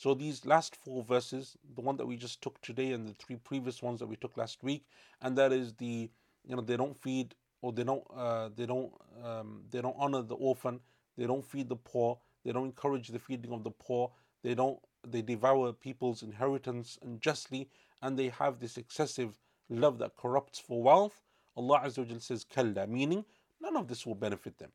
So 0.00 0.14
these 0.14 0.46
last 0.46 0.76
four 0.76 1.04
verses, 1.04 1.58
the 1.74 1.82
one 1.82 1.98
that 1.98 2.06
we 2.06 2.16
just 2.16 2.40
took 2.40 2.58
today 2.62 2.92
and 2.92 3.06
the 3.06 3.12
three 3.12 3.36
previous 3.36 3.82
ones 3.82 4.00
that 4.00 4.06
we 4.06 4.16
took 4.16 4.34
last 4.38 4.62
week, 4.62 4.86
and 5.20 5.36
that 5.36 5.52
is 5.52 5.74
the 5.74 6.08
you 6.47 6.55
know 6.55 6.61
they 6.61 6.77
don't 6.77 6.97
feed 6.97 7.35
or 7.61 7.71
they 7.71 7.83
don't 7.83 8.03
uh, 8.15 8.49
they 8.55 8.65
don't 8.65 8.91
um, 9.23 9.63
they 9.71 9.81
don't 9.81 9.95
honor 9.97 10.21
the 10.21 10.35
orphan, 10.35 10.79
they 11.17 11.25
don't 11.25 11.45
feed 11.45 11.69
the 11.69 11.75
poor, 11.75 12.17
they 12.43 12.51
don't 12.51 12.65
encourage 12.65 13.07
the 13.09 13.19
feeding 13.19 13.51
of 13.51 13.63
the 13.63 13.71
poor, 13.71 14.11
they 14.43 14.53
don't 14.53 14.79
they 15.07 15.21
devour 15.21 15.73
people's 15.73 16.23
inheritance 16.23 16.97
unjustly, 17.03 17.69
and 18.01 18.17
they 18.17 18.29
have 18.29 18.59
this 18.59 18.77
excessive 18.77 19.39
love 19.69 19.97
that 19.99 20.15
corrupts 20.15 20.59
for 20.59 20.81
wealth. 20.81 21.21
Allah 21.57 21.81
Azza 21.85 22.07
wa 22.07 22.19
says 22.19 22.43
kalla, 22.43 22.85
meaning 22.87 23.25
none 23.61 23.75
of 23.77 23.87
this 23.87 24.05
will 24.05 24.15
benefit 24.15 24.57
them. 24.57 24.71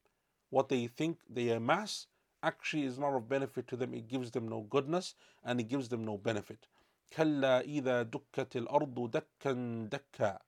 What 0.51 0.69
they 0.69 0.87
think 0.87 1.19
they 1.29 1.51
amass 1.51 2.07
actually 2.43 2.85
is 2.85 2.99
not 2.99 3.15
of 3.15 3.29
benefit 3.29 3.69
to 3.69 3.77
them, 3.77 3.95
it 3.95 4.09
gives 4.09 4.31
them 4.31 4.49
no 4.49 4.63
goodness 4.63 5.15
and 5.45 5.61
it 5.61 5.69
gives 5.69 5.89
them 5.89 6.05
no 6.05 6.17
benefit. 6.19 6.67
كلا 7.13 7.61
إذا 7.61 8.03
دكت 8.03 8.57
الأرض 8.57 9.11
دكا 9.11 9.89
دكا 9.91 10.39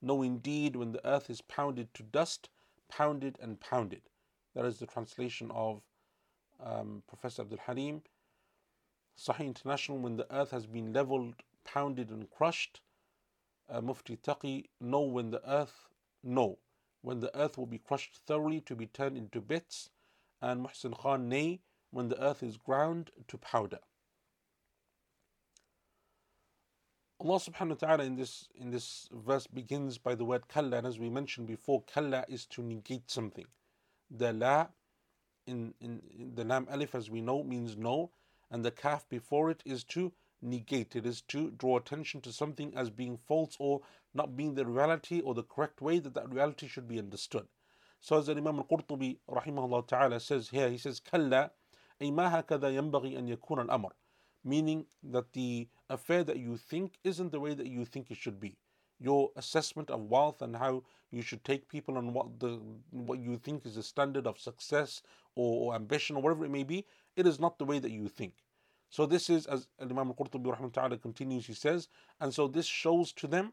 no, 0.00 0.22
indeed, 0.22 0.76
when 0.76 0.92
the 0.92 1.06
earth 1.06 1.30
is 1.30 1.40
pounded 1.40 1.92
to 1.94 2.02
dust, 2.02 2.48
pounded 2.88 3.38
and 3.40 3.60
pounded. 3.60 4.02
That 4.54 4.64
is 4.64 4.78
the 4.78 4.86
translation 4.86 5.50
of 5.50 5.82
um, 6.60 7.02
Professor 7.08 7.42
Abdul 7.42 7.58
Halim. 7.66 8.02
Sahih 9.18 9.46
International, 9.46 9.98
when 9.98 10.16
the 10.16 10.32
earth 10.34 10.52
has 10.52 10.66
been 10.66 10.92
leveled, 10.92 11.34
pounded, 11.64 12.10
and 12.10 12.30
crushed. 12.30 12.80
Uh, 13.68 13.80
Mufti 13.80 14.16
Taqi, 14.16 14.66
no, 14.80 15.00
when 15.00 15.30
the 15.30 15.42
earth, 15.50 15.88
no, 16.22 16.58
when 17.02 17.20
the 17.20 17.36
earth 17.38 17.58
will 17.58 17.66
be 17.66 17.78
crushed 17.78 18.16
thoroughly 18.26 18.60
to 18.62 18.74
be 18.74 18.86
turned 18.86 19.16
into 19.16 19.40
bits 19.40 19.90
and 20.40 20.64
Muhsin 20.64 20.96
Khan 20.96 21.28
nay 21.28 21.60
when 21.90 22.08
the 22.08 22.22
earth 22.22 22.42
is 22.42 22.56
ground 22.56 23.10
to 23.28 23.38
powder. 23.38 23.80
Allah 27.19 27.39
subhanahu 27.39 27.81
wa 27.81 27.87
ta'ala 27.87 28.03
in 28.03 28.15
this 28.15 28.49
in 28.55 28.69
this 28.69 29.07
verse 29.11 29.47
begins 29.47 29.97
by 29.97 30.15
the 30.15 30.25
word 30.25 30.47
kalla, 30.47 30.77
and 30.77 30.87
as 30.87 30.99
we 30.99 31.09
mentioned 31.09 31.47
before, 31.47 31.83
kalla 31.83 32.25
is 32.27 32.45
to 32.47 32.61
negate 32.61 33.09
something. 33.09 33.45
The 34.11 34.33
la 34.33 34.67
in, 35.47 35.73
in, 35.79 36.01
in 36.17 36.35
the 36.35 36.43
lam 36.43 36.67
alif 36.69 36.95
as 36.95 37.09
we 37.09 37.21
know 37.21 37.43
means 37.43 37.77
no, 37.77 38.11
and 38.51 38.63
the 38.63 38.71
kaf 38.71 39.07
before 39.09 39.51
it 39.51 39.61
is 39.65 39.83
to 39.85 40.11
negate. 40.41 40.95
It 40.95 41.05
is 41.05 41.21
to 41.29 41.51
draw 41.51 41.77
attention 41.77 42.21
to 42.21 42.33
something 42.33 42.73
as 42.75 42.89
being 42.89 43.17
false 43.17 43.55
or 43.59 43.81
not 44.13 44.35
being 44.35 44.55
the 44.55 44.65
reality 44.65 45.21
or 45.21 45.33
the 45.33 45.43
correct 45.43 45.81
way 45.81 45.99
that 45.99 46.13
that 46.13 46.29
reality 46.29 46.67
should 46.67 46.87
be 46.87 46.99
understood. 46.99 47.47
So 47.99 48.17
as 48.17 48.27
Imam 48.29 48.59
al-Qurtubi 48.59 49.17
rahimahullah 49.29 49.87
ta'ala 49.87 50.19
says 50.19 50.49
here, 50.49 50.69
he 50.69 50.77
says, 50.77 50.99
كلا 50.99 51.51
أي 52.01 52.11
ما 52.11 52.39
هكذا 52.39 52.69
ينبغي 52.75 53.17
أن 53.17 53.29
يكون 53.29 53.59
الأمر 53.61 53.91
meaning 54.44 54.86
that 55.02 55.32
the 55.32 55.68
affair 55.90 56.24
that 56.24 56.38
you 56.38 56.56
think 56.56 56.98
isn't 57.04 57.32
the 57.32 57.40
way 57.40 57.54
that 57.54 57.66
you 57.66 57.84
think 57.84 58.10
it 58.10 58.16
should 58.16 58.40
be. 58.40 58.56
Your 59.00 59.30
assessment 59.36 59.90
of 59.90 60.10
wealth 60.10 60.42
and 60.42 60.56
how 60.56 60.82
you 61.10 61.22
should 61.22 61.44
take 61.44 61.68
people 61.68 61.98
and 61.98 62.12
what 62.12 62.40
the 62.40 62.60
what 62.90 63.18
you 63.18 63.36
think 63.36 63.64
is 63.64 63.76
the 63.76 63.82
standard 63.82 64.26
of 64.26 64.40
success 64.40 65.02
or, 65.34 65.72
or 65.72 65.74
ambition 65.74 66.16
or 66.16 66.22
whatever 66.22 66.44
it 66.44 66.50
may 66.50 66.64
be, 66.64 66.84
it 67.16 67.26
is 67.26 67.38
not 67.38 67.58
the 67.58 67.64
way 67.64 67.78
that 67.78 67.92
you 67.92 68.08
think. 68.08 68.34
So 68.90 69.06
this 69.06 69.30
is 69.30 69.46
as 69.46 69.68
Imam 69.80 70.08
al-Qurtubi 70.08 70.56
rahimahullah 70.56 71.00
continues, 71.00 71.46
he 71.46 71.54
says, 71.54 71.88
and 72.20 72.32
so 72.34 72.48
this 72.48 72.66
shows 72.66 73.12
to 73.14 73.26
them 73.26 73.52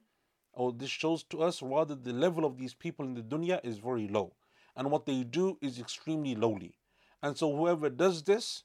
or 0.56 0.71
this 0.71 0.89
shows 0.89 1.24
to 1.24 1.43
us 1.43 1.62
rather 1.62 1.95
the 1.95 2.13
level 2.13 2.45
of 2.45 2.58
these 2.58 2.74
people 2.74 3.06
in 3.06 3.13
the 3.13 3.21
dunya 3.21 3.60
is 3.63 3.78
very 3.78 4.08
low 4.08 4.34
and 4.76 4.89
what 4.89 5.06
they 5.06 5.24
do 5.24 5.58
is 5.62 5.80
extremely 5.80 6.36
lowly 6.36 6.74
and 7.21 7.38
so 7.38 7.56
whoever 7.56 7.89
does 7.89 8.24
this 8.24 8.63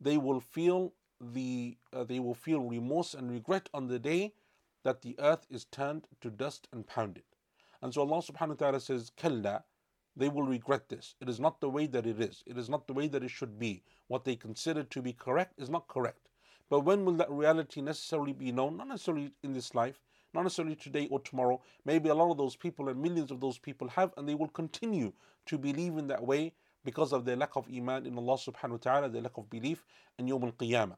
they 0.00 0.16
will 0.16 0.40
feel 0.40 0.92
the 1.20 1.76
uh, 1.92 2.04
they 2.04 2.20
will 2.20 2.34
feel 2.34 2.60
remorse 2.60 3.14
and 3.14 3.30
regret 3.30 3.68
on 3.74 3.86
the 3.88 3.98
day 3.98 4.32
that 4.82 5.02
the 5.02 5.14
earth 5.18 5.46
is 5.50 5.64
turned 5.66 6.06
to 6.20 6.30
dust 6.30 6.68
and 6.72 6.86
pounded. 6.86 7.24
And 7.82 7.92
so 7.92 8.00
Allah 8.02 8.22
subhanahu 8.22 8.48
wa 8.48 8.54
ta'ala 8.54 8.80
says 8.80 9.12
kalla 9.16 9.64
they 10.16 10.28
will 10.28 10.42
regret 10.42 10.88
this. 10.88 11.14
It 11.20 11.28
is 11.28 11.38
not 11.38 11.60
the 11.60 11.70
way 11.70 11.86
that 11.86 12.06
it 12.06 12.20
is. 12.20 12.42
It 12.46 12.58
is 12.58 12.68
not 12.68 12.86
the 12.86 12.92
way 12.92 13.06
that 13.08 13.22
it 13.22 13.30
should 13.30 13.58
be. 13.58 13.82
What 14.08 14.24
they 14.24 14.36
consider 14.36 14.82
to 14.82 15.02
be 15.02 15.12
correct 15.12 15.54
is 15.58 15.70
not 15.70 15.88
correct. 15.88 16.28
But 16.68 16.80
when 16.80 17.04
will 17.04 17.14
that 17.14 17.30
reality 17.30 17.80
necessarily 17.80 18.32
be 18.32 18.52
known? 18.52 18.76
Not 18.76 18.88
necessarily 18.88 19.32
in 19.42 19.52
this 19.52 19.74
life 19.74 20.00
not 20.34 20.42
necessarily 20.42 20.76
today 20.76 21.08
or 21.10 21.20
tomorrow. 21.20 21.60
Maybe 21.84 22.08
a 22.08 22.14
lot 22.14 22.30
of 22.30 22.38
those 22.38 22.56
people 22.56 22.88
and 22.88 23.00
millions 23.00 23.30
of 23.30 23.40
those 23.40 23.58
people 23.58 23.88
have, 23.88 24.12
and 24.16 24.28
they 24.28 24.34
will 24.34 24.48
continue 24.48 25.12
to 25.46 25.58
believe 25.58 25.96
in 25.96 26.06
that 26.08 26.22
way 26.22 26.52
because 26.84 27.12
of 27.12 27.24
their 27.24 27.36
lack 27.36 27.56
of 27.56 27.66
iman 27.74 28.06
in 28.06 28.16
Allah 28.16 28.36
subhanahu 28.36 28.70
wa 28.70 28.76
ta'ala, 28.78 29.08
their 29.08 29.22
lack 29.22 29.36
of 29.36 29.50
belief 29.50 29.84
in 30.18 30.26
Yawm 30.26 30.44
al 30.44 30.52
Qiyamah. 30.52 30.96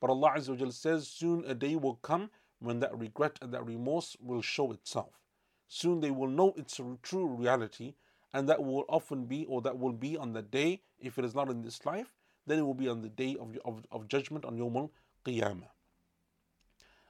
But 0.00 0.10
Allah 0.10 0.34
Azza 0.36 0.72
says, 0.72 1.08
soon 1.08 1.44
a 1.46 1.54
day 1.54 1.76
will 1.76 1.96
come 1.96 2.30
when 2.58 2.80
that 2.80 2.96
regret 2.96 3.38
and 3.40 3.52
that 3.52 3.64
remorse 3.64 4.16
will 4.20 4.42
show 4.42 4.72
itself. 4.72 5.20
Soon 5.68 6.00
they 6.00 6.10
will 6.10 6.28
know 6.28 6.54
its 6.56 6.80
true 7.02 7.26
reality, 7.26 7.94
and 8.32 8.48
that 8.48 8.62
will 8.62 8.84
often 8.88 9.24
be, 9.24 9.44
or 9.46 9.62
that 9.62 9.78
will 9.78 9.92
be 9.92 10.16
on 10.16 10.32
the 10.32 10.42
day, 10.42 10.82
if 11.00 11.18
it 11.18 11.24
is 11.24 11.34
not 11.34 11.50
in 11.50 11.62
this 11.62 11.84
life, 11.86 12.12
then 12.46 12.58
it 12.58 12.62
will 12.62 12.74
be 12.74 12.88
on 12.88 13.02
the 13.02 13.08
day 13.08 13.36
of, 13.40 13.56
of, 13.64 13.84
of 13.90 14.08
judgment 14.08 14.44
on 14.44 14.56
Yawm 14.56 14.76
al 14.76 14.90
Qiyamah. 15.24 15.68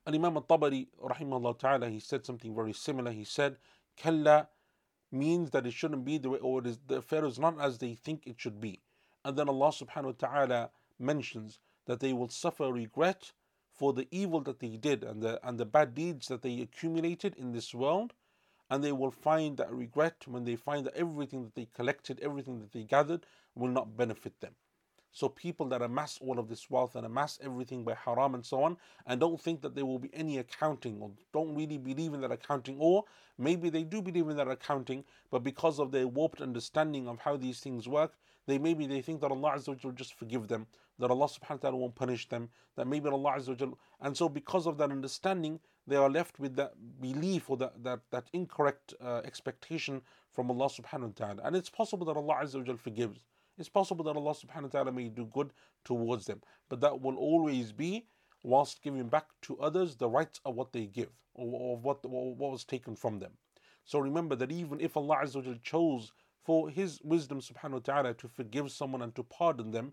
And 0.07 0.15
Imam 0.15 0.37
al-Tabari, 0.37 0.87
rahimahullah 1.03 1.59
ta'ala, 1.59 1.89
he 1.89 1.99
said 1.99 2.25
something 2.25 2.55
very 2.55 2.73
similar. 2.73 3.11
He 3.11 3.25
said, 3.25 3.57
Kalla 3.97 4.49
means 5.11 5.51
that 5.51 5.67
it 5.67 5.73
shouldn't 5.73 6.05
be 6.05 6.19
the 6.19 6.31
way, 6.31 6.39
or 6.39 6.61
it 6.61 6.67
is, 6.67 6.79
the 6.87 6.99
affair 6.99 7.25
is 7.25 7.39
not 7.39 7.61
as 7.61 7.79
they 7.79 7.95
think 7.95 8.23
it 8.27 8.37
should 8.39 8.61
be. 8.61 8.81
And 9.25 9.37
then 9.37 9.49
Allah 9.49 9.69
subhanahu 9.69 10.05
wa 10.05 10.29
ta'ala 10.29 10.71
mentions 10.99 11.59
that 11.87 12.01
they 12.01 12.13
will 12.13 12.29
suffer 12.29 12.73
regret 12.73 13.33
for 13.73 13.93
the 13.93 14.07
evil 14.11 14.41
that 14.43 14.61
they 14.61 14.77
did 14.77 15.03
and 15.05 15.23
the, 15.23 15.41
and 15.47 15.59
the 15.59 15.65
bad 15.65 15.95
deeds 15.95 16.29
that 16.29 16.43
they 16.43 16.61
accumulated 16.61 17.35
in 17.37 17.53
this 17.53 17.75
world. 17.75 18.13
And 18.69 18.83
they 18.83 18.93
will 18.93 19.13
find 19.13 19.57
that 19.59 19.73
regret 19.73 20.25
when 20.27 20.45
they 20.45 20.57
find 20.57 20.85
that 20.87 20.97
everything 20.97 21.45
that 21.45 21.55
they 21.55 21.69
collected, 21.75 22.19
everything 22.21 22.59
that 22.59 22.73
they 22.73 22.83
gathered 22.83 23.25
will 23.55 23.69
not 23.69 23.97
benefit 23.97 24.41
them. 24.41 24.55
So 25.13 25.31
people 25.31 25.67
that 25.69 25.81
amass 25.81 26.19
all 26.21 26.39
of 26.39 26.49
this 26.49 26.69
wealth 26.69 26.95
and 26.95 27.07
amass 27.07 27.39
everything 27.43 27.85
by 27.85 27.95
haram 27.95 28.35
and 28.35 28.45
so 28.45 28.63
on, 28.63 28.77
and 29.07 29.19
don't 29.19 29.41
think 29.41 29.63
that 29.63 29.75
there 29.75 29.87
will 29.87 29.99
be 29.99 30.11
any 30.13 30.37
accounting, 30.37 31.01
or 31.01 31.11
don't 31.33 31.55
really 31.55 31.79
believe 31.79 32.13
in 32.13 32.21
that 32.21 32.33
accounting, 32.33 32.77
or 32.79 33.05
maybe 33.39 33.71
they 33.71 33.83
do 33.83 34.03
believe 34.03 34.29
in 34.29 34.37
that 34.37 34.49
accounting, 34.49 35.05
but 35.31 35.43
because 35.43 35.79
of 35.79 35.91
their 35.91 36.07
warped 36.07 36.43
understanding 36.43 37.09
of 37.09 37.21
how 37.21 37.37
these 37.37 37.61
things 37.61 37.89
work, 37.89 38.13
they 38.47 38.59
maybe 38.59 38.87
they 38.87 39.03
think 39.03 39.21
that 39.21 39.31
Allah 39.31 39.53
Azza 39.57 39.83
will 39.83 39.93
just 39.93 40.15
forgive 40.15 40.49
them, 40.49 40.67
that 40.99 41.11
Allah 41.11 41.27
subhanahu 41.27 41.51
wa 41.51 41.57
ta'ala 41.57 41.77
won't 41.77 41.95
punish 41.95 42.29
them, 42.29 42.49
that 42.77 42.87
maybe 42.87 43.09
Allah 43.09 43.35
Azza 43.37 43.61
wa 43.61 43.77
and 44.01 44.17
so 44.17 44.29
because 44.29 44.67
of 44.67 44.79
that 44.79 44.91
understanding, 44.91 45.61
they 45.87 45.97
are 45.97 46.11
left 46.11 46.39
with 46.39 46.57
that 46.57 46.73
belief 47.01 47.49
or 47.51 47.57
that, 47.59 47.83
that, 47.83 48.01
that 48.11 48.29
incorrect 48.33 48.95
uh, 49.01 49.23
expectation 49.25 50.03
from 50.33 50.51
Allah 50.51 50.67
subhanahu 50.67 51.19
wa 51.21 51.27
ta'ala. 51.27 51.43
And 51.45 51.57
it's 51.57 51.71
possible 51.71 52.07
that 52.07 52.17
Allah 52.17 52.41
Azza 52.43 52.67
wa 52.67 52.77
forgives. 52.77 53.21
It's 53.59 53.69
possible 53.69 54.05
that 54.05 54.17
Allah 54.17 54.35
subhanahu 54.35 54.65
wa 54.65 54.69
ta'ala 54.69 54.93
may 54.93 55.09
do 55.09 55.27
good 55.27 55.53
towards 55.85 56.27
them, 56.27 56.43
but 56.69 56.81
that 56.81 57.01
will 57.01 57.17
always 57.17 57.73
be 57.73 58.07
whilst 58.43 58.83
giving 58.83 59.09
back 59.09 59.27
to 59.43 59.59
others 59.59 59.97
the 59.97 60.09
rights 60.09 60.41
of 60.45 60.55
what 60.55 60.73
they 60.73 60.87
give 60.87 61.11
or, 61.35 61.77
of 61.77 61.85
what, 61.85 62.05
what 62.09 62.53
was 62.53 62.65
taken 62.65 62.95
from 62.95 63.19
them. 63.19 63.33
So 63.85 63.99
remember 63.99 64.37
that 64.37 64.53
even 64.53 64.81
if 64.81 64.97
Allah 64.97 65.19
Azza 65.23 65.63
chose 65.63 66.13
for 66.47 66.71
His 66.71 67.01
wisdom 67.03 67.41
subhanahu 67.41 67.73
wa 67.73 67.79
ta'ala 67.81 68.15
to 68.15 68.29
forgive 68.29 68.71
someone 68.71 69.03
and 69.03 69.15
to 69.17 69.25
pardon 69.25 69.73
them, 69.73 69.93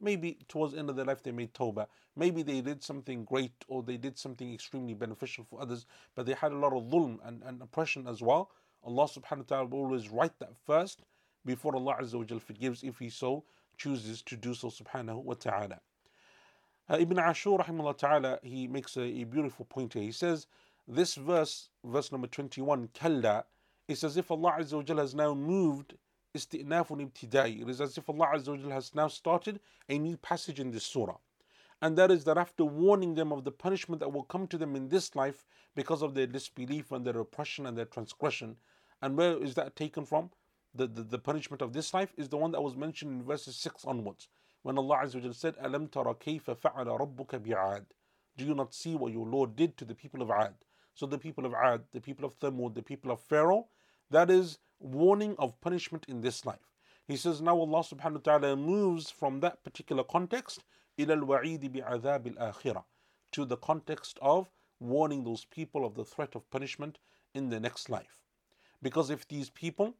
maybe 0.00 0.38
towards 0.48 0.72
the 0.72 0.78
end 0.78 0.88
of 0.88 0.96
their 0.96 1.04
life 1.04 1.22
they 1.22 1.30
made 1.30 1.52
tawbah. 1.52 1.86
Maybe 2.16 2.42
they 2.42 2.62
did 2.62 2.82
something 2.82 3.24
great 3.24 3.52
or 3.68 3.82
they 3.82 3.98
did 3.98 4.18
something 4.18 4.52
extremely 4.52 4.94
beneficial 4.94 5.44
for 5.44 5.60
others, 5.60 5.84
but 6.16 6.24
they 6.24 6.32
had 6.32 6.52
a 6.52 6.56
lot 6.56 6.72
of 6.72 6.84
dhulm 6.84 7.18
and, 7.24 7.42
and 7.44 7.60
oppression 7.60 8.06
as 8.08 8.22
well. 8.22 8.50
Allah 8.82 9.04
subhanahu 9.04 9.38
wa 9.38 9.44
ta'ala 9.46 9.66
will 9.66 9.80
always 9.80 10.08
write 10.08 10.38
that 10.38 10.56
first 10.66 11.02
before 11.44 11.76
Allah 11.76 11.98
Azza 12.00 12.14
wa 12.18 12.38
forgives 12.38 12.82
if 12.82 12.98
He 12.98 13.10
so 13.10 13.44
chooses 13.76 14.22
to 14.22 14.36
do 14.36 14.54
so 14.54 14.68
subhanahu 14.68 15.22
wa 15.22 15.34
ta'ala. 15.34 15.80
Uh, 16.88 16.96
Ibn 16.98 17.18
Ashur 17.18 17.58
rahimahullah 17.58 17.98
ta'ala, 17.98 18.38
he 18.42 18.66
makes 18.66 18.96
a, 18.96 19.02
a, 19.02 19.24
beautiful 19.24 19.64
point 19.64 19.92
here. 19.92 20.02
He 20.02 20.12
says, 20.12 20.46
this 20.88 21.14
verse, 21.14 21.68
verse 21.84 22.10
number 22.10 22.26
21, 22.26 22.88
Kalla, 22.94 23.44
it's 23.89 24.03
as 24.03 24.17
if 24.17 24.31
Allah 24.31 24.57
Azza 24.59 24.89
wa 24.89 25.01
has 25.01 25.13
now 25.13 25.33
moved 25.33 25.95
isti'nafun 26.35 27.09
ibtidai. 27.09 27.61
It 27.61 27.69
is 27.69 27.81
as 27.81 27.97
if 27.97 28.09
Allah 28.09 28.31
Azza 28.35 28.63
wa 28.63 28.71
has 28.71 28.95
now 28.95 29.07
started 29.07 29.59
a 29.89 29.97
new 29.97 30.17
passage 30.17 30.59
in 30.59 30.71
this 30.71 30.85
surah. 30.85 31.17
And 31.81 31.97
that 31.97 32.09
is 32.09 32.23
that 32.23 32.37
after 32.37 32.65
warning 32.65 33.15
them 33.15 33.31
of 33.31 33.43
the 33.43 33.51
punishment 33.51 33.99
that 33.99 34.11
will 34.11 34.23
come 34.23 34.47
to 34.47 34.57
them 34.57 34.75
in 34.75 34.89
this 34.89 35.15
life 35.15 35.45
because 35.75 36.01
of 36.01 36.13
their 36.13 36.27
disbelief 36.27 36.91
and 36.91 37.05
their 37.05 37.19
oppression 37.19 37.65
and 37.65 37.77
their 37.77 37.85
transgression, 37.85 38.57
and 39.01 39.17
where 39.17 39.37
is 39.41 39.55
that 39.55 39.75
taken 39.75 40.05
from? 40.05 40.31
the, 40.75 40.87
the, 40.87 41.03
the 41.03 41.19
punishment 41.19 41.61
of 41.61 41.73
this 41.73 41.93
life 41.93 42.13
is 42.17 42.29
the 42.29 42.37
one 42.37 42.51
that 42.51 42.61
was 42.61 42.75
mentioned 42.75 43.11
in 43.11 43.23
verses 43.23 43.55
6 43.55 43.85
onwards. 43.85 44.27
When 44.63 44.77
Allah 44.77 45.01
Azza 45.03 45.23
wa 45.23 45.31
said, 45.31 45.55
أَلَمْ 45.57 45.89
تَرَ 45.89 46.13
كَيْفَ 46.19 46.43
فَعَلَ 46.59 46.87
رَبُّكَ 46.87 47.39
بِعَادٍ 47.39 47.85
Do 48.37 48.45
you 48.45 48.53
not 48.53 48.73
see 48.73 48.95
what 48.95 49.13
your 49.13 49.25
Lord 49.25 49.55
did 49.55 49.77
to 49.77 49.85
the 49.85 49.95
people 49.95 50.21
of 50.21 50.31
Ad? 50.31 50.53
So 50.93 51.05
the 51.05 51.17
people 51.17 51.45
of 51.45 51.53
Ad, 51.53 51.83
the 51.91 52.01
people 52.01 52.25
of 52.25 52.37
Thamud, 52.39 52.73
the 52.73 52.81
people 52.81 53.11
of 53.11 53.21
Pharaoh, 53.21 53.67
that 54.11 54.29
is 54.29 54.59
warning 54.79 55.35
of 55.39 55.59
punishment 55.61 56.05
in 56.07 56.21
this 56.21 56.45
life. 56.45 56.71
He 57.07 57.17
says 57.17 57.41
now 57.41 57.57
Allah 57.57 57.83
subhanahu 57.83 58.25
wa 58.25 58.37
ta'ala 58.37 58.55
moves 58.55 59.11
from 59.11 59.39
that 59.41 59.63
particular 59.63 60.03
context 60.03 60.63
إلى 60.99 61.13
الوعيد 61.13 61.71
بعذاب 61.71 62.35
الآخرة 62.35 62.83
to 63.31 63.45
the 63.45 63.57
context 63.57 64.17
of 64.21 64.49
warning 64.79 65.23
those 65.23 65.45
people 65.45 65.85
of 65.85 65.95
the 65.95 66.05
threat 66.05 66.35
of 66.35 66.49
punishment 66.49 66.99
in 67.33 67.49
the 67.49 67.59
next 67.59 67.89
life. 67.89 68.23
Because 68.81 69.09
if 69.09 69.27
these 69.27 69.49
people 69.49 69.95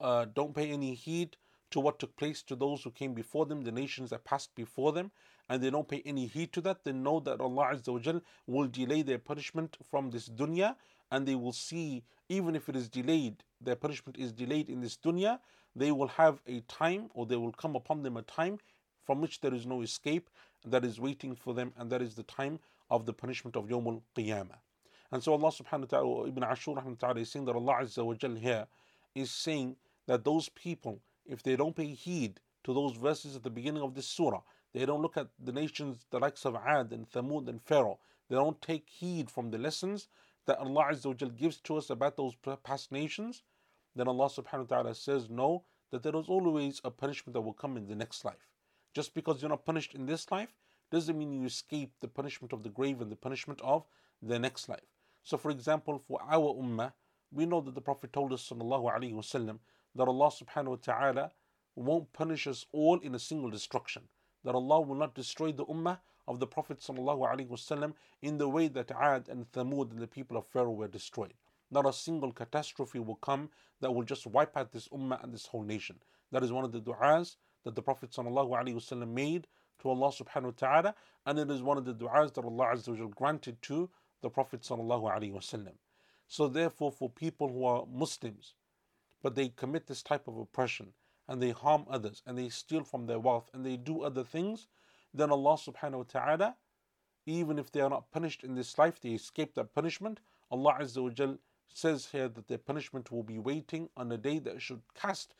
uh, 0.00 0.26
don't 0.34 0.54
pay 0.54 0.70
any 0.70 0.94
heed 0.94 1.36
to 1.70 1.80
what 1.80 1.98
took 1.98 2.16
place 2.16 2.42
to 2.42 2.56
those 2.56 2.82
who 2.82 2.90
came 2.90 3.14
before 3.14 3.46
them, 3.46 3.62
the 3.62 3.72
nations 3.72 4.10
that 4.10 4.24
passed 4.24 4.54
before 4.54 4.92
them, 4.92 5.10
and 5.48 5.62
they 5.62 5.70
don't 5.70 5.88
pay 5.88 6.02
any 6.04 6.26
heed 6.26 6.52
to 6.52 6.60
that, 6.60 6.84
then 6.84 7.02
know 7.02 7.20
that 7.20 7.40
Allah 7.40 7.74
Azza 7.74 7.92
wa 7.92 8.20
will 8.46 8.68
delay 8.68 9.02
their 9.02 9.18
punishment 9.18 9.76
from 9.90 10.10
this 10.10 10.28
dunya, 10.28 10.76
and 11.10 11.26
they 11.26 11.34
will 11.34 11.52
see, 11.52 12.04
even 12.29 12.55
if 12.55 12.69
it 12.69 12.75
is 12.75 12.89
delayed, 12.89 13.43
their 13.61 13.75
punishment 13.75 14.17
is 14.17 14.31
delayed 14.31 14.69
in 14.69 14.81
this 14.81 14.97
dunya, 14.97 15.39
they 15.75 15.91
will 15.91 16.07
have 16.07 16.41
a 16.47 16.61
time, 16.61 17.09
or 17.13 17.25
there 17.25 17.39
will 17.39 17.51
come 17.51 17.75
upon 17.75 18.03
them 18.03 18.17
a 18.17 18.21
time 18.23 18.59
from 19.05 19.21
which 19.21 19.41
there 19.41 19.53
is 19.53 19.65
no 19.65 19.81
escape, 19.81 20.29
that 20.65 20.83
is 20.83 20.99
waiting 20.99 21.35
for 21.35 21.53
them, 21.53 21.71
and 21.77 21.91
that 21.91 22.01
is 22.01 22.15
the 22.15 22.23
time 22.23 22.59
of 22.89 23.05
the 23.05 23.13
punishment 23.13 23.55
of 23.55 23.65
Yawmul 23.65 24.01
Qiyamah. 24.17 24.57
And 25.11 25.23
so 25.23 25.33
Allah 25.33 25.51
subhanahu 25.51 25.91
wa 25.91 25.99
ta'ala, 25.99 26.27
Ibn 26.27 26.43
Ashur 26.43 27.17
is 27.17 27.29
saying 27.29 27.45
that 27.45 27.55
Allah 27.55 27.81
Azza 27.81 28.03
wa 28.03 28.39
here 28.39 28.65
is 29.13 29.29
saying 29.31 29.75
that 30.07 30.23
those 30.23 30.49
people, 30.49 30.99
if 31.25 31.43
they 31.43 31.55
don't 31.55 31.75
pay 31.75 31.93
heed 31.93 32.39
to 32.63 32.73
those 32.73 32.95
verses 32.95 33.35
at 33.35 33.43
the 33.43 33.49
beginning 33.49 33.83
of 33.83 33.93
this 33.93 34.07
surah, 34.07 34.41
they 34.73 34.85
don't 34.85 35.01
look 35.01 35.17
at 35.17 35.27
the 35.43 35.51
nations, 35.51 36.05
the 36.09 36.19
likes 36.19 36.45
of 36.45 36.55
Ad 36.55 36.91
and 36.91 37.09
Thamud 37.09 37.47
and 37.47 37.61
Pharaoh, 37.61 37.99
they 38.27 38.35
don't 38.35 38.61
take 38.61 38.89
heed 38.89 39.29
from 39.29 39.51
the 39.51 39.57
lessons 39.57 40.07
that 40.45 40.59
Allah 40.59 40.89
Azza 40.91 41.07
wa 41.07 41.29
gives 41.29 41.57
to 41.61 41.77
us 41.77 41.89
about 41.89 42.17
those 42.17 42.35
past 42.63 42.91
nations, 42.91 43.43
then 43.95 44.07
Allah 44.07 44.25
subhanahu 44.29 44.69
wa 44.69 44.75
ta'ala 44.77 44.95
says, 44.95 45.29
No, 45.29 45.63
that 45.91 46.03
there 46.03 46.15
is 46.15 46.27
always 46.27 46.81
a 46.83 46.91
punishment 46.91 47.33
that 47.33 47.41
will 47.41 47.53
come 47.53 47.77
in 47.77 47.87
the 47.87 47.95
next 47.95 48.25
life. 48.25 48.49
Just 48.93 49.13
because 49.13 49.41
you're 49.41 49.49
not 49.49 49.65
punished 49.65 49.95
in 49.95 50.05
this 50.05 50.29
life 50.31 50.53
doesn't 50.91 51.17
mean 51.17 51.33
you 51.33 51.45
escape 51.45 51.93
the 51.99 52.07
punishment 52.07 52.53
of 52.53 52.63
the 52.63 52.69
grave 52.69 53.01
and 53.01 53.11
the 53.11 53.15
punishment 53.15 53.59
of 53.61 53.85
the 54.21 54.39
next 54.39 54.69
life. 54.69 54.85
So, 55.23 55.37
for 55.37 55.51
example, 55.51 56.01
for 56.07 56.21
our 56.29 56.53
ummah, 56.53 56.93
we 57.31 57.45
know 57.45 57.61
that 57.61 57.75
the 57.75 57.81
Prophet 57.81 58.13
told 58.13 58.31
us, 58.31 58.49
wasallam, 58.49 59.59
that 59.95 60.07
Allah 60.07 60.31
subhanahu 60.31 60.67
wa 60.67 60.75
ta'ala 60.75 61.31
won't 61.75 62.13
punish 62.13 62.47
us 62.47 62.65
all 62.71 62.99
in 62.99 63.15
a 63.15 63.19
single 63.19 63.49
destruction. 63.49 64.03
That 64.43 64.55
Allah 64.55 64.81
will 64.81 64.95
not 64.95 65.15
destroy 65.15 65.51
the 65.51 65.65
ummah 65.65 65.99
of 66.27 66.39
the 66.39 66.47
Prophet 66.47 66.83
in 68.21 68.37
the 68.37 68.49
way 68.49 68.67
that 68.67 68.91
Ad 68.91 69.29
and 69.29 69.51
Thamud 69.51 69.91
and 69.91 69.99
the 69.99 70.07
people 70.07 70.37
of 70.37 70.47
Pharaoh 70.47 70.71
were 70.71 70.87
destroyed. 70.87 71.33
Not 71.71 71.85
a 71.85 71.93
single 71.93 72.31
catastrophe 72.31 72.99
will 72.99 73.15
come 73.15 73.49
that 73.81 73.93
will 73.93 74.03
just 74.03 74.25
wipe 74.27 74.55
out 74.55 74.71
this 74.71 74.87
ummah 74.89 75.23
and 75.23 75.33
this 75.33 75.47
whole 75.47 75.63
nation. 75.63 75.99
That 76.31 76.43
is 76.43 76.51
one 76.51 76.65
of 76.65 76.71
the 76.71 76.81
du'as 76.81 77.35
that 77.63 77.75
the 77.75 77.81
Prophet 77.81 78.11
wasallam 78.11 79.09
made 79.09 79.47
to 79.79 79.89
Allah 79.89 80.11
subhanahu 80.11 80.43
wa 80.43 80.51
ta'ala, 80.55 80.95
and 81.25 81.39
it 81.39 81.51
is 81.51 81.61
one 81.61 81.77
of 81.77 81.85
the 81.85 81.93
du'as 81.93 82.33
that 82.33 82.45
Allah 82.45 82.67
Azza 82.73 83.15
granted 83.15 83.61
to 83.63 83.89
the 84.21 84.29
Prophet 84.29 84.61
wasallam. 84.61 85.73
So 86.27 86.47
therefore, 86.47 86.91
for 86.91 87.09
people 87.09 87.49
who 87.49 87.65
are 87.65 87.85
Muslims, 87.85 88.55
but 89.21 89.35
they 89.35 89.49
commit 89.49 89.87
this 89.87 90.03
type 90.03 90.27
of 90.27 90.37
oppression 90.37 90.93
and 91.27 91.41
they 91.41 91.51
harm 91.51 91.85
others 91.89 92.21
and 92.25 92.37
they 92.37 92.49
steal 92.49 92.83
from 92.83 93.07
their 93.07 93.19
wealth 93.19 93.49
and 93.53 93.65
they 93.65 93.77
do 93.77 94.01
other 94.03 94.23
things, 94.23 94.67
then 95.15 95.31
Allah 95.31 95.57
subhanahu 95.57 95.97
wa 95.97 96.03
ta'ala, 96.07 96.55
even 97.25 97.57
if 97.57 97.71
they 97.71 97.81
are 97.81 97.89
not 97.89 98.11
punished 98.11 98.43
in 98.43 98.55
this 98.55 98.77
life, 98.77 98.99
they 99.01 99.09
escape 99.09 99.55
that 99.55 99.73
punishment. 99.73 100.19
Allah 100.51 100.77
Azza 100.79 101.01
wa 101.01 101.09
Jal 101.09 101.37
says 101.73 102.07
here 102.11 102.27
that 102.29 102.47
their 102.47 102.57
punishment 102.57 103.11
will 103.11 103.23
be 103.23 103.39
waiting 103.39 103.89
on 103.97 104.11
a 104.11 104.17
day 104.17 104.39
that 104.39 104.61
should 104.61 104.81
cast 104.93 105.35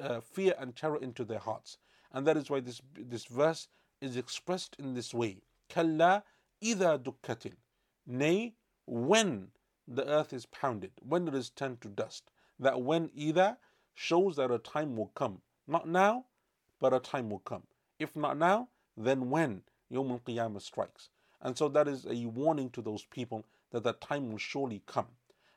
uh, 0.00 0.20
fear 0.20 0.54
and 0.58 0.76
terror 0.76 0.98
into 0.98 1.24
their 1.24 1.38
hearts. 1.38 1.78
And 2.12 2.26
that 2.26 2.36
is 2.36 2.50
why 2.50 2.60
this, 2.60 2.82
this 2.94 3.24
verse 3.24 3.68
is 4.00 4.16
expressed 4.16 4.76
in 4.78 4.94
this 4.94 5.14
way. 5.14 5.38
Kalla 5.68 6.22
ida 6.62 6.98
dukkatil. 6.98 7.54
Nay, 8.06 8.54
when 8.86 9.48
the 9.88 10.06
earth 10.06 10.32
is 10.32 10.46
pounded, 10.46 10.92
when 11.00 11.26
it 11.28 11.34
is 11.34 11.50
turned 11.50 11.80
to 11.80 11.88
dust 11.88 12.30
that 12.58 12.80
when 12.80 13.10
either 13.14 13.56
shows 13.94 14.36
that 14.36 14.50
a 14.50 14.58
time 14.58 14.96
will 14.96 15.10
come. 15.14 15.40
Not 15.66 15.88
now, 15.88 16.26
but 16.80 16.92
a 16.92 17.00
time 17.00 17.30
will 17.30 17.40
come. 17.40 17.62
If 17.98 18.16
not 18.16 18.36
now, 18.36 18.68
then 18.96 19.30
when 19.30 19.62
Yom 19.90 20.10
al 20.10 20.20
Qiyamah 20.20 20.62
strikes. 20.62 21.10
And 21.40 21.56
so 21.56 21.68
that 21.68 21.88
is 21.88 22.06
a 22.06 22.26
warning 22.26 22.70
to 22.70 22.82
those 22.82 23.04
people 23.04 23.44
that 23.70 23.84
that 23.84 24.00
time 24.00 24.30
will 24.30 24.38
surely 24.38 24.82
come. 24.86 25.06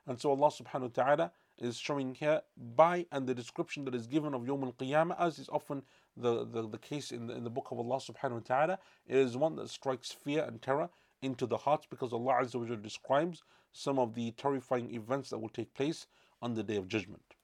And 0.05 0.19
so 0.19 0.31
Allah 0.31 0.49
subhanahu 0.49 0.95
wa 0.95 1.03
ta'ala 1.03 1.31
is 1.57 1.77
showing 1.77 2.15
here 2.15 2.41
by 2.75 3.05
and 3.11 3.27
the 3.27 3.33
description 3.33 3.85
that 3.85 3.95
is 3.95 4.07
given 4.07 4.33
of 4.33 4.45
Yom 4.45 4.63
al 4.63 4.73
Qiyamah, 4.73 5.19
as 5.19 5.39
is 5.39 5.49
often 5.49 5.83
the, 6.15 6.45
the, 6.45 6.67
the 6.67 6.77
case 6.77 7.11
in 7.11 7.27
the, 7.27 7.35
in 7.35 7.43
the 7.43 7.49
book 7.49 7.67
of 7.71 7.79
Allah 7.79 7.97
subhanahu 7.97 8.33
wa 8.33 8.39
ta'ala, 8.45 8.79
is 9.07 9.37
one 9.37 9.55
that 9.55 9.69
strikes 9.69 10.11
fear 10.11 10.43
and 10.43 10.61
terror 10.61 10.89
into 11.21 11.45
the 11.45 11.57
hearts 11.57 11.87
because 11.89 12.13
Allah 12.13 12.41
Azza 12.41 12.55
wa 12.55 12.75
describes 12.75 13.43
some 13.71 13.99
of 13.99 14.13
the 14.13 14.31
terrifying 14.31 14.93
events 14.93 15.29
that 15.29 15.39
will 15.39 15.49
take 15.49 15.73
place 15.73 16.07
on 16.41 16.53
the 16.53 16.63
day 16.63 16.75
of 16.75 16.87
judgment. 16.87 17.35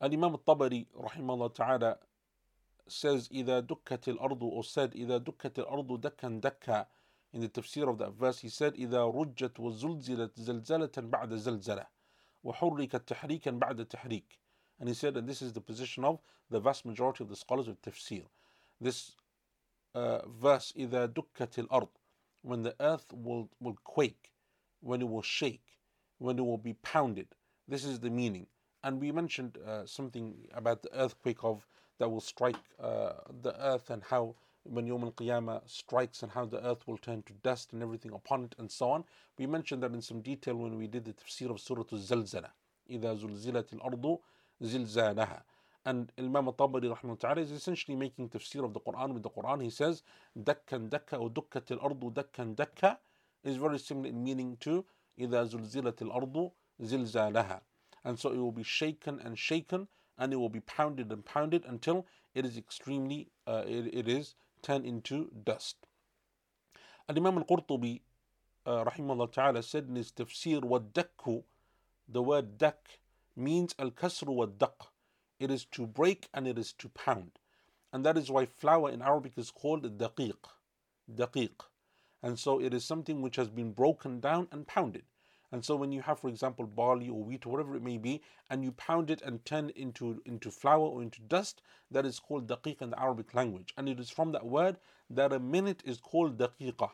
Al 0.00 0.12
Imam 0.12 0.32
al 0.32 0.42
Tabari, 0.46 0.86
rahimahullah 0.98 1.54
ta'ala, 1.54 1.98
says, 2.87 3.29
إذا 3.29 3.59
دكت 3.67 4.07
الأرض, 4.07 4.43
or 4.43 4.63
said, 4.63 4.93
إذا 4.93 5.17
دكت 5.17 5.59
الأرض 5.59 6.01
دكا 6.01 6.41
دكا, 6.41 6.85
in 7.33 7.41
the 7.41 7.49
tafsir 7.49 7.87
of 7.87 7.97
that 7.99 8.13
verse, 8.13 8.39
he 8.39 8.49
said, 8.49 8.73
إذا 8.73 9.03
رجت 9.13 9.59
وزلزلت 9.59 10.39
زلزلة 10.39 11.09
بعد 11.09 11.33
زلزلة, 11.33 11.85
وحركت 12.43 13.07
تحريكا 13.07 13.51
بعد 13.59 13.85
تحريك. 13.85 14.37
And 14.79 14.87
he 14.87 14.95
said, 14.95 15.17
and 15.17 15.27
this 15.27 15.41
is 15.41 15.53
the 15.53 15.61
position 15.61 16.03
of 16.03 16.19
the 16.49 16.59
vast 16.59 16.85
majority 16.85 17.23
of 17.23 17.29
the 17.29 17.35
scholars 17.35 17.67
of 17.67 17.81
tafsir. 17.81 18.23
This 18.81 19.15
uh, 19.93 20.25
verse, 20.27 20.73
إذا 20.77 21.13
دكت 21.13 21.67
الأرض, 21.67 21.89
when 22.41 22.63
the 22.63 22.75
earth 22.79 23.05
will, 23.13 23.49
will 23.59 23.77
quake, 23.83 24.31
when 24.81 25.01
it 25.01 25.09
will 25.09 25.21
shake, 25.21 25.77
when 26.17 26.39
it 26.39 26.45
will 26.45 26.57
be 26.57 26.73
pounded, 26.73 27.27
this 27.67 27.85
is 27.85 27.99
the 27.99 28.09
meaning. 28.09 28.47
And 28.83 28.99
we 28.99 29.11
mentioned 29.11 29.57
uh, 29.57 29.85
something 29.85 30.47
about 30.53 30.81
the 30.81 30.89
earthquake 30.97 31.43
of 31.43 31.67
that 31.97 32.09
will 32.09 32.21
strike 32.21 32.55
uh, 32.81 33.13
the 33.41 33.53
earth 33.63 33.89
and 33.89 34.03
how 34.03 34.35
when 34.63 34.85
Yom 34.85 35.03
Al 35.03 35.11
Qiyamah 35.11 35.61
strikes 35.69 36.23
and 36.23 36.31
how 36.31 36.45
the 36.45 36.65
earth 36.65 36.87
will 36.87 36.97
turn 36.97 37.23
to 37.23 37.33
dust 37.43 37.73
and 37.73 37.81
everything 37.81 38.13
upon 38.13 38.43
it 38.45 38.55
and 38.57 38.71
so 38.71 38.89
on. 38.91 39.03
We 39.37 39.47
mentioned 39.47 39.83
that 39.83 39.93
in 39.93 40.01
some 40.01 40.21
detail 40.21 40.55
when 40.55 40.77
we 40.77 40.87
did 40.87 41.05
the 41.05 41.13
tafsir 41.13 41.49
of 41.49 41.59
Surah 41.59 41.83
Al 41.91 41.99
Zalzala. 41.99 42.49
إذا 42.89 43.13
زلزلت 43.13 43.73
الأرض 43.73 44.19
زلزالها 44.61 45.43
and 45.85 46.11
Imam 46.17 46.47
al-Tabari 46.47 47.19
ta'ala 47.19 47.41
is 47.41 47.51
essentially 47.51 47.95
making 47.95 48.29
tafsir 48.29 48.65
of 48.65 48.73
the 48.73 48.79
Quran 48.79 49.13
with 49.13 49.23
the 49.23 49.29
Quran. 49.29 49.63
He 49.63 49.69
says, 49.69 50.03
Dakkan 50.37 50.89
dakka 50.89 51.19
or 51.19 51.29
dukkat 51.29 51.71
al-ardu 51.71 52.13
dakkan 52.13 52.55
dakka 52.55 52.97
is 53.43 53.55
very 53.55 53.79
similar 53.79 54.09
in 54.09 54.23
meaning 54.23 54.57
to 54.59 54.85
إذا 55.19 55.43
زلزلت 55.43 56.01
الأرض 56.01 56.51
زلزالها. 56.81 57.61
And 58.05 58.19
so 58.19 58.31
it 58.31 58.37
will 58.37 58.51
be 58.51 58.63
shaken 58.63 59.19
and 59.19 59.37
shaken 59.37 59.87
and 60.18 60.32
it 60.32 60.36
will 60.36 60.48
be 60.48 60.60
pounded 60.60 61.10
and 61.10 61.24
pounded 61.24 61.64
until 61.66 62.06
it 62.34 62.44
is 62.44 62.56
extremely, 62.56 63.28
uh, 63.46 63.62
it, 63.66 63.92
it 63.92 64.08
is 64.08 64.34
turned 64.62 64.84
into 64.84 65.30
dust. 65.44 65.76
Al 67.08 67.16
Imam 67.16 67.38
Al 67.38 67.44
Qurtubi, 67.44 68.00
uh, 68.66 68.84
rahimahullah 68.84 69.32
ta'ala, 69.32 69.62
said 69.62 69.86
in 69.88 69.96
his 69.96 70.10
tafsir, 70.10 70.62
Waddakku, 70.62 71.42
the 72.08 72.22
word 72.22 72.58
dak 72.58 72.98
means 73.36 73.74
Al 73.78 73.90
Kasru 73.90 74.34
Waddaq. 74.34 74.88
It 75.38 75.50
is 75.50 75.64
to 75.66 75.86
break 75.86 76.28
and 76.32 76.46
it 76.46 76.58
is 76.58 76.72
to 76.74 76.88
pound. 76.88 77.32
And 77.92 78.04
that 78.04 78.16
is 78.16 78.30
why 78.30 78.46
flour 78.46 78.90
in 78.90 79.02
Arabic 79.02 79.32
is 79.36 79.50
called 79.50 79.98
daqiq. 79.98 80.36
Daqiq. 81.12 81.52
And 82.22 82.38
so 82.38 82.60
it 82.60 82.72
is 82.72 82.84
something 82.84 83.20
which 83.20 83.36
has 83.36 83.48
been 83.48 83.72
broken 83.72 84.20
down 84.20 84.48
and 84.50 84.66
pounded. 84.66 85.04
And 85.54 85.64
so 85.64 85.76
when 85.76 85.92
you 85.92 86.02
have, 86.02 86.18
for 86.18 86.26
example, 86.26 86.66
barley 86.66 87.08
or 87.08 87.22
wheat 87.22 87.46
or 87.46 87.52
whatever 87.52 87.76
it 87.76 87.82
may 87.84 87.96
be, 87.96 88.20
and 88.50 88.64
you 88.64 88.72
pound 88.72 89.08
it 89.08 89.22
and 89.22 89.44
turn 89.44 89.70
into, 89.76 90.20
into 90.26 90.50
flour 90.50 90.80
or 90.80 91.00
into 91.00 91.20
dust, 91.20 91.62
that 91.92 92.04
is 92.04 92.18
called 92.18 92.48
daqiq 92.48 92.82
in 92.82 92.90
the 92.90 93.00
Arabic 93.00 93.32
language. 93.34 93.72
And 93.76 93.88
it 93.88 94.00
is 94.00 94.10
from 94.10 94.32
that 94.32 94.44
word 94.44 94.78
that 95.10 95.32
a 95.32 95.38
minute 95.38 95.80
is 95.86 96.00
called 96.00 96.38
daqiqah. 96.38 96.90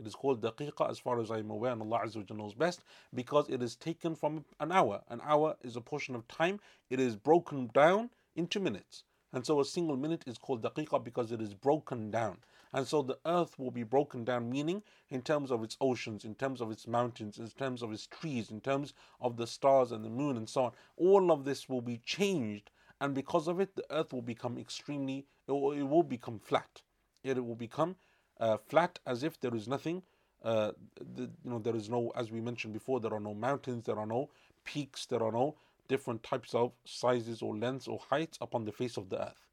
It 0.00 0.08
is 0.08 0.16
called 0.16 0.42
daqiqah 0.42 0.90
as 0.90 0.98
far 0.98 1.20
as 1.20 1.30
I 1.30 1.38
am 1.38 1.50
aware, 1.50 1.70
and 1.70 1.82
Allah 1.82 2.00
Azza 2.04 2.28
wa 2.28 2.36
knows 2.36 2.54
best, 2.54 2.82
because 3.14 3.48
it 3.48 3.62
is 3.62 3.76
taken 3.76 4.16
from 4.16 4.44
an 4.58 4.72
hour. 4.72 5.00
An 5.08 5.20
hour 5.22 5.54
is 5.62 5.76
a 5.76 5.80
portion 5.80 6.16
of 6.16 6.26
time. 6.26 6.58
It 6.90 6.98
is 6.98 7.14
broken 7.14 7.70
down 7.72 8.10
into 8.34 8.58
minutes. 8.58 9.04
And 9.32 9.46
so 9.46 9.60
a 9.60 9.64
single 9.64 9.96
minute 9.96 10.24
is 10.26 10.36
called 10.36 10.64
daqiqah 10.64 11.04
because 11.04 11.30
it 11.30 11.40
is 11.40 11.54
broken 11.54 12.10
down. 12.10 12.38
And 12.74 12.88
so 12.88 13.02
the 13.02 13.18
earth 13.24 13.56
will 13.56 13.70
be 13.70 13.84
broken 13.84 14.24
down, 14.24 14.50
meaning 14.50 14.82
in 15.08 15.22
terms 15.22 15.52
of 15.52 15.62
its 15.62 15.76
oceans, 15.80 16.24
in 16.24 16.34
terms 16.34 16.60
of 16.60 16.72
its 16.72 16.88
mountains, 16.88 17.38
in 17.38 17.48
terms 17.48 17.82
of 17.82 17.92
its 17.92 18.08
trees, 18.08 18.50
in 18.50 18.60
terms 18.60 18.94
of 19.20 19.36
the 19.36 19.46
stars 19.46 19.92
and 19.92 20.04
the 20.04 20.10
moon 20.10 20.36
and 20.36 20.48
so 20.48 20.64
on. 20.64 20.72
All 20.96 21.30
of 21.30 21.44
this 21.44 21.68
will 21.68 21.80
be 21.80 21.98
changed. 21.98 22.72
And 23.00 23.14
because 23.14 23.46
of 23.46 23.60
it, 23.60 23.76
the 23.76 23.84
earth 23.92 24.12
will 24.12 24.22
become 24.22 24.58
extremely, 24.58 25.24
it 25.46 25.52
will, 25.52 25.70
it 25.70 25.84
will 25.84 26.02
become 26.02 26.40
flat. 26.40 26.82
It 27.22 27.42
will 27.44 27.54
become 27.54 27.94
uh, 28.40 28.56
flat 28.56 28.98
as 29.06 29.22
if 29.22 29.38
there 29.40 29.54
is 29.54 29.68
nothing. 29.68 30.02
Uh, 30.42 30.72
the, 31.14 31.30
you 31.44 31.50
know, 31.50 31.60
there 31.60 31.76
is 31.76 31.88
no, 31.88 32.12
as 32.16 32.32
we 32.32 32.40
mentioned 32.40 32.74
before, 32.74 32.98
there 32.98 33.14
are 33.14 33.20
no 33.20 33.34
mountains, 33.34 33.84
there 33.84 33.98
are 33.98 34.06
no 34.06 34.30
peaks, 34.64 35.06
there 35.06 35.22
are 35.22 35.32
no 35.32 35.54
different 35.86 36.24
types 36.24 36.54
of 36.54 36.72
sizes 36.84 37.40
or 37.40 37.56
lengths 37.56 37.86
or 37.86 38.00
heights 38.10 38.36
upon 38.40 38.64
the 38.64 38.72
face 38.72 38.96
of 38.96 39.10
the 39.10 39.22
earth. 39.22 39.43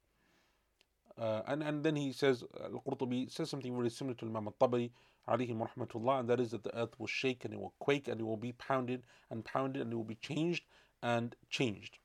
Uh, 1.18 1.42
and, 1.46 1.62
and 1.62 1.84
then 1.84 1.96
he 1.96 2.12
says, 2.12 2.42
Al-Qurtubi 2.62 3.30
says 3.30 3.50
something 3.50 3.74
very 3.76 3.90
similar 3.90 4.14
to 4.14 4.26
Imam 4.26 4.48
al-Tabari, 4.48 4.90
alayhi 5.28 5.56
rahmatullah, 5.56 6.20
and 6.20 6.28
that 6.28 6.40
is 6.40 6.50
that 6.50 6.64
the 6.64 6.76
earth 6.76 6.98
will 6.98 7.06
shake 7.06 7.44
and 7.44 7.54
it 7.54 7.60
will 7.60 7.74
quake 7.78 8.08
and 8.08 8.20
it 8.20 8.24
will 8.24 8.36
be 8.36 8.52
pounded 8.52 9.02
and 9.30 9.44
pounded 9.44 9.82
and 9.82 9.92
it 9.92 9.96
will 9.96 10.04
be 10.04 10.16
changed 10.16 10.64
and 11.02 11.36
changed. 11.50 11.98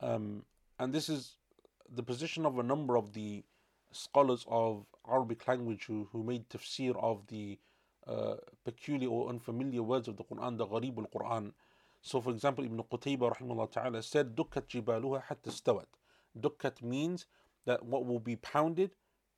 Um, 0.00 0.42
and 0.78 0.92
this 0.92 1.08
is 1.08 1.36
the 1.94 2.02
position 2.02 2.44
of 2.44 2.58
a 2.58 2.62
number 2.62 2.96
of 2.96 3.12
the 3.14 3.44
scholars 3.92 4.44
of 4.48 4.84
Arabic 5.10 5.46
language 5.48 5.84
who, 5.86 6.08
who 6.12 6.22
made 6.22 6.48
tafsir 6.50 6.94
of 7.02 7.26
the 7.28 7.58
uh, 8.06 8.34
peculiar 8.64 9.08
or 9.08 9.28
unfamiliar 9.28 9.82
words 9.82 10.08
of 10.08 10.16
the 10.16 10.24
Quran, 10.24 10.58
the 10.58 10.66
Gharib 10.66 10.98
al 10.98 11.06
Quran. 11.06 11.52
So, 12.02 12.20
for 12.20 12.30
example, 12.30 12.64
Ibn 12.64 12.82
Qutayba 12.84 13.34
rahimahullah 13.36 13.72
ta'ala 13.72 14.02
said, 14.02 14.36
Dukkat 14.36 14.68
jibaluha 14.68 15.22
hatta 15.22 15.50
stawat. 15.50 15.86
Dukkat 16.38 16.82
means 16.82 17.26
that 17.64 17.84
what 17.84 18.06
will 18.06 18.20
be 18.20 18.36
pounded 18.36 18.92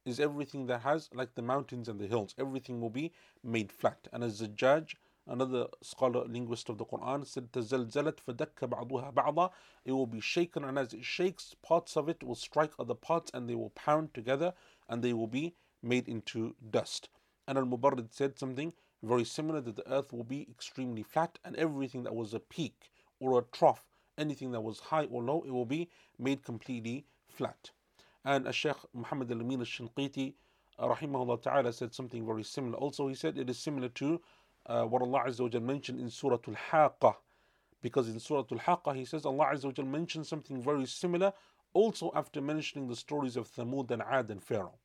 is 0.05 0.21
everything 0.21 0.67
that 0.67 0.81
has, 0.81 1.09
like 1.13 1.35
the 1.35 1.43
mountains 1.43 1.89
and 1.89 2.01
the 2.01 2.07
hills, 2.07 2.35
everything 2.39 2.81
will 2.81 2.91
be 2.91 3.13
made 3.43 3.71
flat. 3.71 4.09
And 4.13 4.25
Az-Zajjaj, 4.25 4.95
another 5.27 5.67
scholar, 5.83 6.25
linguist 6.25 6.69
of 6.69 6.79
the 6.79 6.87
Quran, 6.87 7.27
said, 7.27 7.53
تَزَلْزَلَتْ 7.53 8.19
فَدَكَّ 8.27 8.69
بَعْضُهَا 8.69 9.13
بَعْضًا 9.13 9.51
It 9.85 9.93
will 9.93 10.07
be 10.07 10.21
shaken, 10.21 10.65
and 10.65 10.79
as 10.79 10.95
it 10.95 11.05
shakes, 11.05 11.55
parts 11.63 11.97
of 11.97 12.09
it 12.09 12.23
will 12.23 12.35
strike 12.35 12.73
other 12.79 12.95
parts, 12.95 13.31
and 13.35 13.49
they 13.49 13.55
will 13.55 13.71
pound 13.71 14.15
together, 14.15 14.55
and 14.89 15.03
they 15.03 15.13
will 15.13 15.27
be 15.27 15.55
made 15.83 16.09
into 16.09 16.57
dust. 16.71 17.11
And 17.47 17.59
Al-Mubarrid 17.59 18.13
said 18.13 18.39
something 18.39 18.73
very 19.03 19.25
similar, 19.25 19.61
that 19.61 19.77
the 19.77 19.93
earth 19.93 20.13
will 20.13 20.25
be 20.25 20.49
extremely 20.51 21.03
flat, 21.03 21.39
and 21.45 21.55
everything 21.57 22.03
that 22.05 22.15
was 22.15 22.35
a 22.35 22.41
peak 22.41 22.91
or 23.21 23.39
a 23.39 23.43
trough 23.43 23.85
anything 24.19 24.51
that 24.53 24.61
was 24.61 24.81
high 24.81 25.05
or 25.05 25.23
low, 25.23 25.43
it 25.47 25.51
will 25.51 25.65
be 25.65 25.89
made 26.19 26.45
completely 26.45 27.07
flat. 27.29 27.71
And 28.25 28.53
Sheikh 28.55 28.77
Muhammad 28.93 29.31
al-Amin 29.31 29.61
al-Shinqiti 29.61 30.35
rahimahullah 30.79 31.43
ta'ala 31.43 31.73
said 31.73 31.95
something 31.95 32.27
very 32.27 32.43
similar. 32.43 32.77
Also 32.79 33.09
he 33.09 33.15
said 33.15 33.39
it 33.39 33.49
is 33.49 33.59
similar 33.59 33.89
to 33.89 34.21
uh, 34.67 34.85
what 34.85 35.03
Allah 35.03 35.25
Azza 35.27 35.53
wa 35.53 35.61
mentioned 35.61 36.01
in 36.01 36.11
Surah 36.11 36.39
Al-Haqqah. 36.47 37.15
Because 37.81 38.09
in 38.09 38.19
Surah 38.19 38.45
Al-Haqqah, 38.51 38.95
He 38.97 39.05
says 39.05 39.25
Allah 39.25 39.47
Azza 39.53 39.77
wa 39.77 39.85
mentioned 39.85 40.27
something 40.27 40.63
very 40.63 40.87
similar 40.87 41.33
also 41.73 42.11
after 42.15 42.41
mentioning 42.41 42.89
the 42.89 42.97
stories 42.97 43.37
of 43.37 43.49
Thamud 43.49 43.91
and 43.91 44.03
Ad 44.03 44.31
and 44.31 44.43
Pharaoh. 44.43 44.79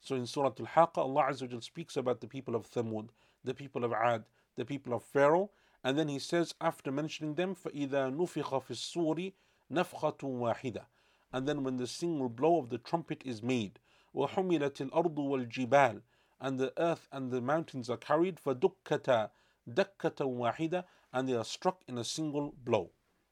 So 0.00 0.14
in 0.14 0.26
Surah 0.26 0.52
Al-Haqqah, 0.58 0.98
Allah 0.98 1.26
Azza 1.30 1.52
wa 1.52 1.60
speaks 1.60 1.96
about 1.96 2.20
the 2.20 2.28
people 2.28 2.54
of 2.54 2.70
Thamud, 2.70 3.08
the 3.44 3.54
people 3.54 3.84
of 3.84 3.92
Ad, 3.92 4.24
the 4.56 4.64
people 4.64 4.94
of 4.94 5.02
Pharaoh, 5.02 5.50
and 5.85 5.97
then 5.97 6.07
He 6.07 6.19
says 6.19 6.55
after 6.59 6.91
mentioning 6.91 7.35
them, 7.35 7.55
فَإِذَا 7.55 8.15
نُفِخَ 8.15 8.63
فِي 8.63 8.71
الصُّورِ 8.71 9.33
نَفْخَةٌ 9.71 10.19
وَاحِدَةٌ 10.19 10.85
And 11.31 11.47
then 11.47 11.63
when 11.63 11.77
the 11.77 11.87
single 11.87 12.29
blow 12.29 12.57
of 12.57 12.69
the 12.69 12.77
trumpet 12.77 13.21
is 13.25 13.43
made, 13.43 13.79
وَحُمِلَتِ 14.15 14.89
الْأَرْضُ 14.89 15.15
وَالْجِبَالُ 15.15 16.01
and 16.41 16.59
the 16.59 16.73
earth 16.81 17.07
and 17.11 17.31
the 17.31 17.39
mountains 17.39 17.89
are 17.89 17.97
carried 17.97 18.39
for 18.39 18.55
dukkata, 18.55 19.29
dakkata 19.69 20.25
wahida, 20.25 20.83
and 21.13 21.29
they 21.29 21.35
are 21.35 21.45
struck 21.45 21.83
in 21.87 21.99
a 21.99 22.03
single 22.03 22.53
blow, 22.63 22.89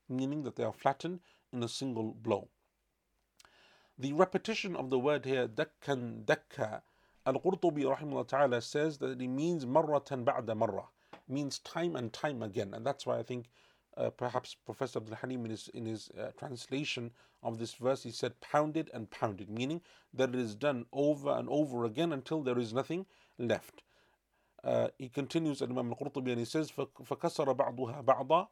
meaning 0.08 0.44
that 0.44 0.56
they 0.56 0.64
are 0.64 0.72
flattened 0.72 1.20
in 1.52 1.64
a 1.64 1.68
single 1.68 2.14
blow. 2.14 2.48
The 3.98 4.14
repetition 4.14 4.76
of 4.76 4.92
the 4.92 5.00
word 5.00 5.26
here, 5.26 5.48
dakkan 5.48 6.26
dakka, 6.26 6.82
Al-Qurtubi 7.26 7.84
rahimahullah 7.84 8.28
ta'ala 8.28 8.62
says 8.62 8.98
that 9.00 9.20
it 9.20 9.28
means 9.28 9.66
marratan 9.66 10.24
ba'da 10.24 10.56
marra, 10.56 10.86
means 11.28 11.60
time 11.60 11.96
and 11.96 12.12
time 12.12 12.42
again. 12.42 12.74
And 12.74 12.86
that's 12.86 13.06
why 13.06 13.20
I 13.20 13.24
think 13.24 13.50
uh, 13.98 14.10
perhaps 14.10 14.56
Professor 14.66 15.00
Abdul 15.00 15.16
Halim 15.16 15.46
in 15.46 15.52
his, 15.52 15.68
in 15.70 15.86
his 15.86 16.10
uh, 16.20 16.32
translation 16.38 17.12
of 17.44 17.60
this 17.60 17.74
verse, 17.74 18.04
he 18.04 18.12
said 18.12 18.40
pounded 18.42 18.90
and 18.94 19.10
pounded, 19.10 19.50
meaning 19.50 19.82
that 20.14 20.30
it 20.30 20.36
is 20.36 20.56
done 20.56 20.86
over 20.92 21.32
and 21.32 21.48
over 21.50 21.86
again 21.86 22.14
until 22.14 22.42
there 22.42 22.60
is 22.60 22.74
nothing 22.74 23.06
left. 23.38 23.84
Uh, 24.64 24.90
he 24.98 25.08
continues 25.08 25.62
at 25.62 25.70
Imam 25.70 25.90
al-Qurtubi 25.92 26.32
and 26.32 26.40
he 26.40 26.46
says, 26.46 26.72
فَكَسَرَ 26.72 27.56
بَعْضُهَا 27.56 28.04
بَعْضًا 28.04 28.48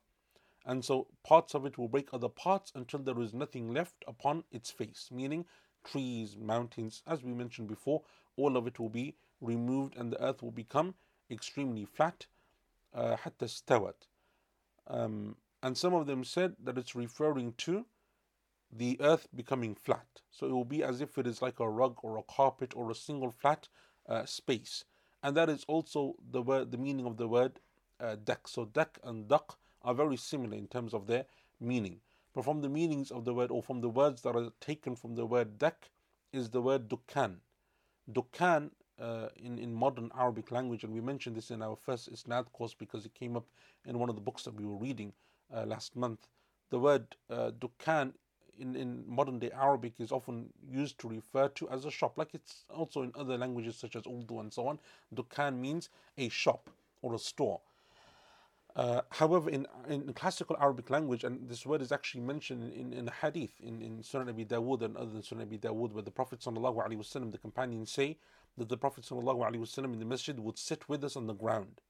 And 0.65 0.83
so 0.83 1.07
parts 1.23 1.53
of 1.53 1.65
it 1.65 1.77
will 1.77 1.89
break 1.89 2.09
other 2.13 2.29
parts 2.29 2.71
until 2.75 2.99
there 2.99 3.19
is 3.19 3.33
nothing 3.33 3.73
left 3.73 4.05
upon 4.07 4.43
its 4.51 4.71
face, 4.71 5.09
meaning 5.11 5.45
trees, 5.83 6.37
mountains, 6.37 7.03
as 7.07 7.23
we 7.23 7.33
mentioned 7.33 7.67
before, 7.67 8.03
all 8.35 8.55
of 8.57 8.67
it 8.67 8.79
will 8.79 8.89
be 8.89 9.15
removed 9.41 9.95
and 9.97 10.11
the 10.11 10.23
earth 10.23 10.41
will 10.41 10.51
become 10.51 10.93
extremely 11.29 11.85
flat. 11.85 12.25
حتى 12.95 13.45
استوت 13.45 14.07
um, 14.87 15.35
and 15.61 15.77
some 15.77 15.93
of 15.93 16.07
them 16.07 16.23
said 16.23 16.55
that 16.63 16.77
it's 16.77 16.95
referring 16.95 17.53
to 17.53 17.85
the 18.71 18.97
earth 19.01 19.27
becoming 19.35 19.75
flat. 19.75 20.07
So 20.31 20.47
it 20.47 20.51
will 20.51 20.65
be 20.65 20.83
as 20.83 21.01
if 21.01 21.17
it 21.17 21.27
is 21.27 21.41
like 21.41 21.59
a 21.59 21.69
rug 21.69 21.97
or 22.03 22.17
a 22.17 22.23
carpet 22.23 22.73
or 22.75 22.91
a 22.91 22.95
single 22.95 23.31
flat 23.31 23.67
uh, 24.07 24.25
space. 24.25 24.83
And 25.23 25.35
that 25.35 25.49
is 25.49 25.65
also 25.67 26.15
the 26.31 26.41
word, 26.41 26.71
the 26.71 26.77
meaning 26.77 27.05
of 27.05 27.17
the 27.17 27.27
word 27.27 27.59
uh, 27.99 28.15
dak. 28.23 28.47
So 28.47 28.65
dak 28.65 28.99
and 29.03 29.27
dak 29.27 29.53
are 29.83 29.93
very 29.93 30.17
similar 30.17 30.57
in 30.57 30.67
terms 30.67 30.93
of 30.93 31.07
their 31.07 31.25
meaning. 31.59 31.99
But 32.33 32.45
from 32.45 32.61
the 32.61 32.69
meanings 32.69 33.09
of 33.09 33.25
the 33.25 33.33
word 33.33 33.51
or 33.51 33.63
from 33.63 33.81
the 33.81 33.89
words 33.89 34.21
that 34.21 34.35
are 34.35 34.51
taken 34.61 34.95
from 34.95 35.15
the 35.15 35.25
word 35.25 35.57
dak 35.57 35.89
is 36.31 36.49
the 36.49 36.61
word 36.61 36.87
dukkan. 36.89 37.37
Dukkan 38.11 38.71
uh, 39.02 39.28
in, 39.36 39.58
in 39.58 39.74
modern 39.74 40.10
Arabic 40.16 40.50
language, 40.52 40.84
and 40.84 40.92
we 40.92 41.00
mentioned 41.00 41.36
this 41.36 41.50
in 41.50 41.62
our 41.62 41.76
first 41.76 42.12
Isnad 42.12 42.50
course 42.52 42.74
because 42.74 43.04
it 43.04 43.14
came 43.14 43.36
up 43.36 43.46
in 43.84 43.98
one 43.98 44.08
of 44.08 44.14
the 44.14 44.20
books 44.20 44.44
that 44.44 44.54
we 44.54 44.64
were 44.64 44.76
reading 44.76 45.12
uh, 45.54 45.64
last 45.66 45.96
month. 45.96 46.28
The 46.70 46.78
word 46.78 47.16
uh, 47.28 47.50
dukkan 47.50 48.12
in, 48.58 48.76
in 48.76 49.04
modern 49.06 49.38
day 49.38 49.50
Arabic 49.50 49.94
is 49.98 50.12
often 50.12 50.50
used 50.70 50.98
to 51.00 51.08
refer 51.08 51.48
to 51.48 51.68
as 51.68 51.84
a 51.84 51.90
shop, 51.90 52.16
like 52.16 52.34
it's 52.34 52.64
also 52.70 53.02
in 53.02 53.12
other 53.14 53.36
languages 53.36 53.76
such 53.76 53.96
as 53.96 54.04
Urdu 54.06 54.38
and 54.40 54.52
so 54.52 54.68
on. 54.68 54.78
Dukan 55.14 55.58
means 55.58 55.88
a 56.16 56.28
shop 56.28 56.70
or 57.02 57.14
a 57.14 57.18
store. 57.18 57.60
Uh, 58.74 59.02
however, 59.10 59.50
in, 59.50 59.66
in 59.86 60.10
classical 60.14 60.56
Arabic 60.58 60.88
language, 60.88 61.24
and 61.24 61.46
this 61.46 61.66
word 61.66 61.82
is 61.82 61.92
actually 61.92 62.22
mentioned 62.22 62.72
in, 62.72 62.92
in 62.92 63.10
hadith 63.20 63.52
in, 63.60 63.82
in 63.82 63.98
Sunan 63.98 64.30
Abi 64.30 64.46
Dawood 64.46 64.80
and 64.80 64.96
other 64.96 65.10
than 65.10 65.20
Sunan 65.20 65.42
Abi 65.42 65.58
Dawood, 65.58 65.92
where 65.92 66.02
the 66.02 66.10
Prophet 66.10 66.40
ﷺ, 66.40 67.32
the 67.32 67.38
companions 67.38 67.92
say 67.92 68.16
that 68.58 68.68
the 68.68 68.76
Prophet 68.76 69.04
ﷺ 69.04 69.78
in 69.84 69.98
the 69.98 70.04
masjid 70.04 70.38
would 70.38 70.58
sit 70.58 70.88
with 70.88 71.04
us 71.04 71.16
on 71.16 71.26
the 71.26 71.34
ground. 71.34 71.80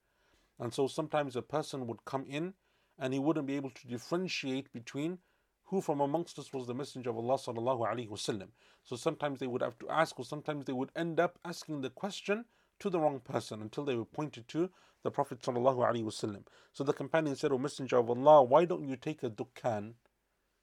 And 0.59 0.73
so 0.73 0.87
sometimes 0.87 1.35
a 1.35 1.43
person 1.43 1.87
would 1.87 2.05
come 2.05 2.25
in 2.29 2.55
and 2.99 3.13
he 3.13 3.19
wouldn't 3.19 3.47
be 3.47 3.57
able 3.57 3.71
to 3.71 3.87
differentiate 3.87 4.73
between 4.73 5.19
who 5.65 5.81
from 5.81 6.01
amongst 6.01 6.39
us 6.39 6.53
was 6.53 6.67
the 6.67 6.75
Messenger 6.75 7.11
of 7.11 7.17
Allah. 7.17 7.39
So 7.39 8.97
sometimes 8.97 9.41
they 9.41 9.47
would 9.47 9.63
have 9.63 9.79
to 9.79 9.89
ask, 9.89 10.19
or 10.19 10.25
sometimes 10.25 10.67
they 10.67 10.73
would 10.73 10.91
end 10.95 11.19
up 11.19 11.39
asking 11.45 11.81
the 11.81 11.91
question 11.91 12.45
to 12.79 12.91
the 12.91 13.01
wrong 13.01 13.21
person 13.21 13.63
until 13.63 13.85
they 13.85 13.95
were 13.95 14.05
pointed 14.05 14.49
to 14.49 14.69
the 15.03 15.11
Prophet 15.11 15.41
sallallahu 15.41 15.79
alaihi 15.79 16.05
wasallam. 16.05 16.45
So 16.73 16.85
the 16.85 16.93
companion 16.93 17.37
said, 17.37 17.53
"O 17.53 17.59
Messenger 17.59 17.99
of 17.99 18.11
Allah, 18.11 18.43
why 18.43 18.65
don't 18.67 18.87
you 18.87 18.97
take 18.97 19.23
a 19.23 19.31
dukkan 19.31 19.95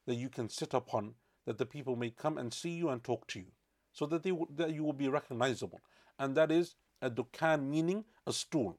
that 0.05 0.15
you 0.15 0.29
can 0.29 0.47
sit 0.47 0.73
upon, 0.73 1.15
that 1.45 1.57
the 1.57 1.65
people 1.65 1.95
may 1.95 2.11
come 2.11 2.37
and 2.37 2.53
see 2.53 2.71
you 2.71 2.89
and 2.89 3.03
talk 3.03 3.27
to 3.27 3.39
you, 3.39 3.47
so 3.91 4.05
that 4.05 4.23
they 4.23 4.31
that 4.51 4.73
you 4.73 4.83
will 4.83 4.93
be 4.93 5.09
recognizable." 5.09 5.81
And 6.19 6.35
that 6.35 6.51
is 6.51 6.75
a 7.01 7.09
dukan 7.09 7.67
meaning 7.67 8.05
a 8.27 8.33
stool. 8.33 8.77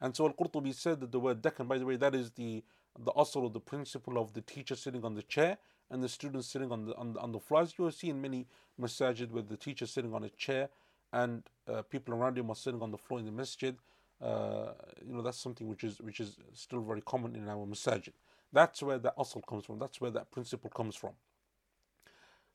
And 0.00 0.14
so 0.14 0.26
Al-Qurtubi 0.26 0.74
said 0.74 1.00
that 1.00 1.12
the 1.12 1.20
word 1.20 1.40
dakkan, 1.42 1.68
by 1.68 1.78
the 1.78 1.86
way, 1.86 1.96
that 1.96 2.14
is 2.14 2.30
the 2.32 2.62
the 2.98 3.12
or 3.12 3.50
the 3.50 3.60
principle 3.60 4.18
of 4.18 4.34
the 4.34 4.40
teacher 4.40 4.74
sitting 4.74 5.04
on 5.04 5.14
the 5.14 5.22
chair 5.22 5.56
and 5.90 6.02
the 6.02 6.08
students 6.08 6.48
sitting 6.48 6.72
on 6.72 6.86
the 6.86 6.96
on 6.96 7.12
the, 7.12 7.20
on 7.20 7.32
the 7.32 7.38
floor. 7.38 7.62
As 7.62 7.74
you 7.78 7.84
will 7.84 7.92
see 7.92 8.10
in 8.10 8.20
many 8.20 8.46
masajid 8.80 9.30
with 9.30 9.48
the 9.48 9.56
teacher 9.56 9.86
sitting 9.86 10.12
on 10.12 10.24
a 10.24 10.28
chair 10.30 10.68
and 11.12 11.44
uh, 11.72 11.82
people 11.82 12.14
around 12.14 12.36
him 12.36 12.50
are 12.50 12.56
sitting 12.56 12.82
on 12.82 12.90
the 12.90 12.98
floor 12.98 13.20
in 13.20 13.26
the 13.26 13.32
masjid. 13.32 13.76
Uh, 14.20 14.72
you 15.06 15.14
know 15.14 15.22
that's 15.22 15.38
something 15.38 15.68
which 15.68 15.84
is 15.84 16.00
which 16.00 16.20
is 16.20 16.36
still 16.52 16.80
very 16.80 17.00
common 17.00 17.36
in 17.36 17.48
our 17.48 17.64
masajid. 17.66 18.12
That's 18.52 18.82
where 18.82 18.98
the 18.98 19.12
asl 19.16 19.46
comes 19.46 19.64
from. 19.64 19.78
That's 19.78 20.00
where 20.00 20.10
that 20.10 20.30
principle 20.30 20.70
comes 20.70 20.96
from. 20.96 21.12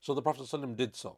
So 0.02 0.14
the 0.14 0.22
Prophet 0.22 0.43
ﷺ 0.43 0.76
did 0.76 0.96
so. 0.96 1.18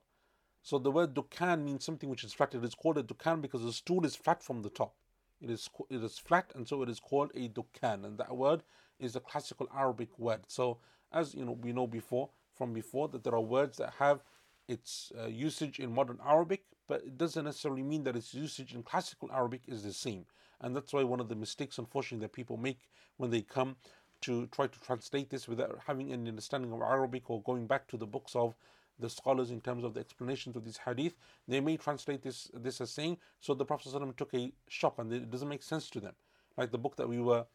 So 0.68 0.78
the 0.78 0.91
word 0.91 1.13
dukan 1.13 1.63
means 1.63 1.86
something 1.86 2.09
which 2.09 2.26
is 2.26 2.34
flat. 2.34 2.53
It 2.53 2.61
is 2.61 2.76
called 2.76 2.97
a 2.97 3.03
dukan 3.03 3.41
because 3.41 3.63
the 3.63 3.72
stool 3.72 4.03
is 4.05 4.18
flat 4.18 4.43
from 4.43 4.63
the 4.63 4.70
top. 4.70 4.93
It 5.39 5.49
is 5.49 5.70
it 5.89 6.03
is 6.03 6.18
flat, 6.18 6.51
and 6.55 6.68
so 6.68 6.82
it 6.82 6.89
is 6.89 6.99
called 6.99 7.32
a 7.36 7.47
dukan. 7.47 8.03
And 8.03 8.18
that 8.18 8.36
word 8.36 8.63
is 8.99 9.15
a 9.15 9.22
classical 9.22 9.70
Arabic 9.74 10.09
word. 10.20 10.41
So 10.49 10.80
as 11.13 11.34
you 11.34 11.45
know, 11.45 11.53
we 11.53 11.72
know 11.72 11.88
before 11.88 12.32
from 12.53 12.74
before 12.74 13.07
that 13.07 13.24
there 13.24 13.34
are 13.34 13.39
words 13.39 13.78
that 13.78 13.93
have 13.99 14.26
its 14.68 15.13
uh, 15.18 15.28
usage 15.28 15.80
in 15.80 15.93
modern 15.93 16.20
Arabic, 16.28 16.65
but 16.86 17.01
it 17.01 17.18
doesn't 17.18 17.45
necessarily 17.45 17.84
mean 17.84 18.03
that 18.03 18.18
its 18.18 18.34
usage 18.34 18.76
in 18.76 18.84
classical 18.84 19.32
Arabic 19.32 19.61
is 19.70 19.84
the 19.84 19.93
same. 19.93 20.26
And 20.59 20.76
that's 20.76 20.91
why 20.91 21.05
one 21.05 21.22
of 21.22 21.30
the 21.30 21.36
mistakes, 21.36 21.78
unfortunately, 21.78 22.26
that 22.26 22.34
people 22.34 22.57
make 22.57 22.89
when 23.15 23.32
they 23.32 23.39
come 23.41 23.78
to 24.20 24.47
try 24.47 24.68
to 24.68 24.80
translate 24.82 25.30
this 25.30 25.47
without 25.47 25.80
having 25.88 26.11
any 26.11 26.28
understanding 26.28 26.74
of 26.74 26.82
Arabic 26.82 27.30
or 27.30 27.41
going 27.43 27.68
back 27.68 27.88
to 27.88 27.95
the 27.95 28.05
books 28.05 28.36
of 28.36 28.53
the 29.00 29.10
scholars 29.10 29.52
in 29.52 29.62
terms 29.62 29.84
of 29.84 29.93
the 29.93 30.00
explanations 30.00 30.56
of 30.56 30.66
this 30.66 30.78
hadith, 30.78 31.16
they 31.48 31.60
may 31.60 31.78
translate 31.78 32.22
this 32.22 32.50
this 32.54 32.82
as 32.82 32.91
saying, 32.91 33.18
so 33.39 33.54
the 33.54 33.66
Prophet 33.66 33.91
ﷺ 33.93 34.16
took 34.16 34.34
a 34.34 34.52
shop 34.68 35.00
and 35.00 35.12
it 35.14 35.30
doesn't 35.30 35.50
make 35.50 35.64
sense 35.64 35.89
to 35.91 36.00
them. 36.00 36.14
Like 36.58 36.72
the 36.72 36.78
book 36.78 36.95
that 36.95 37.08
we 37.08 37.20
were 37.20 37.45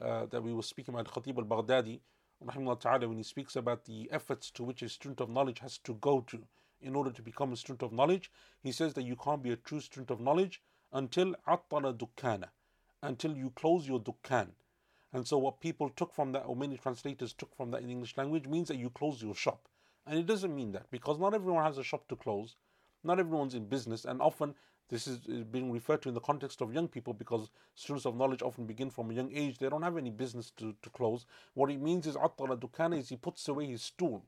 uh, 0.00 0.26
that 0.26 0.42
we 0.42 0.52
were 0.52 0.62
speaking 0.62 0.94
about 0.94 1.12
Khatib 1.12 1.38
al-Baghdadi, 1.38 2.00
ta'ala, 2.80 3.08
when 3.08 3.16
he 3.16 3.22
speaks 3.22 3.56
about 3.56 3.84
the 3.84 4.08
efforts 4.10 4.50
to 4.50 4.64
which 4.64 4.82
a 4.82 4.88
student 4.88 5.20
of 5.20 5.28
knowledge 5.28 5.60
has 5.60 5.78
to 5.78 5.94
go 5.94 6.20
to 6.20 6.42
in 6.80 6.94
order 6.94 7.10
to 7.10 7.22
become 7.22 7.52
a 7.52 7.56
student 7.56 7.82
of 7.82 7.92
knowledge, 7.92 8.30
he 8.62 8.72
says 8.72 8.94
that 8.94 9.04
you 9.04 9.16
can't 9.16 9.42
be 9.42 9.50
a 9.50 9.56
true 9.56 9.80
student 9.80 10.10
of 10.10 10.20
knowledge 10.20 10.60
until 10.92 11.34
attala 11.48 11.96
dukkana, 11.96 12.48
until 13.02 13.36
you 13.36 13.50
close 13.50 13.88
your 13.88 14.00
dukkan. 14.00 14.48
And 15.12 15.26
so 15.26 15.38
what 15.38 15.60
people 15.60 15.90
took 15.90 16.12
from 16.12 16.32
that, 16.32 16.40
or 16.40 16.56
many 16.56 16.76
translators 16.76 17.32
took 17.32 17.54
from 17.56 17.70
that 17.70 17.82
in 17.82 17.90
English 17.90 18.16
language, 18.16 18.46
means 18.46 18.68
that 18.68 18.76
you 18.76 18.90
close 18.90 19.22
your 19.22 19.34
shop. 19.34 19.68
And 20.06 20.18
it 20.18 20.26
doesn't 20.26 20.54
mean 20.54 20.72
that 20.72 20.90
because 20.90 21.18
not 21.18 21.34
everyone 21.34 21.64
has 21.64 21.78
a 21.78 21.82
shop 21.82 22.08
to 22.08 22.16
close, 22.16 22.56
not 23.02 23.18
everyone's 23.18 23.54
in 23.54 23.66
business, 23.66 24.04
and 24.04 24.20
often 24.20 24.54
this 24.90 25.06
is, 25.06 25.18
being 25.50 25.72
referred 25.72 26.02
to 26.02 26.08
in 26.08 26.14
the 26.14 26.20
context 26.20 26.60
of 26.60 26.74
young 26.74 26.88
people 26.88 27.14
because 27.14 27.50
students 27.74 28.04
of 28.04 28.16
knowledge 28.16 28.42
often 28.42 28.66
begin 28.66 28.90
from 28.90 29.10
a 29.10 29.14
young 29.14 29.32
age. 29.32 29.58
They 29.58 29.68
don't 29.68 29.82
have 29.82 29.96
any 29.96 30.10
business 30.10 30.50
to, 30.58 30.74
to 30.82 30.90
close. 30.90 31.24
What 31.54 31.70
it 31.70 31.80
means 31.80 32.06
is 32.06 32.16
attala 32.16 32.58
dukana 32.58 32.98
is 32.98 33.08
he 33.08 33.16
puts 33.16 33.48
away 33.48 33.66
his 33.66 33.82
stool. 33.82 34.24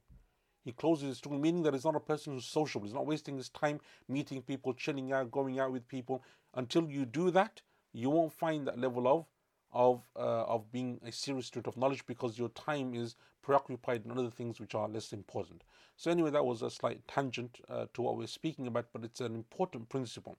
He 0.65 0.73
closes 0.73 1.09
his 1.09 1.19
stool, 1.19 1.39
meaning 1.39 1.63
that 1.63 1.75
he's 1.75 1.85
not 1.85 1.95
a 1.95 2.01
person 2.01 2.33
who's 2.33 2.47
social. 2.47 2.81
He's 2.81 2.95
not 2.95 3.07
wasting 3.07 3.37
his 3.37 3.51
time 3.51 3.81
meeting 4.09 4.43
people, 4.43 4.73
chilling 4.73 5.13
out, 5.13 5.31
going 5.31 5.61
out 5.61 5.73
with 5.73 5.87
people. 5.87 6.25
Until 6.55 6.91
you 6.91 7.05
do 7.05 7.31
that, 7.33 7.61
you 7.93 8.11
won't 8.11 8.33
find 8.33 8.67
that 8.67 8.79
level 8.79 9.07
of 9.07 9.27
of 9.85 10.03
uh, 10.17 10.55
of 10.55 10.73
being 10.73 10.99
a 11.07 11.13
serious 11.13 11.47
student 11.47 11.69
of 11.69 11.77
knowledge 11.77 12.05
because 12.07 12.39
your 12.39 12.49
time 12.51 12.95
is 12.95 13.15
preoccupied 13.43 14.05
in 14.05 14.11
other 14.11 14.31
things 14.31 14.59
which 14.59 14.75
are 14.75 14.89
less 14.89 15.13
important. 15.13 15.63
So 15.97 16.11
anyway, 16.11 16.31
that 16.31 16.45
was 16.45 16.63
a 16.63 16.71
slight 16.71 17.07
tangent 17.07 17.61
uh, 17.69 17.87
to 17.95 18.03
what 18.03 18.17
we're 18.17 18.27
speaking 18.27 18.67
about, 18.67 18.87
but 18.93 19.05
it's 19.05 19.21
an 19.21 19.35
important 19.35 19.89
principle 19.89 20.37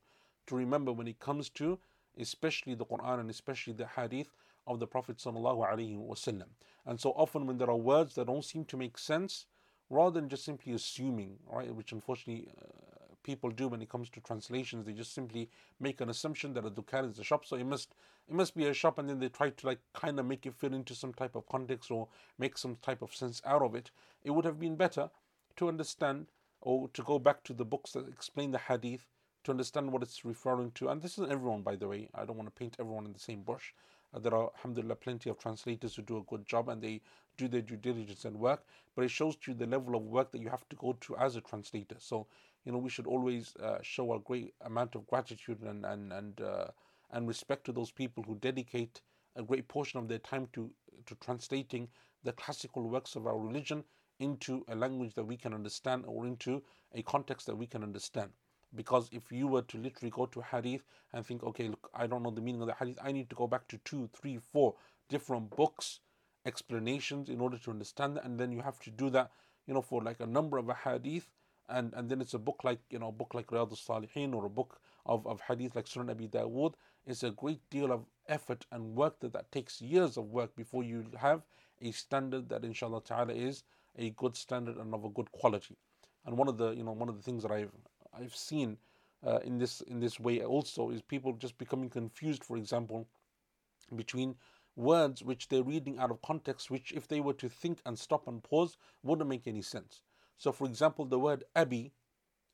to 0.47 0.55
remember 0.55 0.91
when 0.91 1.07
it 1.07 1.19
comes 1.19 1.49
to 1.49 1.79
especially 2.19 2.73
the 2.73 2.85
Quran 2.85 3.19
and 3.19 3.29
especially 3.29 3.73
the 3.73 3.85
Hadith 3.85 4.31
of 4.65 4.79
the 4.79 4.87
Prophet 4.87 5.17
wasallam. 5.17 6.49
And 6.85 6.99
so 6.99 7.11
often 7.11 7.45
when 7.45 7.57
there 7.57 7.69
are 7.69 7.77
words 7.77 8.15
that 8.15 8.27
don't 8.27 8.43
seem 8.43 8.65
to 8.65 8.77
make 8.77 8.97
sense, 8.97 9.45
rather 9.89 10.19
than 10.19 10.29
just 10.29 10.45
simply 10.45 10.73
assuming, 10.73 11.37
right, 11.49 11.73
which 11.73 11.91
unfortunately 11.91 12.47
uh, 12.59 12.96
people 13.27 13.51
do 13.51 13.67
when 13.67 13.81
it 13.81 13.89
comes 13.89 14.09
to 14.09 14.21
translations. 14.21 14.85
They 14.85 14.93
just 14.93 15.13
simply 15.13 15.49
make 15.79 16.01
an 16.01 16.09
assumption 16.09 16.53
that 16.53 16.65
a 16.65 16.71
dukan 16.71 17.11
is 17.11 17.19
a 17.19 17.23
shop, 17.23 17.45
so 17.45 17.57
it 17.57 17.65
must 17.65 17.93
it 18.29 18.33
must 18.33 18.55
be 18.55 18.65
a 18.65 18.73
shop, 18.73 18.97
and 18.97 19.09
then 19.09 19.19
they 19.19 19.29
try 19.29 19.49
to 19.49 19.67
like 19.67 19.79
kind 19.93 20.19
of 20.19 20.25
make 20.25 20.45
it 20.45 20.55
fit 20.55 20.73
into 20.73 20.95
some 20.95 21.13
type 21.13 21.35
of 21.35 21.47
context 21.47 21.91
or 21.91 22.07
make 22.39 22.57
some 22.57 22.77
type 22.81 23.01
of 23.01 23.13
sense 23.13 23.41
out 23.45 23.61
of 23.61 23.75
it. 23.75 23.91
It 24.23 24.31
would 24.31 24.45
have 24.45 24.59
been 24.59 24.77
better 24.77 25.09
to 25.57 25.67
understand 25.67 26.27
or 26.61 26.89
to 26.93 27.03
go 27.03 27.19
back 27.19 27.43
to 27.43 27.53
the 27.53 27.65
books 27.65 27.91
that 27.91 28.07
explain 28.07 28.51
the 28.51 28.57
hadith 28.69 29.05
to 29.43 29.51
understand 29.51 29.91
what 29.91 30.03
it's 30.03 30.25
referring 30.25 30.71
to. 30.71 30.89
And 30.89 31.01
this 31.01 31.17
is 31.17 31.29
everyone, 31.29 31.61
by 31.61 31.75
the 31.75 31.87
way. 31.87 32.09
I 32.15 32.25
don't 32.25 32.37
want 32.37 32.47
to 32.47 32.59
paint 32.59 32.77
everyone 32.79 33.05
in 33.05 33.13
the 33.13 33.27
same 33.29 33.41
brush. 33.43 33.73
Uh, 34.13 34.19
there 34.19 34.33
are, 34.33 34.49
alhamdulillah, 34.55 34.95
plenty 34.95 35.29
of 35.29 35.37
translators 35.37 35.95
who 35.95 36.01
do 36.01 36.17
a 36.17 36.23
good 36.23 36.45
job 36.45 36.69
and 36.69 36.81
they 36.81 37.01
do 37.37 37.47
their 37.47 37.61
due 37.61 37.77
diligence 37.77 38.25
and 38.25 38.37
work, 38.39 38.65
but 38.95 39.05
it 39.05 39.11
shows 39.11 39.37
you 39.45 39.53
the 39.53 39.67
level 39.67 39.95
of 39.95 40.03
work 40.03 40.31
that 40.31 40.41
you 40.41 40.49
have 40.49 40.67
to 40.69 40.75
go 40.75 40.97
to 41.01 41.15
as 41.17 41.35
a 41.35 41.41
translator. 41.41 41.95
So 41.99 42.27
you 42.67 42.73
know 42.73 42.79
we 42.79 42.89
should 42.89 43.07
always 43.07 43.55
uh, 43.63 43.77
show 43.81 44.13
a 44.13 44.19
great 44.19 44.53
amount 44.65 44.93
of 44.93 45.07
gratitude 45.07 45.61
and 45.61 45.85
and 45.85 46.11
and 46.11 46.41
uh, 46.41 46.67
and 47.11 47.25
respect 47.25 47.63
to 47.63 47.71
those 47.71 47.91
people 47.91 48.21
who 48.23 48.35
dedicate 48.35 49.01
a 49.37 49.41
great 49.41 49.69
portion 49.69 49.99
of 49.99 50.09
their 50.09 50.19
time 50.19 50.49
to 50.51 50.69
to 51.05 51.15
translating 51.15 51.87
the 52.25 52.33
classical 52.33 52.89
works 52.89 53.15
of 53.15 53.25
our 53.25 53.39
religion 53.39 53.85
into 54.19 54.65
a 54.67 54.75
language 54.75 55.13
that 55.13 55.23
we 55.23 55.37
can 55.37 55.53
understand 55.53 56.03
or 56.07 56.25
into 56.25 56.61
a 56.93 57.01
context 57.03 57.45
that 57.47 57.55
we 57.55 57.67
can 57.67 57.83
understand. 57.83 58.31
Because 58.75 59.07
if 59.13 59.31
you 59.31 59.47
were 59.47 59.61
to 59.61 59.77
literally 59.77 60.09
go 60.09 60.25
to 60.25 60.41
hadith 60.41 60.83
and 61.13 61.25
think 61.25 61.43
okay 61.43 61.69
look 61.69 61.89
i 61.93 62.05
don't 62.05 62.21
know 62.21 62.31
the 62.31 62.41
meaning 62.41 62.61
of 62.61 62.67
the 62.67 62.73
hadith 62.73 62.99
i 63.01 63.13
need 63.13 63.29
to 63.29 63.35
go 63.35 63.47
back 63.47 63.65
to 63.69 63.77
two 63.85 64.09
three 64.13 64.39
four 64.51 64.75
different 65.07 65.55
books 65.55 66.01
explanations 66.45 67.29
in 67.29 67.39
order 67.39 67.57
to 67.57 67.71
understand 67.71 68.17
that 68.17 68.25
and 68.25 68.37
then 68.37 68.51
you 68.51 68.61
have 68.61 68.79
to 68.79 68.91
do 68.91 69.09
that 69.09 69.31
you 69.67 69.73
know 69.73 69.81
for 69.81 70.01
like 70.03 70.19
a 70.19 70.25
number 70.25 70.57
of 70.57 70.69
hadith 70.83 71.29
and 71.69 71.93
and 71.95 72.09
then 72.09 72.21
it's 72.21 72.33
a 72.33 72.39
book 72.39 72.63
like 72.63 72.79
you 72.89 72.99
know 72.99 73.09
a 73.09 73.11
book 73.11 73.33
like 73.33 73.47
Riyadh 73.47 73.71
al-Salihin 73.71 74.33
or 74.33 74.45
a 74.45 74.49
book 74.49 74.79
of, 75.05 75.25
of 75.27 75.41
hadith 75.41 75.75
like 75.75 75.85
Sunan 75.85 76.11
Abi 76.11 76.27
Dawood 76.27 76.73
it's 77.05 77.23
a 77.23 77.31
great 77.31 77.61
deal 77.69 77.91
of 77.91 78.05
effort 78.27 78.65
and 78.71 78.95
work 78.95 79.19
that, 79.21 79.31
that 79.33 79.51
takes 79.51 79.81
years 79.81 80.17
of 80.17 80.25
work 80.25 80.55
before 80.55 80.83
you 80.83 81.05
have 81.17 81.41
a 81.81 81.91
standard 81.91 82.49
that 82.49 82.65
inshallah 82.65 83.01
ta'ala 83.01 83.33
is 83.33 83.63
a 83.97 84.09
good 84.11 84.35
standard 84.35 84.77
and 84.77 84.93
of 84.93 85.05
a 85.05 85.09
good 85.09 85.31
quality. 85.31 85.77
And 86.25 86.37
one 86.37 86.47
of 86.47 86.57
the 86.57 86.71
you 86.71 86.83
know 86.83 86.91
one 86.91 87.09
of 87.09 87.15
the 87.15 87.23
things 87.23 87.43
that 87.43 87.51
I've 87.51 87.71
I've 88.13 88.35
seen 88.35 88.77
uh, 89.25 89.39
in 89.43 89.57
this 89.57 89.81
in 89.81 89.99
this 89.99 90.19
way 90.19 90.43
also 90.43 90.89
is 90.89 91.01
people 91.01 91.33
just 91.33 91.57
becoming 91.57 91.89
confused 91.89 92.43
for 92.43 92.57
example 92.57 93.07
between 93.95 94.35
words 94.75 95.23
which 95.23 95.47
they're 95.47 95.63
reading 95.63 95.97
out 95.97 96.11
of 96.11 96.21
context 96.21 96.69
which 96.69 96.91
if 96.91 97.07
they 97.07 97.19
were 97.19 97.33
to 97.33 97.49
think 97.49 97.79
and 97.85 97.97
stop 97.97 98.27
and 98.27 98.43
pause 98.43 98.77
wouldn't 99.01 99.29
make 99.29 99.47
any 99.47 99.61
sense 99.61 100.01
so, 100.37 100.51
for 100.51 100.67
example, 100.67 101.05
the 101.05 101.17
word 101.17 101.45
Abi, 101.55 101.91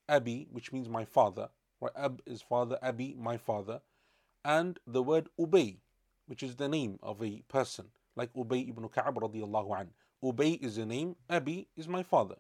Abi, 0.08 0.48
which 0.52 0.72
means 0.72 0.88
my 0.88 1.04
father, 1.04 1.50
right? 1.82 1.92
Ab 1.98 2.22
is 2.26 2.42
father, 2.42 2.80
Abi, 2.82 3.14
my 3.20 3.36
father, 3.36 3.82
and 4.46 4.80
the 4.88 5.04
word 5.04 5.28
Ubay, 5.38 5.80
which 6.26 6.44
is 6.44 6.56
the 6.56 6.70
name 6.70 6.98
of 7.04 7.22
a 7.22 7.44
person, 7.50 7.88
like 8.16 8.34
Ubay 8.34 8.70
ibn 8.70 8.88
Ka'ab 8.88 9.16
radiallahu 9.16 9.82
an. 9.82 9.90
Ubay 10.24 10.62
is 10.64 10.78
a 10.78 10.86
name, 10.86 11.18
Abi 11.30 11.68
is 11.76 11.90
my 11.90 12.04
father. 12.04 12.36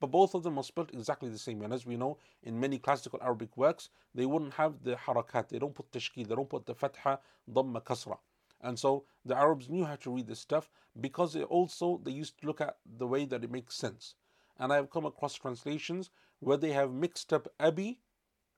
But 0.00 0.10
both 0.10 0.34
of 0.34 0.42
them 0.42 0.58
are 0.58 0.64
spelled 0.64 0.90
exactly 0.92 1.28
the 1.28 1.38
same. 1.38 1.62
And 1.62 1.72
as 1.72 1.86
we 1.86 1.96
know, 1.96 2.18
in 2.42 2.58
many 2.58 2.78
classical 2.78 3.20
Arabic 3.22 3.56
works, 3.56 3.90
they 4.14 4.26
wouldn't 4.26 4.54
have 4.54 4.82
the 4.82 4.94
harakat, 4.94 5.48
they 5.48 5.58
don't 5.60 5.74
put 5.74 5.90
tashkil, 5.92 6.26
they 6.26 6.34
don't 6.34 6.48
put 6.48 6.66
the 6.66 6.74
fatha, 6.74 7.20
dhamma, 7.52 7.82
kasra. 7.82 8.18
And 8.60 8.76
so 8.76 9.04
the 9.24 9.36
Arabs 9.36 9.68
knew 9.68 9.84
how 9.84 9.96
to 9.96 10.10
read 10.10 10.26
this 10.26 10.40
stuff 10.40 10.68
because 11.00 11.32
they 11.32 11.44
also 11.44 12.00
they 12.02 12.10
used 12.10 12.40
to 12.40 12.46
look 12.46 12.60
at 12.60 12.78
the 12.98 13.06
way 13.06 13.24
that 13.26 13.44
it 13.44 13.50
makes 13.52 13.76
sense 13.76 14.14
and 14.58 14.72
I 14.72 14.76
have 14.76 14.90
come 14.90 15.06
across 15.06 15.34
translations 15.34 16.10
where 16.40 16.56
they 16.56 16.72
have 16.72 16.92
mixed 16.92 17.32
up 17.32 17.48
Abi 17.58 17.98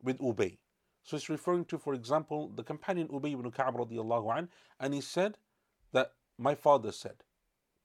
with 0.03 0.18
Ubay. 0.18 0.59
So 1.03 1.16
it's 1.16 1.28
referring 1.28 1.64
to, 1.66 1.78
for 1.78 1.94
example, 1.94 2.53
the 2.55 2.62
companion 2.62 3.09
Ubay 3.09 3.32
ibn 3.32 3.51
Ka'b 3.51 3.76
radiallahu 3.76 4.38
an, 4.38 4.48
and 4.78 4.94
he 4.94 5.01
said 5.01 5.38
that 5.92 6.12
my 6.38 6.55
father 6.55 6.92
said, 6.92 7.24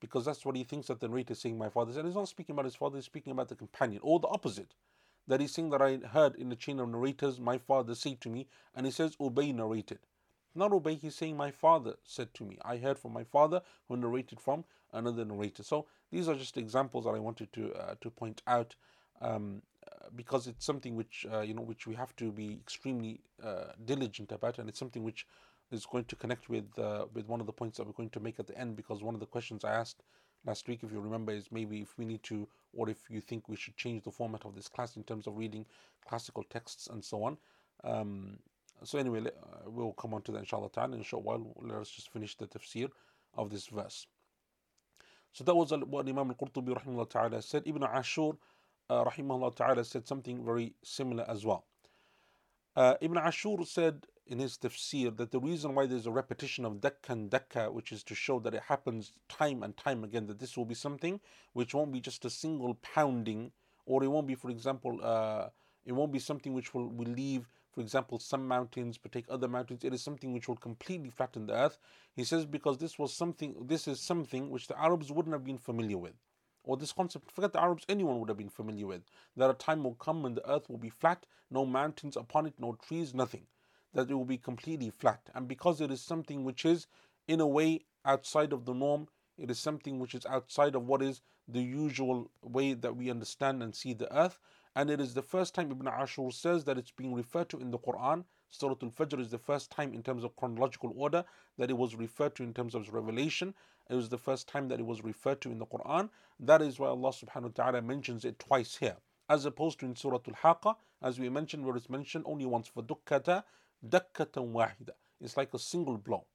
because 0.01 0.25
that's 0.25 0.45
what 0.45 0.55
he 0.55 0.63
thinks 0.63 0.87
that 0.87 0.99
the 0.99 1.07
narrator 1.07 1.33
is 1.33 1.39
saying, 1.39 1.57
my 1.57 1.69
father 1.69 1.93
said. 1.93 2.05
He's 2.05 2.15
not 2.15 2.27
speaking 2.27 2.53
about 2.53 2.65
his 2.65 2.75
father, 2.75 2.97
he's 2.97 3.05
speaking 3.05 3.31
about 3.31 3.49
the 3.49 3.55
companion, 3.55 4.01
or 4.03 4.19
the 4.19 4.27
opposite. 4.27 4.75
That 5.27 5.41
he's 5.41 5.53
saying 5.53 5.71
that 5.71 5.81
I 5.81 5.97
heard 5.97 6.35
in 6.35 6.49
the 6.49 6.55
chain 6.55 6.79
of 6.79 6.89
narrators, 6.89 7.39
my 7.39 7.57
father 7.57 7.95
said 7.95 8.21
to 8.21 8.29
me, 8.29 8.47
and 8.75 8.85
he 8.85 8.91
says, 8.91 9.15
Ubay 9.15 9.55
narrated. 9.55 9.99
Not 10.55 10.71
Ubay, 10.71 10.99
he's 10.99 11.15
saying, 11.15 11.35
my 11.35 11.51
father 11.51 11.95
said 12.03 12.33
to 12.35 12.45
me. 12.45 12.57
I 12.63 12.77
heard 12.77 12.97
from 12.97 13.13
my 13.13 13.25
father, 13.25 13.61
who 13.87 13.97
narrated 13.97 14.39
from 14.39 14.63
another 14.93 15.25
narrator. 15.25 15.63
So 15.63 15.85
these 16.11 16.29
are 16.29 16.35
just 16.35 16.57
examples 16.57 17.03
that 17.03 17.11
I 17.11 17.19
wanted 17.19 17.51
to 17.53 17.73
uh, 17.73 17.95
to 18.01 18.09
point 18.09 18.41
out. 18.47 18.75
Um, 19.21 19.61
because 20.15 20.47
it's 20.47 20.65
something 20.65 20.95
which 20.95 21.25
uh, 21.31 21.41
you 21.41 21.53
know 21.53 21.61
which 21.61 21.87
we 21.87 21.95
have 21.95 22.15
to 22.17 22.31
be 22.31 22.53
extremely 22.53 23.21
uh, 23.43 23.71
diligent 23.83 24.31
about, 24.31 24.59
and 24.59 24.69
it's 24.69 24.79
something 24.79 25.03
which 25.03 25.25
is 25.71 25.85
going 25.85 26.05
to 26.05 26.15
connect 26.15 26.49
with 26.49 26.67
uh, 26.77 27.05
with 27.13 27.27
one 27.27 27.39
of 27.39 27.45
the 27.45 27.53
points 27.53 27.77
that 27.77 27.85
we're 27.85 27.93
going 27.93 28.09
to 28.11 28.19
make 28.19 28.39
at 28.39 28.47
the 28.47 28.57
end. 28.57 28.75
Because 28.75 29.03
one 29.03 29.13
of 29.13 29.19
the 29.19 29.25
questions 29.25 29.63
I 29.63 29.73
asked 29.73 30.03
last 30.45 30.67
week, 30.67 30.81
if 30.83 30.91
you 30.91 30.99
remember, 30.99 31.31
is 31.31 31.51
maybe 31.51 31.81
if 31.81 31.97
we 31.97 32.05
need 32.05 32.23
to, 32.23 32.47
or 32.73 32.89
if 32.89 33.09
you 33.09 33.21
think 33.21 33.49
we 33.49 33.55
should 33.55 33.75
change 33.77 34.03
the 34.03 34.11
format 34.11 34.45
of 34.45 34.55
this 34.55 34.67
class 34.67 34.95
in 34.95 35.03
terms 35.03 35.27
of 35.27 35.37
reading 35.37 35.65
classical 36.07 36.43
texts 36.43 36.87
and 36.87 37.03
so 37.03 37.23
on. 37.23 37.37
Um, 37.83 38.37
so 38.83 38.99
anyway, 38.99 39.21
uh, 39.21 39.69
we'll 39.69 39.93
come 39.93 40.13
on 40.13 40.21
to 40.23 40.31
that 40.33 40.39
inshallah 40.39 40.69
ta'ala 40.71 40.95
in 40.95 41.01
a 41.01 41.03
short 41.03 41.23
while. 41.23 41.55
Let 41.61 41.79
us 41.79 41.89
just 41.89 42.11
finish 42.11 42.35
the 42.35 42.47
tafsir 42.47 42.89
of 43.35 43.49
this 43.49 43.67
verse. 43.67 44.07
So 45.33 45.43
that 45.43 45.55
was 45.55 45.71
what 45.71 46.07
Imam 46.07 46.29
al-Qurtubi 46.29 46.77
rahimahullah 46.77 47.09
ta'ala 47.09 47.41
said. 47.41 47.63
Ibn 47.65 47.83
Ashur 47.83 48.31
uh, 48.89 49.03
rahimahullah 49.03 49.55
ta'ala 49.55 49.83
said 49.83 50.07
something 50.07 50.45
very 50.45 50.75
similar 50.83 51.25
as 51.27 51.45
well. 51.45 51.65
Uh, 52.75 52.95
Ibn 53.01 53.17
Ashur 53.17 53.57
said 53.65 54.05
in 54.27 54.39
his 54.39 54.57
tafsir 54.57 55.15
that 55.17 55.31
the 55.31 55.39
reason 55.39 55.75
why 55.75 55.85
there's 55.85 56.07
a 56.07 56.11
repetition 56.11 56.65
of 56.65 56.75
dakka 56.75 57.09
and 57.09 57.29
dakka, 57.29 57.71
which 57.71 57.91
is 57.91 58.03
to 58.03 58.15
show 58.15 58.39
that 58.39 58.53
it 58.53 58.63
happens 58.63 59.13
time 59.29 59.63
and 59.63 59.77
time 59.77 60.03
again, 60.03 60.27
that 60.27 60.39
this 60.39 60.57
will 60.57 60.65
be 60.65 60.75
something 60.75 61.19
which 61.53 61.73
won't 61.73 61.91
be 61.91 61.99
just 61.99 62.25
a 62.25 62.29
single 62.29 62.75
pounding, 62.75 63.51
or 63.85 64.03
it 64.03 64.07
won't 64.07 64.27
be, 64.27 64.35
for 64.35 64.49
example, 64.49 64.99
uh, 65.03 65.47
it 65.85 65.93
won't 65.93 66.11
be 66.11 66.19
something 66.19 66.53
which 66.53 66.73
will, 66.73 66.89
will 66.89 67.11
leave, 67.11 67.47
for 67.75 67.81
example, 67.81 68.17
some 68.17 68.47
mountains 68.47 68.97
but 68.97 69.11
take 69.11 69.25
other 69.29 69.47
mountains. 69.47 69.83
It 69.83 69.93
is 69.93 70.01
something 70.01 70.33
which 70.33 70.47
will 70.47 70.55
completely 70.55 71.11
flatten 71.11 71.45
the 71.45 71.53
earth. 71.53 71.77
He 72.15 72.23
says 72.23 72.45
because 72.45 72.79
this 72.79 72.97
was 72.97 73.13
something, 73.13 73.55
this 73.67 73.87
is 73.87 73.99
something 73.99 74.49
which 74.49 74.67
the 74.67 74.81
Arabs 74.81 75.11
wouldn't 75.11 75.33
have 75.33 75.43
been 75.43 75.59
familiar 75.59 75.97
with 75.97 76.15
or 76.65 76.77
this 76.77 76.91
concept, 76.91 77.31
forget 77.31 77.53
the 77.53 77.61
Arabs, 77.61 77.85
anyone 77.87 78.19
would 78.19 78.29
have 78.29 78.37
been 78.37 78.49
familiar 78.49 78.87
with. 78.87 79.03
That 79.37 79.49
a 79.49 79.53
time 79.53 79.83
will 79.83 79.95
come 79.95 80.23
when 80.23 80.33
the 80.33 80.49
earth 80.49 80.69
will 80.69 80.77
be 80.77 80.89
flat, 80.89 81.25
no 81.51 81.65
mountains 81.65 82.17
upon 82.17 82.47
it, 82.47 82.55
no 82.59 82.73
trees, 82.73 83.13
nothing. 83.13 83.45
That 83.93 84.09
it 84.09 84.13
will 84.13 84.25
be 84.25 84.37
completely 84.37 84.89
flat. 84.89 85.29
And 85.33 85.47
because 85.47 85.79
it 85.79 85.91
is 85.91 86.01
something 86.01 86.43
which 86.43 86.65
is, 86.65 86.87
in 87.27 87.39
a 87.39 87.47
way, 87.47 87.85
outside 88.03 88.51
of 88.51 88.65
the 88.65 88.73
norm, 88.73 89.07
it 89.37 89.51
is 89.51 89.59
something 89.59 89.99
which 89.99 90.15
is 90.15 90.25
outside 90.25 90.75
of 90.75 90.87
what 90.87 91.01
is 91.01 91.21
the 91.47 91.61
usual 91.61 92.31
way 92.41 92.73
that 92.73 92.95
we 92.95 93.09
understand 93.09 93.61
and 93.61 93.75
see 93.75 93.93
the 93.93 94.13
earth. 94.15 94.39
And 94.75 94.89
it 94.89 94.99
is 94.99 95.13
the 95.13 95.21
first 95.21 95.55
time 95.55 95.71
Ibn 95.71 95.87
Ashur 95.87 96.29
says 96.31 96.65
that 96.65 96.77
it's 96.77 96.91
being 96.91 97.13
referred 97.13 97.47
to 97.49 97.59
in 97.59 97.71
the 97.71 97.79
Quran. 97.79 98.25
Surah 98.49 98.75
Al 98.83 98.89
Fajr 98.89 99.19
is 99.21 99.31
the 99.31 99.37
first 99.37 99.71
time 99.71 99.93
in 99.93 100.03
terms 100.03 100.25
of 100.25 100.35
chronological 100.35 100.93
order 100.97 101.23
that 101.57 101.69
it 101.69 101.77
was 101.77 101.95
referred 101.95 102.35
to 102.35 102.43
in 102.43 102.53
terms 102.53 102.75
of 102.75 102.93
revelation. 102.93 103.53
It 103.89 103.95
was 103.95 104.09
the 104.09 104.17
first 104.17 104.49
time 104.49 104.67
that 104.67 104.79
it 104.79 104.85
was 104.85 105.01
referred 105.01 105.39
to 105.41 105.51
in 105.51 105.59
the 105.59 105.65
Quran. 105.65 106.09
That 106.39 106.61
is 106.61 106.77
why 106.77 106.89
Allah 106.89 107.11
subhanahu 107.11 107.57
wa 107.57 107.63
ta'ala 107.63 107.81
mentions 107.81 108.25
it 108.25 108.37
twice 108.37 108.75
here. 108.75 108.97
As 109.29 109.45
opposed 109.45 109.79
to 109.79 109.85
in 109.85 109.95
Surah 109.95 110.19
Al-Haqqa, 110.27 110.75
as 111.01 111.19
we 111.19 111.29
mentioned, 111.29 111.65
where 111.65 111.77
it's 111.77 111.89
mentioned 111.89 112.25
only 112.27 112.45
once 112.45 112.67
for 112.67 112.83
dukkata, 112.83 113.43
dakkatan 113.87 114.51
wahida. 114.51 114.91
It's 115.21 115.37
like 115.37 115.53
a 115.53 115.59
single 115.59 115.97
blow. 115.97 116.25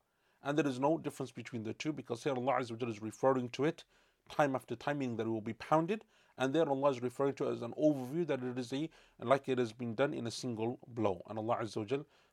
And 0.42 0.56
there 0.56 0.66
is 0.66 0.80
no 0.80 0.96
difference 0.96 1.30
between 1.30 1.64
the 1.64 1.74
two 1.74 1.92
because 1.92 2.24
here 2.24 2.34
Allah 2.34 2.60
is 2.60 3.02
referring 3.02 3.50
to 3.50 3.64
it 3.66 3.84
time 4.30 4.54
after 4.54 4.76
time, 4.76 4.98
meaning 4.98 5.16
that 5.16 5.26
it 5.26 5.30
will 5.30 5.40
be 5.42 5.52
pounded. 5.52 6.04
And 6.37 6.53
there 6.53 6.67
Allah 6.67 6.91
is 6.91 7.01
referring 7.01 7.33
to 7.35 7.49
as 7.49 7.61
an 7.61 7.73
overview 7.81 8.27
that 8.27 8.43
it 8.43 8.57
is 8.59 8.73
a 8.73 8.89
like 9.21 9.47
it 9.47 9.57
has 9.57 9.71
been 9.71 9.95
done 9.95 10.13
in 10.13 10.27
a 10.27 10.31
single 10.31 10.79
blow. 10.87 11.21
And 11.29 11.39
Allah 11.39 11.65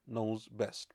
knows 0.09 0.49
best. 0.49 0.95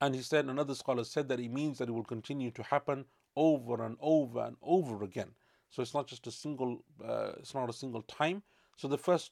And 0.00 0.14
he 0.14 0.22
said, 0.22 0.46
another 0.46 0.74
scholar 0.74 1.04
said 1.04 1.28
that 1.28 1.38
it 1.38 1.50
means 1.50 1.78
that 1.78 1.88
it 1.88 1.92
will 1.92 2.04
continue 2.04 2.50
to 2.52 2.62
happen 2.62 3.04
over 3.36 3.84
and 3.84 3.96
over 4.00 4.40
and 4.40 4.56
over 4.62 5.04
again. 5.04 5.30
So 5.68 5.82
it's 5.82 5.94
not 5.94 6.06
just 6.08 6.26
a 6.26 6.32
single, 6.32 6.82
uh, 7.04 7.32
it's 7.38 7.54
not 7.54 7.68
a 7.68 7.72
single 7.72 8.02
time. 8.02 8.42
So 8.76 8.88
the 8.88 8.98
first 8.98 9.30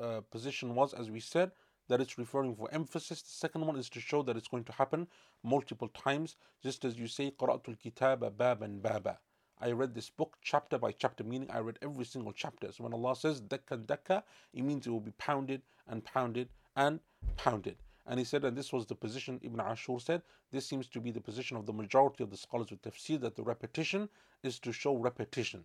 uh, 0.00 0.20
position 0.30 0.74
was, 0.74 0.92
as 0.92 1.10
we 1.10 1.20
said, 1.20 1.52
that 1.88 2.00
it's 2.00 2.18
referring 2.18 2.54
for 2.54 2.68
emphasis. 2.72 3.22
The 3.22 3.30
second 3.30 3.66
one 3.66 3.76
is 3.76 3.88
to 3.90 4.00
show 4.00 4.22
that 4.24 4.36
it's 4.36 4.48
going 4.48 4.64
to 4.64 4.72
happen 4.72 5.06
multiple 5.42 5.88
times, 5.88 6.36
just 6.62 6.84
as 6.84 6.98
you 6.98 7.06
say, 7.06 7.30
قرأت 7.30 7.68
الكتاب 7.68 8.36
بابا 8.36 8.82
بابا. 8.82 9.16
I 9.63 9.71
read 9.71 9.95
this 9.95 10.09
book 10.09 10.35
chapter 10.41 10.77
by 10.77 10.91
chapter, 10.91 11.23
meaning 11.23 11.49
I 11.49 11.59
read 11.59 11.79
every 11.81 12.03
single 12.03 12.33
chapter. 12.33 12.69
So 12.73 12.83
when 12.83 12.93
Allah 12.93 13.15
says 13.15 13.39
dakka 13.39 13.77
dakka, 13.85 14.21
it 14.53 14.61
means 14.61 14.85
it 14.85 14.89
will 14.89 14.99
be 14.99 15.13
pounded 15.17 15.61
and 15.87 16.03
pounded 16.03 16.49
and 16.75 16.99
pounded. 17.37 17.77
And 18.05 18.19
he 18.19 18.25
said, 18.25 18.43
and 18.43 18.57
this 18.57 18.73
was 18.73 18.85
the 18.85 18.95
position 18.95 19.39
Ibn 19.41 19.61
Ashur 19.61 19.99
said, 20.01 20.21
this 20.51 20.65
seems 20.65 20.87
to 20.89 20.99
be 20.99 21.11
the 21.11 21.21
position 21.21 21.55
of 21.55 21.65
the 21.65 21.71
majority 21.71 22.25
of 22.25 22.29
the 22.29 22.35
scholars 22.35 22.71
with 22.71 22.81
tafsir, 22.81 23.21
that 23.21 23.37
the 23.37 23.43
repetition 23.43 24.09
is 24.43 24.59
to 24.59 24.73
show 24.73 24.97
repetition. 24.97 25.63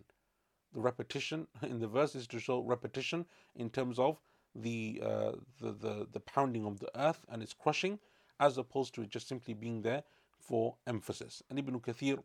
The 0.73 0.79
repetition 0.79 1.47
in 1.61 1.81
the 1.81 1.87
verse 1.87 2.15
is 2.15 2.25
to 2.27 2.39
show 2.39 2.61
repetition 2.61 3.25
in 3.57 3.69
terms 3.69 3.99
of 3.99 4.17
the, 4.55 5.01
uh, 5.03 5.31
the, 5.59 5.73
the, 5.73 6.07
the 6.13 6.21
pounding 6.21 6.65
of 6.65 6.79
the 6.79 6.89
earth 6.97 7.25
and 7.27 7.43
its 7.43 7.53
crushing, 7.53 7.99
as 8.39 8.57
opposed 8.57 8.95
to 8.95 9.01
it 9.01 9.09
just 9.09 9.27
simply 9.27 9.53
being 9.53 9.81
there 9.81 10.03
for 10.39 10.75
emphasis. 10.87 11.43
And 11.49 11.59
Ibn 11.59 11.81
Kathir, 11.81 12.23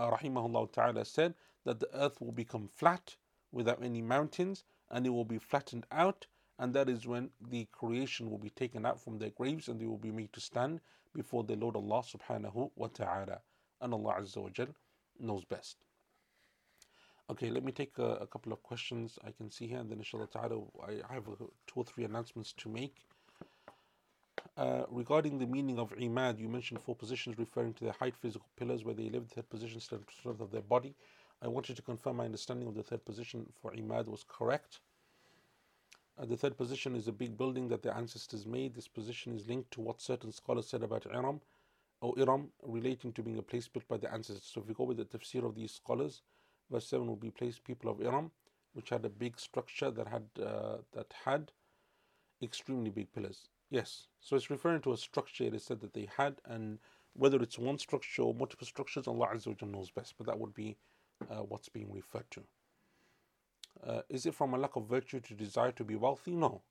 uh, 0.00 0.10
rahimahullah 0.10 0.72
ta'ala, 0.72 1.04
said 1.04 1.34
that 1.64 1.80
the 1.80 1.88
earth 1.94 2.20
will 2.20 2.32
become 2.32 2.68
flat 2.74 3.16
without 3.52 3.82
any 3.84 4.02
mountains 4.02 4.64
and 4.90 5.06
it 5.06 5.10
will 5.10 5.24
be 5.24 5.38
flattened 5.38 5.86
out 5.92 6.26
and 6.58 6.74
that 6.74 6.88
is 6.88 7.06
when 7.06 7.30
the 7.50 7.66
creation 7.72 8.30
will 8.30 8.38
be 8.38 8.50
taken 8.50 8.84
out 8.84 9.00
from 9.00 9.18
their 9.18 9.30
graves 9.30 9.68
and 9.68 9.80
they 9.80 9.86
will 9.86 9.98
be 9.98 10.10
made 10.10 10.32
to 10.34 10.40
stand 10.40 10.80
before 11.14 11.42
the 11.42 11.56
Lord 11.56 11.74
Allah 11.74 12.02
subhanahu 12.02 12.70
wa 12.76 12.88
ta'ala. 12.88 13.40
And 13.80 13.94
Allah 13.94 14.16
Azza 14.20 14.36
wa 14.36 14.66
knows 15.18 15.44
best. 15.44 15.78
Okay, 17.30 17.48
let 17.48 17.64
me 17.64 17.72
take 17.72 17.96
a, 17.98 18.16
a, 18.16 18.26
couple 18.26 18.52
of 18.52 18.62
questions 18.62 19.18
I 19.26 19.30
can 19.30 19.50
see 19.50 19.68
here, 19.68 19.78
and 19.78 19.90
then 19.90 19.98
inshallah 19.98 20.26
ta'ala, 20.26 20.60
I 20.86 21.14
have 21.14 21.28
a, 21.28 21.36
two 21.66 21.76
or 21.76 21.84
three 21.84 22.04
announcements 22.04 22.52
to 22.58 22.68
make. 22.68 22.96
Uh, 24.60 24.84
regarding 24.90 25.38
the 25.38 25.46
meaning 25.46 25.78
of 25.78 25.90
imad, 25.96 26.38
you 26.38 26.46
mentioned 26.46 26.78
four 26.82 26.94
positions 26.94 27.38
referring 27.38 27.72
to 27.72 27.82
the 27.82 27.92
height 27.92 28.14
physical 28.14 28.46
pillars 28.58 28.84
where 28.84 28.92
they 28.94 29.08
live, 29.08 29.26
the 29.26 29.36
third 29.36 29.48
position, 29.48 29.80
strength 29.80 30.38
of 30.38 30.50
their 30.50 30.60
body. 30.60 30.94
I 31.40 31.48
wanted 31.48 31.76
to 31.76 31.82
confirm 31.82 32.16
my 32.16 32.26
understanding 32.26 32.68
of 32.68 32.74
the 32.74 32.82
third 32.82 33.02
position 33.06 33.50
for 33.62 33.72
imad 33.72 34.04
was 34.04 34.22
correct. 34.28 34.80
Uh, 36.18 36.26
the 36.26 36.36
third 36.36 36.58
position 36.58 36.94
is 36.94 37.08
a 37.08 37.12
big 37.12 37.38
building 37.38 37.68
that 37.68 37.82
the 37.82 37.96
ancestors 37.96 38.44
made. 38.44 38.74
This 38.74 38.86
position 38.86 39.34
is 39.34 39.48
linked 39.48 39.70
to 39.70 39.80
what 39.80 40.02
certain 40.02 40.30
scholars 40.30 40.66
said 40.66 40.82
about 40.82 41.06
Iram 41.06 41.40
or 42.02 42.12
Iram 42.18 42.50
relating 42.62 43.14
to 43.14 43.22
being 43.22 43.38
a 43.38 43.42
place 43.42 43.66
built 43.66 43.88
by 43.88 43.96
the 43.96 44.12
ancestors. 44.12 44.50
So 44.52 44.60
if 44.60 44.68
we 44.68 44.74
go 44.74 44.84
with 44.84 44.98
the 44.98 45.06
tafsir 45.06 45.42
of 45.42 45.54
these 45.54 45.72
scholars, 45.72 46.20
verse 46.70 46.86
7 46.86 47.06
will 47.06 47.16
be 47.16 47.30
place 47.30 47.58
people 47.58 47.90
of 47.90 48.02
Iram, 48.02 48.30
which 48.74 48.90
had 48.90 49.06
a 49.06 49.08
big 49.08 49.40
structure 49.40 49.90
that 49.90 50.08
had 50.08 50.24
uh, 50.38 50.76
that 50.92 51.14
had 51.24 51.50
extremely 52.42 52.90
big 52.90 53.10
pillars. 53.14 53.48
Yes, 53.70 54.08
so 54.20 54.34
it's 54.34 54.50
referring 54.50 54.82
to 54.82 54.92
a 54.92 54.96
structure 54.96 55.44
it 55.44 55.54
is 55.54 55.64
said 55.64 55.80
that 55.80 55.94
they 55.94 56.08
had, 56.16 56.40
and 56.44 56.78
whether 57.14 57.40
it's 57.40 57.58
one 57.58 57.78
structure 57.78 58.22
or 58.22 58.34
multiple 58.34 58.66
structures, 58.66 59.06
Allah 59.06 59.28
Azza 59.32 59.46
wa 59.62 59.68
knows 59.68 59.90
best, 59.90 60.14
but 60.18 60.26
that 60.26 60.38
would 60.38 60.54
be 60.54 60.76
uh, 61.30 61.36
what's 61.36 61.68
being 61.68 61.92
referred 61.92 62.28
to. 62.32 62.42
Uh, 63.86 64.02
is 64.08 64.26
it 64.26 64.34
from 64.34 64.54
a 64.54 64.58
lack 64.58 64.74
of 64.76 64.86
virtue 64.86 65.20
to 65.20 65.34
desire 65.34 65.72
to 65.72 65.84
be 65.84 65.94
wealthy? 65.94 66.32
No, 66.34 66.62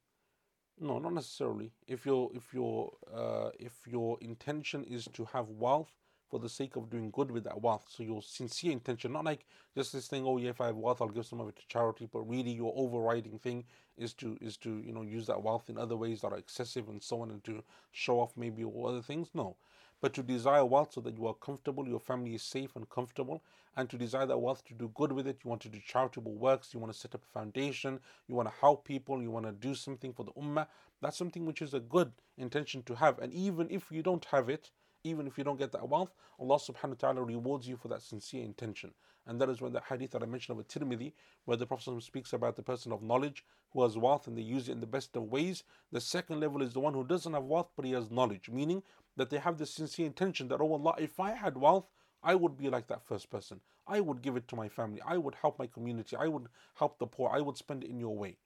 no, 0.80 1.00
not 1.00 1.14
necessarily. 1.14 1.72
If 1.88 2.06
your 2.06 2.30
if 2.34 2.54
your 2.54 2.91
uh, 3.14 3.50
if 3.58 3.74
your 3.88 4.18
intention 4.22 4.84
is 4.84 5.08
to 5.14 5.26
have 5.26 5.50
wealth 5.50 5.93
for 6.30 6.40
the 6.40 6.50
sake 6.50 6.76
of 6.76 6.90
doing 6.90 7.12
good 7.12 7.32
with 7.32 7.44
that 7.46 7.62
wealth, 7.62 7.86
so 7.90 8.04
your 8.04 8.22
sincere 8.22 8.72
intention, 8.72 9.12
not 9.14 9.26
like 9.26 9.46
just 9.76 9.94
this 9.94 10.08
thing, 10.08 10.26
oh 10.26 10.38
yeah, 10.38 10.50
if 10.50 10.62
I 10.62 10.68
have 10.68 10.76
wealth, 10.78 11.02
I'll 11.02 11.10
give 11.10 11.26
some 11.26 11.42
of 11.42 11.50
it 11.50 11.56
to 11.58 11.68
charity, 11.68 12.08
but 12.12 12.22
really 12.22 12.52
your 12.52 12.74
overriding 12.76 13.40
thing 13.40 13.66
is 13.98 14.14
to 14.16 14.38
is 14.42 14.58
to 14.58 14.82
you 14.86 14.94
know 14.94 15.02
use 15.02 15.28
that 15.28 15.42
wealth 15.42 15.70
in 15.70 15.78
other 15.78 15.98
ways 15.98 16.22
that 16.22 16.32
are 16.32 16.38
excessive 16.38 16.88
and 16.90 17.02
so 17.02 17.22
on, 17.22 17.32
and 17.32 17.44
to 17.46 17.64
show 17.92 18.20
off 18.20 18.34
maybe 18.38 18.64
or 18.64 18.90
other 18.90 19.02
things. 19.02 19.30
No, 19.34 19.58
but 20.02 20.14
to 20.14 20.24
desire 20.24 20.64
wealth 20.66 20.94
so 20.94 21.02
that 21.02 21.18
you 21.18 21.28
are 21.28 21.34
comfortable, 21.34 21.88
your 21.88 22.00
family 22.00 22.36
is 22.36 22.44
safe 22.44 22.76
and 22.76 22.90
comfortable, 22.90 23.44
and 23.76 23.90
to 23.90 23.98
desire 23.98 24.26
that 24.26 24.38
wealth 24.38 24.64
to 24.66 24.74
do 24.74 24.92
good 24.94 25.12
with 25.12 25.28
it. 25.28 25.40
You 25.44 25.50
want 25.50 25.62
to 25.64 25.70
do 25.70 25.80
charitable 25.86 26.36
works, 26.36 26.74
you 26.74 26.80
want 26.80 26.94
to 26.94 27.00
set 27.00 27.16
up 27.16 27.24
a 27.24 27.40
foundation, 27.40 28.00
you 28.28 28.36
want 28.36 28.48
to 28.48 28.56
help 28.60 28.86
people, 28.86 29.22
you 29.22 29.32
want 29.32 29.46
to 29.46 29.52
do 29.52 29.76
something 29.76 30.14
for 30.14 30.24
the 30.24 30.32
ummah. 30.34 30.68
That's 31.02 31.18
something 31.18 31.46
which 31.46 31.62
is 31.62 31.74
a 31.74 31.80
good 31.80 32.12
intention 32.38 32.84
to 32.84 32.96
have. 32.96 33.20
And 33.20 33.34
even 33.34 33.70
if 33.70 33.92
you 33.92 34.02
don't 34.04 34.26
have 34.26 34.50
it, 34.50 34.72
even 35.10 35.28
if 35.28 35.38
you 35.38 35.43
don't 35.43 35.60
get 35.60 35.72
that 35.74 35.88
wealth, 35.88 36.14
Allah 36.39 36.55
subhanahu 36.57 36.89
wa 36.89 36.95
ta'ala 36.99 37.24
rewards 37.24 37.68
you 37.68 37.76
for 37.76 37.88
that 37.89 38.01
sincere 38.01 38.43
intention. 38.43 38.93
And 39.28 39.39
that 39.41 39.49
is 39.49 39.62
when 39.62 39.74
the 39.74 39.82
hadith 39.82 40.12
that 40.12 40.24
I 40.24 40.26
mentioned 40.26 40.60
of 40.60 40.68
Tirmidhi, 40.68 41.14
where 41.45 41.57
the 41.57 41.66
Prophet 41.66 42.01
speaks 42.01 42.34
about 42.34 42.55
the 42.55 42.64
person 42.64 42.91
of 42.91 43.03
knowledge 43.03 43.45
who 43.72 43.84
has 43.84 43.97
wealth 43.97 44.28
and 44.28 44.38
they 44.38 44.41
use 44.41 44.70
it 44.70 44.74
in 44.74 44.80
the 44.80 44.88
best 44.88 45.16
of 45.16 45.24
ways. 45.24 45.64
The 45.91 46.01
second 46.01 46.39
level 46.39 46.62
is 46.62 46.74
the 46.74 46.80
one 46.80 46.93
who 46.93 47.03
doesn't 47.03 47.34
have 47.34 47.43
wealth 47.43 47.70
but 47.76 47.86
he 47.86 47.91
has 47.91 48.10
knowledge, 48.10 48.49
meaning 48.49 48.82
that 49.18 49.30
they 49.30 49.38
have 49.38 49.57
the 49.57 49.66
sincere 49.66 50.05
intention 50.05 50.47
that, 50.47 50.62
oh 50.62 50.74
Allah, 50.74 50.95
if 50.97 51.20
I 51.20 51.32
had 51.32 51.57
wealth, 51.57 51.86
I 52.24 52.36
would 52.36 52.57
be 52.57 52.70
like 52.70 52.88
that 52.88 53.05
first 53.05 53.30
person. 53.30 53.62
I 53.88 53.99
would 53.99 54.22
give 54.22 54.36
it 54.36 54.47
to 54.49 54.55
my 54.55 54.70
family. 54.70 55.01
I 55.05 55.18
would 55.18 55.36
help 55.36 55.57
my 55.60 55.68
community. 55.68 56.16
I 56.16 56.28
would 56.28 56.47
help 56.76 56.99
the 56.99 57.07
poor. 57.07 57.30
I 57.34 57.41
would 57.41 57.57
spend 57.57 57.84
it 57.84 57.89
in 57.89 57.99
your 57.99 58.16
way. 58.16 58.38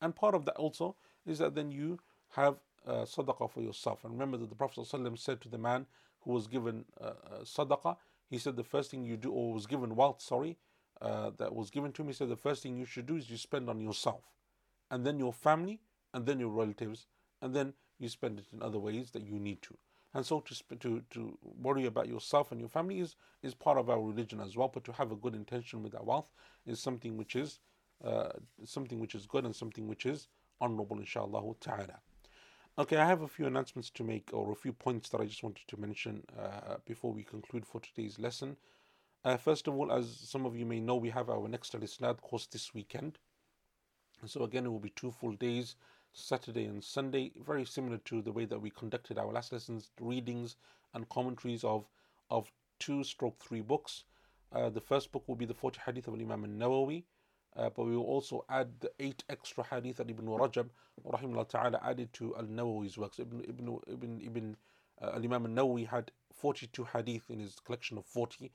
And 0.00 0.14
part 0.14 0.34
of 0.34 0.44
that 0.44 0.56
also 0.56 0.96
is 1.26 1.38
that 1.38 1.54
then 1.54 1.70
you 1.70 1.98
have 2.30 2.56
uh, 2.86 3.04
sadaqah 3.04 3.50
for 3.50 3.60
yourself. 3.60 4.04
And 4.04 4.12
remember 4.12 4.36
that 4.38 4.48
the 4.48 4.54
Prophet 4.54 4.80
ﷺ 4.80 5.18
said 5.18 5.40
to 5.42 5.48
the 5.48 5.58
man 5.58 5.86
who 6.20 6.32
was 6.32 6.46
given 6.46 6.84
uh, 7.00 7.04
uh, 7.04 7.12
sadaqah, 7.42 7.96
he 8.30 8.38
said 8.38 8.56
the 8.56 8.64
first 8.64 8.90
thing 8.90 9.04
you 9.04 9.16
do, 9.16 9.30
or 9.30 9.52
was 9.52 9.66
given 9.66 9.94
wealth, 9.94 10.20
sorry, 10.20 10.56
uh, 11.00 11.30
that 11.38 11.54
was 11.54 11.70
given 11.70 11.92
to 11.92 12.04
me, 12.04 12.12
said 12.12 12.28
the 12.28 12.36
first 12.36 12.62
thing 12.62 12.76
you 12.76 12.86
should 12.86 13.06
do 13.06 13.16
is 13.16 13.28
you 13.30 13.36
spend 13.36 13.68
on 13.68 13.80
yourself, 13.80 14.22
and 14.90 15.04
then 15.06 15.18
your 15.18 15.32
family, 15.32 15.80
and 16.12 16.26
then 16.26 16.40
your 16.40 16.48
relatives, 16.48 17.06
and 17.42 17.54
then 17.54 17.74
you 17.98 18.08
spend 18.08 18.38
it 18.38 18.46
in 18.52 18.62
other 18.62 18.78
ways 18.78 19.10
that 19.10 19.22
you 19.22 19.38
need 19.38 19.60
to. 19.62 19.76
And 20.14 20.24
so 20.24 20.40
to, 20.40 20.76
to, 20.76 21.02
to 21.10 21.38
worry 21.42 21.86
about 21.86 22.08
yourself 22.08 22.52
and 22.52 22.60
your 22.60 22.68
family 22.68 23.00
is, 23.00 23.16
is 23.42 23.52
part 23.52 23.78
of 23.78 23.90
our 23.90 24.00
religion 24.00 24.40
as 24.40 24.56
well. 24.56 24.70
But 24.72 24.84
to 24.84 24.92
have 24.92 25.10
a 25.10 25.16
good 25.16 25.34
intention 25.34 25.82
with 25.82 25.94
our 25.96 26.04
wealth 26.04 26.30
is 26.64 26.78
something 26.80 27.16
which 27.16 27.34
is 27.34 27.58
uh, 28.04 28.28
something 28.64 29.00
which 29.00 29.14
is 29.14 29.26
good 29.26 29.44
and 29.44 29.54
something 29.54 29.88
which 29.88 30.06
is 30.06 30.28
honorable, 30.60 30.98
inshallah 30.98 31.42
ta'ala. 31.60 31.98
Okay, 32.76 32.96
I 32.96 33.06
have 33.06 33.22
a 33.22 33.28
few 33.28 33.46
announcements 33.46 33.88
to 33.90 34.02
make 34.02 34.30
or 34.32 34.50
a 34.50 34.56
few 34.56 34.72
points 34.72 35.08
that 35.10 35.20
I 35.20 35.26
just 35.26 35.44
wanted 35.44 35.68
to 35.68 35.76
mention 35.76 36.24
uh, 36.36 36.78
before 36.84 37.12
we 37.12 37.22
conclude 37.22 37.64
for 37.64 37.80
today's 37.80 38.18
lesson. 38.18 38.56
Uh, 39.24 39.36
first 39.36 39.68
of 39.68 39.76
all, 39.76 39.92
as 39.92 40.10
some 40.10 40.44
of 40.44 40.56
you 40.56 40.66
may 40.66 40.80
know, 40.80 40.96
we 40.96 41.10
have 41.10 41.30
our 41.30 41.46
next 41.46 41.72
Al 41.76 41.82
Isnad 41.82 42.20
course 42.20 42.46
this 42.46 42.74
weekend. 42.74 43.20
And 44.20 44.28
so 44.28 44.42
again, 44.42 44.66
it 44.66 44.70
will 44.70 44.80
be 44.80 44.90
two 44.90 45.12
full 45.12 45.34
days 45.34 45.76
Saturday 46.12 46.64
and 46.64 46.82
Sunday, 46.82 47.30
very 47.46 47.64
similar 47.64 47.98
to 48.06 48.20
the 48.20 48.32
way 48.32 48.44
that 48.44 48.60
we 48.60 48.70
conducted 48.70 49.18
our 49.18 49.32
last 49.32 49.52
lessons, 49.52 49.92
readings 50.00 50.56
and 50.94 51.08
commentaries 51.08 51.62
of 51.62 51.86
of 52.28 52.50
two 52.80 53.04
stroke 53.04 53.38
three 53.38 53.60
books. 53.60 54.02
Uh, 54.50 54.68
the 54.68 54.80
first 54.80 55.12
book 55.12 55.22
will 55.28 55.36
be 55.36 55.46
the 55.46 55.54
40 55.54 55.78
hadith 55.86 56.08
of 56.08 56.14
Imam 56.14 56.44
al-Nawawi, 56.44 57.04
uh, 57.56 57.70
but 57.74 57.84
we 57.84 57.96
will 57.96 58.04
also 58.04 58.44
add 58.48 58.68
the 58.80 58.90
eight 58.98 59.22
extra 59.28 59.64
hadith 59.64 59.96
that 59.96 60.10
Ibn 60.10 60.26
Rajab 60.26 60.68
rahimahullah 61.06 61.48
ta'ala 61.48 61.80
added 61.84 62.12
to 62.14 62.34
al-Nawawi's 62.36 62.98
works. 62.98 63.18
Ibn, 63.18 63.44
Ibn, 63.48 63.78
Ibn, 63.88 64.20
Ibn 64.24 64.56
uh, 65.02 65.10
al-Imam 65.14 65.46
al-Nawawi 65.46 65.88
had 65.88 66.10
42 66.32 66.84
hadith 66.84 67.30
in 67.30 67.38
his 67.38 67.56
collection 67.64 67.98
of 67.98 68.04
40, 68.06 68.50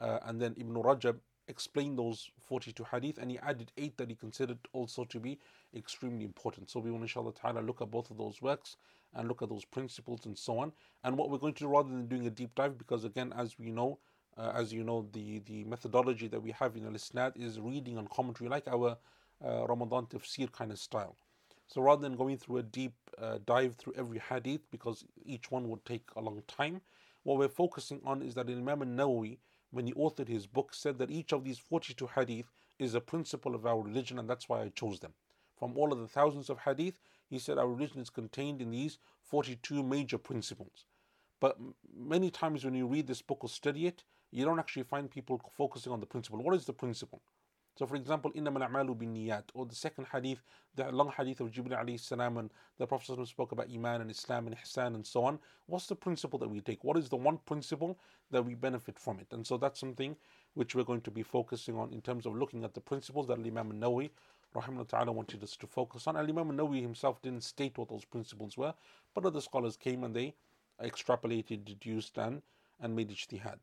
uh, 0.00 0.18
and 0.22 0.40
then 0.40 0.54
Ibn 0.56 0.74
Rajab 0.74 1.16
explained 1.48 1.98
those 1.98 2.30
42 2.42 2.84
hadith 2.84 3.18
and 3.18 3.30
he 3.30 3.38
added 3.38 3.72
8 3.76 3.96
that 3.96 4.10
he 4.10 4.14
considered 4.14 4.58
also 4.72 5.04
to 5.04 5.18
be 5.18 5.38
extremely 5.74 6.24
important. 6.24 6.70
So 6.70 6.78
we 6.80 6.90
will 6.90 7.00
inshallah 7.00 7.32
ta'ala 7.32 7.60
look 7.60 7.80
at 7.80 7.90
both 7.90 8.10
of 8.10 8.18
those 8.18 8.40
works 8.42 8.76
and 9.14 9.26
look 9.26 9.42
at 9.42 9.48
those 9.48 9.64
principles 9.64 10.26
and 10.26 10.36
so 10.36 10.58
on. 10.58 10.72
And 11.04 11.16
what 11.16 11.30
we're 11.30 11.38
going 11.38 11.54
to 11.54 11.64
do 11.64 11.68
rather 11.68 11.88
than 11.88 12.06
doing 12.06 12.26
a 12.26 12.30
deep 12.30 12.54
dive, 12.54 12.76
because 12.76 13.04
again, 13.04 13.32
as 13.36 13.58
we 13.58 13.70
know, 13.70 13.98
uh, 14.38 14.52
as 14.54 14.72
you 14.72 14.84
know, 14.84 15.06
the, 15.12 15.40
the 15.40 15.64
methodology 15.64 16.28
that 16.28 16.40
we 16.40 16.52
have 16.52 16.76
in 16.76 16.86
Al-Isnad 16.86 17.32
is 17.36 17.60
reading 17.60 17.98
and 17.98 18.08
commentary 18.08 18.48
like 18.48 18.68
our 18.68 18.96
uh, 19.44 19.66
Ramadan 19.66 20.06
tafsir 20.06 20.50
kind 20.52 20.70
of 20.70 20.78
style. 20.78 21.16
So 21.66 21.82
rather 21.82 22.02
than 22.02 22.16
going 22.16 22.38
through 22.38 22.58
a 22.58 22.62
deep 22.62 22.94
uh, 23.18 23.38
dive 23.44 23.74
through 23.74 23.94
every 23.96 24.18
hadith, 24.18 24.70
because 24.70 25.04
each 25.26 25.50
one 25.50 25.68
would 25.68 25.84
take 25.84 26.04
a 26.16 26.20
long 26.20 26.42
time, 26.46 26.80
what 27.24 27.38
we're 27.38 27.48
focusing 27.48 28.00
on 28.06 28.22
is 28.22 28.34
that 28.34 28.48
Imam 28.48 28.82
al-Nawawi 28.82 29.38
when 29.70 29.86
he 29.86 29.92
authored 29.92 30.28
his 30.28 30.46
book, 30.46 30.72
said 30.72 30.98
that 30.98 31.10
each 31.10 31.32
of 31.32 31.44
these 31.44 31.58
42 31.58 32.06
hadith 32.14 32.50
is 32.78 32.94
a 32.94 33.00
principle 33.00 33.54
of 33.54 33.66
our 33.66 33.80
religion, 33.80 34.18
and 34.18 34.28
that's 34.28 34.48
why 34.48 34.62
I 34.62 34.68
chose 34.70 35.00
them. 35.00 35.12
From 35.58 35.76
all 35.76 35.92
of 35.92 35.98
the 35.98 36.08
thousands 36.08 36.48
of 36.48 36.60
hadith, 36.60 37.00
he 37.28 37.38
said 37.38 37.58
our 37.58 37.68
religion 37.68 38.00
is 38.00 38.10
contained 38.10 38.62
in 38.62 38.70
these 38.70 38.98
42 39.24 39.82
major 39.82 40.16
principles. 40.16 40.86
But 41.40 41.58
many 41.94 42.30
times 42.30 42.64
when 42.64 42.74
you 42.74 42.86
read 42.86 43.06
this 43.06 43.22
book 43.22 43.38
or 43.42 43.48
study 43.48 43.86
it, 43.86 44.04
you 44.31 44.45
don't 44.45 44.59
actually 44.59 44.83
find 44.83 45.09
people 45.09 45.39
focusing 45.55 45.91
on 45.91 45.99
the 45.99 46.05
principle. 46.05 46.41
What 46.41 46.55
is 46.55 46.65
the 46.65 46.73
principle? 46.73 47.21
So, 47.75 47.87
for 47.87 47.95
example, 47.95 48.31
إِنَّمَا 48.33 48.69
الْأَعْمَالُ 48.69 48.95
بِالنِّيَّاتِ 48.95 49.45
Or 49.55 49.65
the 49.65 49.73
second 49.73 50.05
hadith, 50.11 50.43
the 50.75 50.91
long 50.91 51.11
hadith 51.11 51.39
of 51.39 51.49
Jibril 51.49 51.83
alayhi 51.83 51.99
salam, 51.99 52.37
and 52.37 52.51
the 52.77 52.85
Prophet 52.85 53.27
spoke 53.27 53.51
about 53.51 53.67
Iman 53.73 54.01
and 54.01 54.11
Islam 54.11 54.45
and 54.45 54.55
Ihsan 54.55 54.93
and 54.93 55.05
so 55.05 55.23
on. 55.23 55.39
What's 55.65 55.87
the 55.87 55.95
principle 55.95 56.37
that 56.39 56.49
we 56.49 56.61
take? 56.61 56.83
What 56.83 56.97
is 56.97 57.09
the 57.09 57.15
one 57.15 57.39
principle 57.47 57.97
that 58.29 58.45
we 58.45 58.53
benefit 58.53 58.99
from 58.99 59.19
it? 59.19 59.27
And 59.31 59.45
so 59.45 59.57
that's 59.57 59.79
something 59.79 60.15
which 60.53 60.75
we're 60.75 60.83
going 60.83 61.01
to 61.01 61.11
be 61.11 61.23
focusing 61.23 61.75
on 61.75 61.91
in 61.91 62.01
terms 62.01 62.27
of 62.27 62.35
looking 62.35 62.63
at 62.63 62.75
the 62.75 62.81
principles 62.81 63.27
that 63.27 63.39
Imam 63.39 63.71
Nawawi 63.73 64.11
rahimahullah 64.55 64.87
ta'ala 64.87 65.11
wanted 65.11 65.43
us 65.43 65.55
to 65.57 65.65
focus 65.65 66.05
on. 66.05 66.15
And 66.15 66.29
Imam 66.29 66.51
Nawawi 66.55 66.81
himself 66.81 67.21
didn't 67.23 67.43
state 67.43 67.77
what 67.79 67.89
those 67.89 68.05
principles 68.05 68.55
were, 68.55 68.73
but 69.15 69.25
other 69.25 69.41
scholars 69.41 69.77
came 69.77 70.03
and 70.03 70.15
they 70.15 70.35
extrapolated, 70.79 71.65
deduced, 71.65 72.17
and, 72.19 72.41
and 72.79 72.95
made 72.95 73.09
ijtihad. 73.09 73.57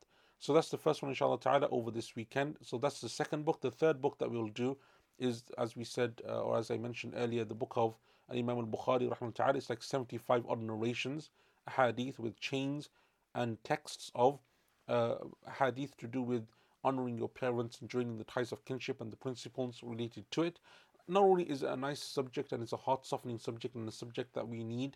So 0.45 0.53
that's 0.53 0.69
the 0.69 0.77
first 0.77 1.01
one, 1.01 1.09
inshallah 1.09 1.39
ta'ala, 1.39 1.67
over 1.71 1.89
this 1.89 2.15
weekend. 2.15 2.57
So 2.61 2.77
that's 2.77 3.01
the 3.01 3.09
second 3.09 3.45
book. 3.45 3.61
The 3.61 3.71
third 3.71 3.99
book 3.99 4.19
that 4.19 4.29
we'll 4.29 4.49
do 4.49 4.77
is, 5.17 5.41
as 5.57 5.75
we 5.75 5.83
said, 5.83 6.21
uh, 6.23 6.41
or 6.41 6.59
as 6.59 6.69
I 6.69 6.77
mentioned 6.77 7.15
earlier, 7.17 7.43
the 7.43 7.55
book 7.55 7.73
of 7.75 7.97
Imam 8.29 8.59
al 8.59 8.67
Bukhari, 8.67 9.09
ta'ala. 9.33 9.57
It's 9.57 9.71
like 9.71 9.81
75 9.81 10.45
odd 10.47 10.61
narrations, 10.61 11.31
hadith 11.75 12.19
with 12.19 12.39
chains 12.39 12.89
and 13.33 13.57
texts 13.63 14.11
of 14.13 14.37
uh, 14.87 15.15
hadith 15.57 15.97
to 15.97 16.05
do 16.05 16.21
with 16.21 16.45
honoring 16.83 17.17
your 17.17 17.29
parents 17.29 17.81
and 17.81 17.89
joining 17.89 18.19
the 18.19 18.23
ties 18.25 18.51
of 18.51 18.63
kinship 18.65 19.01
and 19.01 19.11
the 19.11 19.17
principles 19.17 19.81
related 19.81 20.29
to 20.29 20.43
it. 20.43 20.59
Not 21.07 21.23
only 21.23 21.49
is 21.49 21.63
it 21.63 21.69
a 21.69 21.75
nice 21.75 22.03
subject 22.03 22.51
and 22.51 22.61
it's 22.61 22.71
a 22.73 22.77
heart 22.77 23.07
softening 23.07 23.39
subject 23.39 23.73
and 23.73 23.89
a 23.89 23.91
subject 23.91 24.35
that 24.35 24.47
we 24.47 24.63
need, 24.63 24.95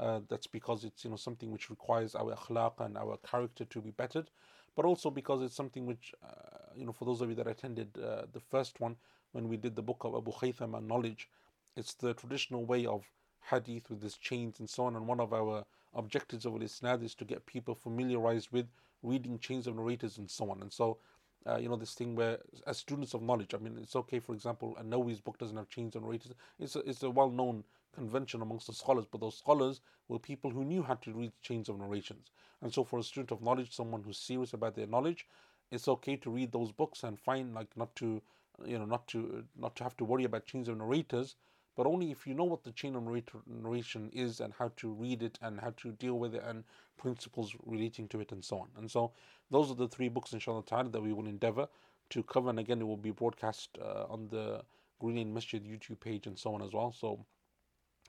uh, 0.00 0.22
that's 0.28 0.48
because 0.48 0.82
it's 0.82 1.04
you 1.04 1.10
know 1.10 1.16
something 1.16 1.52
which 1.52 1.70
requires 1.70 2.16
our 2.16 2.34
akhlaq 2.34 2.84
and 2.84 2.98
our 2.98 3.16
character 3.18 3.64
to 3.64 3.80
be 3.80 3.92
bettered 3.92 4.28
but 4.76 4.84
also 4.84 5.10
because 5.10 5.42
it's 5.42 5.54
something 5.54 5.86
which, 5.86 6.12
uh, 6.24 6.72
you 6.76 6.84
know, 6.84 6.92
for 6.92 7.04
those 7.04 7.20
of 7.20 7.28
you 7.28 7.34
that 7.36 7.46
attended 7.46 7.88
uh, 7.98 8.22
the 8.32 8.40
first 8.40 8.80
one, 8.80 8.96
when 9.32 9.48
we 9.48 9.56
did 9.56 9.76
the 9.76 9.82
book 9.82 9.98
of 10.04 10.14
Abu 10.14 10.32
Khaytham 10.32 10.76
and 10.76 10.86
knowledge, 10.88 11.28
it's 11.76 11.94
the 11.94 12.14
traditional 12.14 12.64
way 12.64 12.86
of 12.86 13.04
hadith 13.50 13.90
with 13.90 14.00
these 14.00 14.16
chains 14.16 14.60
and 14.60 14.68
so 14.68 14.84
on. 14.84 14.96
And 14.96 15.06
one 15.06 15.20
of 15.20 15.32
our 15.32 15.64
objectives 15.94 16.46
of 16.46 16.52
Isnad 16.54 17.02
is 17.04 17.14
to 17.16 17.24
get 17.24 17.44
people 17.46 17.74
familiarized 17.74 18.48
with 18.52 18.66
reading 19.02 19.38
chains 19.38 19.66
of 19.66 19.76
narrators 19.76 20.18
and 20.18 20.30
so 20.30 20.50
on. 20.50 20.60
And 20.60 20.72
so, 20.72 20.98
uh, 21.46 21.56
you 21.56 21.68
know, 21.68 21.76
this 21.76 21.94
thing 21.94 22.14
where, 22.14 22.38
as 22.66 22.78
students 22.78 23.14
of 23.14 23.22
knowledge, 23.22 23.54
I 23.54 23.58
mean, 23.58 23.78
it's 23.80 23.96
okay, 23.96 24.18
for 24.18 24.34
example, 24.34 24.76
a 24.78 24.82
Nawawi's 24.82 25.20
book 25.20 25.38
doesn't 25.38 25.56
have 25.56 25.68
chains 25.68 25.94
of 25.96 26.02
narrators. 26.02 26.32
It's 26.58 26.76
a, 26.76 26.80
it's 26.80 27.02
a 27.02 27.10
well 27.10 27.30
known 27.30 27.64
convention 27.94 28.42
amongst 28.42 28.66
the 28.66 28.72
scholars, 28.72 29.06
but 29.10 29.20
those 29.20 29.38
scholars 29.38 29.80
were 30.08 30.18
people 30.18 30.50
who 30.50 30.64
knew 30.64 30.82
how 30.82 30.94
to 30.94 31.12
read 31.12 31.32
chains 31.42 31.68
of 31.68 31.78
narrations. 31.78 32.30
And 32.62 32.72
so, 32.72 32.84
for 32.84 32.98
a 32.98 33.02
student 33.02 33.32
of 33.32 33.42
knowledge, 33.42 33.74
someone 33.74 34.02
who's 34.02 34.18
serious 34.18 34.52
about 34.52 34.74
their 34.74 34.86
knowledge, 34.86 35.26
it's 35.70 35.88
okay 35.88 36.16
to 36.16 36.30
read 36.30 36.52
those 36.52 36.72
books 36.72 37.04
and 37.04 37.18
find 37.18 37.54
like 37.54 37.76
not 37.76 37.94
to, 37.96 38.22
you 38.64 38.78
know, 38.78 38.84
not 38.84 39.06
to 39.08 39.44
not 39.56 39.76
to 39.76 39.84
have 39.84 39.96
to 39.98 40.04
worry 40.04 40.24
about 40.24 40.46
chains 40.46 40.68
of 40.68 40.78
narrators, 40.78 41.36
but 41.76 41.86
only 41.86 42.10
if 42.10 42.26
you 42.26 42.34
know 42.34 42.44
what 42.44 42.64
the 42.64 42.72
chain 42.72 42.96
of 42.96 43.04
narration 43.46 44.10
is 44.12 44.40
and 44.40 44.52
how 44.58 44.72
to 44.76 44.90
read 44.90 45.22
it 45.22 45.38
and 45.42 45.60
how 45.60 45.72
to 45.76 45.92
deal 45.92 46.18
with 46.18 46.34
it 46.34 46.42
and 46.44 46.64
principles 46.96 47.54
relating 47.64 48.08
to 48.08 48.20
it 48.20 48.32
and 48.32 48.44
so 48.44 48.58
on. 48.58 48.68
And 48.76 48.90
so, 48.90 49.12
those 49.50 49.70
are 49.70 49.76
the 49.76 49.88
three 49.88 50.08
books, 50.08 50.32
inshallah 50.32 50.64
ta'ala, 50.64 50.88
that 50.90 51.02
we 51.02 51.12
will 51.12 51.26
endeavor 51.26 51.68
to 52.10 52.22
cover. 52.22 52.50
And 52.50 52.58
again, 52.58 52.80
it 52.80 52.86
will 52.86 52.96
be 52.96 53.10
broadcast 53.12 53.78
uh, 53.80 54.04
on 54.08 54.28
the 54.28 54.62
Green 54.98 55.16
Lane 55.16 55.34
Masjid 55.34 55.62
YouTube 55.64 56.00
page 56.00 56.26
and 56.26 56.38
so 56.38 56.54
on 56.54 56.62
as 56.62 56.72
well. 56.72 56.92
So 56.92 57.24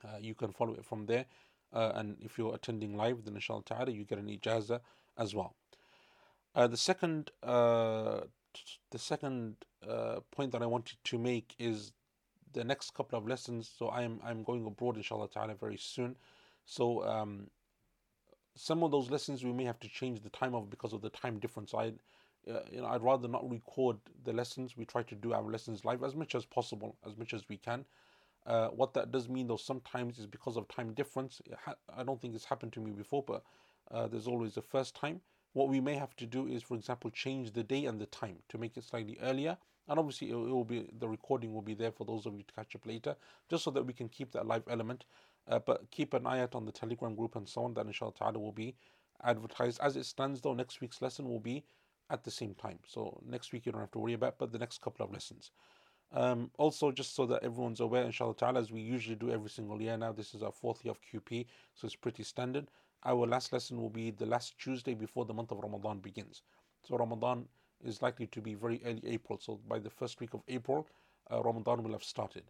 uh, 0.03 0.17
you 0.19 0.35
can 0.35 0.51
follow 0.51 0.73
it 0.73 0.85
from 0.85 1.05
there. 1.05 1.25
Uh, 1.71 1.91
and 1.95 2.17
if 2.21 2.37
you're 2.37 2.55
attending 2.55 2.95
live, 2.95 3.23
then 3.25 3.35
inshallah 3.35 3.63
ta'ala, 3.63 3.91
you 3.91 4.03
get 4.03 4.17
an 4.17 4.27
ijaza 4.27 4.79
as 5.17 5.35
well. 5.35 5.55
Uh, 6.55 6.67
the 6.67 6.77
second, 6.77 7.31
uh, 7.43 8.21
the 8.91 8.97
second 8.97 9.55
uh, 9.87 10.19
point 10.31 10.51
that 10.51 10.63
I 10.63 10.65
wanted 10.65 10.97
to 11.03 11.19
make 11.19 11.55
is 11.59 11.91
the 12.53 12.63
next 12.63 12.95
couple 12.95 13.17
of 13.19 13.27
lessons. 13.27 13.71
So 13.77 13.87
I 13.89 14.01
am 14.01 14.19
I'm 14.23 14.43
going 14.43 14.65
abroad, 14.65 14.97
inshallah 14.97 15.29
ta'ala, 15.29 15.53
very 15.55 15.77
soon. 15.77 16.17
So 16.65 17.05
um, 17.07 17.47
some 18.55 18.83
of 18.83 18.91
those 18.91 19.11
lessons 19.11 19.43
we 19.43 19.53
may 19.53 19.65
have 19.65 19.79
to 19.79 19.89
change 19.89 20.21
the 20.21 20.29
time 20.29 20.55
of 20.55 20.69
because 20.69 20.93
of 20.93 21.01
the 21.01 21.09
time 21.09 21.39
difference. 21.39 21.73
I, 21.73 21.93
uh, 22.49 22.61
you 22.71 22.81
know, 22.81 22.87
I'd 22.87 23.03
rather 23.03 23.27
not 23.27 23.49
record 23.49 23.97
the 24.23 24.33
lessons. 24.33 24.75
We 24.75 24.85
try 24.85 25.03
to 25.03 25.15
do 25.15 25.33
our 25.33 25.43
lessons 25.43 25.85
live 25.85 26.03
as 26.03 26.15
much 26.15 26.33
as 26.35 26.45
possible, 26.45 26.97
as 27.05 27.15
much 27.15 27.33
as 27.33 27.47
we 27.47 27.57
can. 27.57 27.85
Uh, 28.45 28.69
what 28.69 28.93
that 28.93 29.11
does 29.11 29.29
mean, 29.29 29.47
though, 29.47 29.57
sometimes 29.57 30.17
is 30.17 30.25
because 30.25 30.57
of 30.57 30.67
time 30.67 30.93
difference. 30.93 31.41
Ha- 31.65 31.75
I 31.95 32.03
don't 32.03 32.19
think 32.21 32.35
it's 32.35 32.45
happened 32.45 32.73
to 32.73 32.79
me 32.79 32.91
before, 32.91 33.23
but 33.23 33.43
uh, 33.91 34.07
there's 34.07 34.27
always 34.27 34.57
a 34.57 34.61
first 34.61 34.95
time. 34.95 35.21
What 35.53 35.69
we 35.69 35.79
may 35.79 35.95
have 35.95 36.15
to 36.17 36.25
do 36.25 36.47
is, 36.47 36.63
for 36.63 36.75
example, 36.75 37.09
change 37.09 37.53
the 37.53 37.63
day 37.63 37.85
and 37.85 37.99
the 37.99 38.05
time 38.07 38.37
to 38.49 38.57
make 38.57 38.77
it 38.77 38.83
slightly 38.83 39.17
earlier. 39.21 39.57
And 39.87 39.97
obviously, 39.97 40.29
it 40.29 40.35
will 40.35 40.63
be 40.63 40.87
the 40.99 41.09
recording 41.09 41.53
will 41.53 41.63
be 41.63 41.73
there 41.73 41.91
for 41.91 42.05
those 42.05 42.25
of 42.25 42.35
you 42.35 42.43
to 42.43 42.53
catch 42.53 42.75
up 42.75 42.85
later, 42.85 43.15
just 43.49 43.63
so 43.63 43.71
that 43.71 43.85
we 43.85 43.93
can 43.93 44.07
keep 44.09 44.31
that 44.33 44.45
live 44.45 44.63
element. 44.69 45.05
Uh, 45.47 45.59
but 45.59 45.89
keep 45.89 46.13
an 46.13 46.27
eye 46.27 46.41
out 46.41 46.53
on 46.53 46.65
the 46.65 46.71
Telegram 46.71 47.15
group 47.15 47.35
and 47.35 47.49
so 47.49 47.63
on. 47.63 47.73
That 47.73 47.87
inshallah 47.87 48.13
ta'ala 48.13 48.37
will 48.37 48.51
be 48.51 48.75
advertised. 49.23 49.79
As 49.81 49.95
it 49.95 50.05
stands, 50.05 50.41
though, 50.41 50.53
next 50.53 50.79
week's 50.81 51.01
lesson 51.01 51.27
will 51.27 51.39
be 51.39 51.65
at 52.11 52.23
the 52.23 52.31
same 52.31 52.53
time. 52.53 52.79
So 52.85 53.19
next 53.25 53.51
week 53.51 53.65
you 53.65 53.71
don't 53.71 53.81
have 53.81 53.91
to 53.91 53.99
worry 53.99 54.13
about, 54.13 54.37
but 54.37 54.51
the 54.51 54.59
next 54.59 54.81
couple 54.81 55.05
of 55.05 55.11
lessons. 55.11 55.51
Um, 56.11 56.49
also, 56.57 56.91
just 56.91 57.15
so 57.15 57.25
that 57.27 57.43
everyone's 57.43 57.79
aware, 57.81 58.03
inshallah 58.03 58.35
ta'ala, 58.35 58.59
as 58.59 58.71
we 58.71 58.81
usually 58.81 59.15
do 59.15 59.31
every 59.31 59.49
single 59.49 59.81
year 59.81 59.97
now, 59.97 60.11
this 60.11 60.33
is 60.33 60.41
our 60.41 60.51
fourth 60.51 60.83
year 60.83 60.91
of 60.91 60.99
QP, 61.01 61.45
so 61.75 61.85
it's 61.85 61.95
pretty 61.95 62.23
standard. 62.23 62.67
our 63.05 63.25
last 63.27 63.53
lesson 63.53 63.79
will 63.81 63.89
be 63.89 64.11
the 64.11 64.25
last 64.25 64.57
Tuesday 64.57 64.93
before 64.93 65.25
the 65.25 65.33
month 65.33 65.51
of 65.51 65.59
Ramadan 65.59 65.99
begins. 65.99 66.41
So 66.83 66.97
Ramadan 66.97 67.45
is 67.83 68.01
likely 68.01 68.27
to 68.27 68.41
be 68.41 68.55
very 68.55 68.81
early 68.85 69.01
April. 69.05 69.39
So 69.39 69.59
by 69.67 69.79
the 69.79 69.89
first 69.89 70.19
week 70.19 70.33
of 70.33 70.41
April, 70.47 70.87
uh, 71.31 71.41
Ramadan 71.41 71.83
will 71.83 71.93
have 71.93 72.03
started 72.03 72.43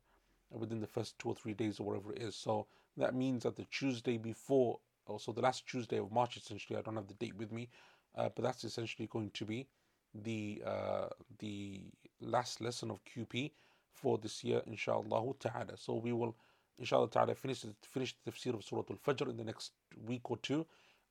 within 0.52 0.80
the 0.80 0.88
first 0.88 1.20
two 1.20 1.30
or 1.30 1.36
three 1.36 1.54
days 1.54 1.80
or 1.80 1.84
whatever 1.86 2.14
it 2.14 2.22
is. 2.24 2.36
So 2.36 2.68
that 2.98 3.14
means 3.14 3.44
that 3.44 3.56
the 3.56 3.66
Tuesday 3.66 4.18
before, 4.18 4.80
also 5.06 5.32
the 5.32 5.42
last 5.42 5.68
Tuesday 5.68 6.00
of 6.00 6.12
March, 6.12 6.38
essentially, 6.38 6.80
I 6.80 6.82
don't 6.82 6.96
have 6.96 7.08
the 7.08 7.14
date 7.16 7.36
with 7.36 7.52
me, 7.52 7.70
uh, 8.16 8.30
but 8.36 8.44
that's 8.44 8.64
essentially 8.64 9.08
going 9.08 9.32
to 9.32 9.46
be 9.46 9.68
the 10.14 10.62
uh, 10.66 11.08
the 11.40 11.82
last 12.22 12.62
lesson 12.62 12.92
of 12.92 13.00
QP 13.06 13.52
for 13.94 14.18
this 14.18 14.44
year, 14.44 14.62
inshallah 14.66 15.34
ta'ala. 15.40 15.78
So 15.78 15.96
we 15.96 16.14
will, 16.14 16.36
inshallah 16.78 17.10
ta'ala, 17.10 17.36
finish, 17.36 17.66
finish 17.82 18.16
the 18.24 18.32
tafsir 18.32 18.54
of 18.54 18.64
Surah 18.64 18.84
Al 18.90 18.98
Fajr 18.98 19.30
in 19.30 19.38
the 19.38 19.44
next 19.44 19.72
week 20.06 20.30
or 20.32 20.38
two. 20.38 20.66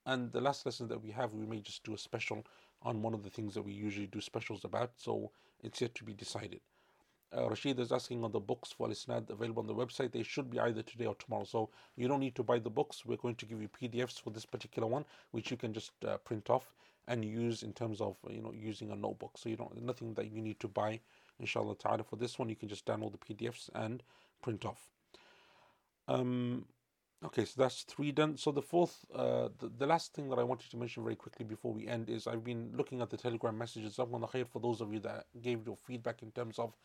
And 0.07 0.33
the 0.33 0.41
last 0.41 0.65
lesson 0.65 0.89
that 0.89 1.03
we 1.03 1.11
have, 1.11 1.35
we 1.35 1.45
may 1.45 1.61
just 1.61 1.85
do 1.85 1.95
a 1.95 1.99
special 1.99 2.45
on 2.83 3.03
one 3.03 3.13
of 3.13 3.23
the 3.23 3.31
things 3.31 3.55
that 3.55 3.63
we 3.63 3.73
usually 3.73 4.07
do 4.07 4.21
specials 4.21 4.65
about. 4.65 4.93
So 4.97 5.31
it's 5.63 5.81
yet 5.81 5.95
to 5.97 6.05
be 6.05 6.15
decided. 6.15 6.61
Uh, 7.37 7.47
Rashid 7.51 7.79
is 7.79 7.93
asking 7.93 8.25
on 8.25 8.33
the 8.33 8.41
books 8.41 8.73
for 8.73 8.89
Isnad 8.89 9.29
available 9.29 9.61
on 9.61 9.67
the 9.67 9.75
website. 9.75 10.13
They 10.13 10.23
should 10.23 10.49
be 10.51 10.59
either 10.59 10.83
today 10.83 11.05
or 11.05 11.15
tomorrow. 11.15 11.45
So 11.45 11.69
you 11.95 12.09
don't 12.09 12.21
need 12.21 12.35
to 12.37 12.43
buy 12.43 12.59
the 12.59 12.71
books. 12.71 13.05
We're 13.05 13.19
going 13.19 13.35
to 13.35 13.45
give 13.45 13.61
you 13.61 13.69
PDFs 13.69 14.19
for 14.23 14.31
this 14.31 14.47
particular 14.47 14.89
one, 14.89 15.05
which 15.33 15.51
you 15.51 15.59
can 15.59 15.75
just 15.75 15.93
uh, 16.07 16.17
print 16.19 16.49
off 16.49 16.73
and 17.09 17.25
use 17.25 17.63
in 17.63 17.73
terms 17.73 18.01
of 18.01 18.17
you 18.31 18.41
know 18.41 18.53
using 18.53 18.91
a 18.91 18.97
notebook. 18.97 19.33
So 19.37 19.49
you 19.49 19.57
don't 19.57 19.83
nothing 19.83 20.15
that 20.15 20.31
you 20.31 20.41
need 20.41 20.61
to 20.61 20.69
buy. 20.69 21.01
Inshallah 21.41 21.77
ta'ala. 21.77 22.05
For 22.05 22.17
this 22.17 22.39
one, 22.39 22.49
you 22.49 22.57
can 22.57 22.69
just 22.69 22.87
download 22.87 23.13
the 23.13 23.19
PDFs 23.19 23.71
and 23.75 24.03
print 24.43 24.65
off. 24.65 24.91
Um, 26.07 26.67
Okay, 27.25 27.45
so 27.45 27.61
that's 27.61 27.83
three 27.83 28.13
done. 28.13 28.37
So 28.37 28.53
the 28.53 28.63
fourth, 28.63 29.05
uh, 29.13 29.49
the, 29.59 29.69
the 29.77 29.87
last 29.87 30.15
thing 30.15 30.29
that 30.29 30.39
I 30.39 30.45
wanted 30.45 30.71
to 30.71 30.77
mention 30.77 31.03
very 31.03 31.17
quickly 31.17 31.45
before 31.45 31.73
we 31.73 31.89
end 31.89 32.09
is 32.09 32.29
I've 32.29 32.45
been 32.45 32.71
looking 32.77 33.01
at 33.01 33.11
the 33.11 33.17
Telegram 33.17 33.59
messages. 33.59 33.97
khair 33.97 34.47
for 34.47 34.61
those 34.61 34.81
of 34.81 34.93
you 34.93 35.01
that 35.01 35.27
gave 35.43 35.67
your 35.67 35.77
feedback 35.77 36.23
in 36.23 36.31
terms 36.31 36.61
of 36.61 36.77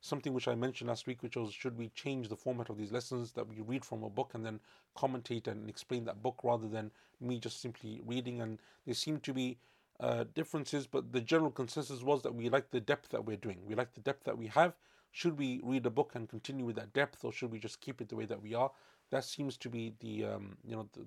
something 0.00 0.32
which 0.32 0.48
I 0.48 0.54
mentioned 0.54 0.88
last 0.88 1.06
week, 1.06 1.22
which 1.22 1.36
was 1.36 1.52
should 1.52 1.76
we 1.76 1.88
change 1.90 2.28
the 2.28 2.36
format 2.36 2.70
of 2.70 2.78
these 2.78 2.92
lessons 2.92 3.32
that 3.32 3.48
we 3.48 3.60
read 3.60 3.84
from 3.84 4.02
a 4.02 4.10
book 4.10 4.32
and 4.34 4.44
then 4.44 4.60
commentate 4.96 5.46
and 5.46 5.68
explain 5.68 6.04
that 6.04 6.22
book 6.22 6.40
rather 6.42 6.68
than 6.68 6.90
me 7.20 7.38
just 7.38 7.60
simply 7.60 8.00
reading. 8.06 8.40
And 8.40 8.58
there 8.84 8.94
seem 8.94 9.20
to 9.20 9.32
be 9.32 9.58
uh, 10.00 10.24
differences, 10.34 10.86
but 10.86 11.12
the 11.12 11.20
general 11.20 11.50
consensus 11.50 12.02
was 12.02 12.22
that 12.22 12.34
we 12.34 12.48
like 12.48 12.70
the 12.70 12.80
depth 12.80 13.10
that 13.10 13.24
we're 13.24 13.36
doing. 13.36 13.58
We 13.66 13.74
like 13.74 13.94
the 13.94 14.00
depth 14.00 14.24
that 14.24 14.38
we 14.38 14.46
have. 14.48 14.74
Should 15.10 15.38
we 15.38 15.60
read 15.64 15.86
a 15.86 15.90
book 15.90 16.12
and 16.14 16.28
continue 16.28 16.64
with 16.64 16.76
that 16.76 16.92
depth, 16.92 17.24
or 17.24 17.32
should 17.32 17.50
we 17.50 17.58
just 17.58 17.80
keep 17.80 18.00
it 18.00 18.08
the 18.08 18.16
way 18.16 18.26
that 18.26 18.42
we 18.42 18.54
are? 18.54 18.70
that 19.10 19.24
seems 19.24 19.56
to 19.58 19.68
be 19.68 19.94
the 20.00 20.24
um, 20.24 20.56
you 20.64 20.76
know 20.76 20.88
the, 20.92 21.06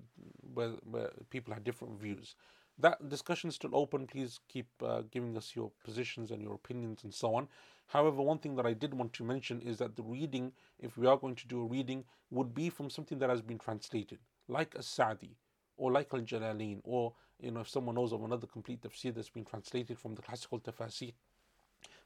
where 0.54 0.70
where 0.90 1.10
people 1.30 1.54
have 1.54 1.64
different 1.64 2.00
views. 2.00 2.34
That 2.78 3.08
discussion 3.08 3.48
is 3.48 3.54
still 3.54 3.76
open. 3.76 4.06
Please 4.06 4.40
keep 4.48 4.66
uh, 4.82 5.02
giving 5.10 5.36
us 5.36 5.52
your 5.54 5.70
positions 5.84 6.30
and 6.30 6.42
your 6.42 6.54
opinions 6.54 7.04
and 7.04 7.12
so 7.12 7.34
on. 7.34 7.48
However, 7.92 8.22
one 8.22 8.38
thing 8.38 8.56
that 8.56 8.64
I 8.66 8.72
did 8.72 8.94
want 8.94 9.12
to 9.14 9.24
mention 9.24 9.60
is 9.60 9.76
that 9.78 9.96
the 9.96 10.02
reading, 10.02 10.52
if 10.78 10.96
we 10.96 11.06
are 11.06 11.18
going 11.18 11.34
to 11.36 11.46
do 11.46 11.60
a 11.60 11.66
reading, 11.66 12.04
would 12.30 12.54
be 12.54 12.70
from 12.70 12.88
something 12.88 13.18
that 13.18 13.28
has 13.28 13.42
been 13.42 13.58
translated, 13.58 14.18
like 14.48 14.74
a 14.74 14.82
Sa'di 14.82 15.36
or 15.76 15.92
like 15.92 16.14
Al 16.14 16.20
Jalalain, 16.20 16.80
or 16.84 17.12
you 17.38 17.50
know 17.50 17.60
if 17.60 17.68
someone 17.68 17.96
knows 17.96 18.12
of 18.12 18.24
another 18.24 18.46
complete 18.46 18.80
tafsir 18.80 19.14
that's 19.14 19.28
been 19.28 19.44
translated 19.44 19.98
from 19.98 20.14
the 20.14 20.22
classical 20.22 20.58
tafsir, 20.58 21.12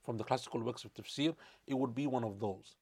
from 0.05 0.16
the 0.16 0.24
classical 0.24 0.61
works 0.61 0.84
of 0.84 0.93
tafsir, 0.93 1.37
it 1.66 1.74
would 1.74 1.95
be 1.95 2.09
one 2.09 2.24
of 2.24 2.41
those 2.41 2.74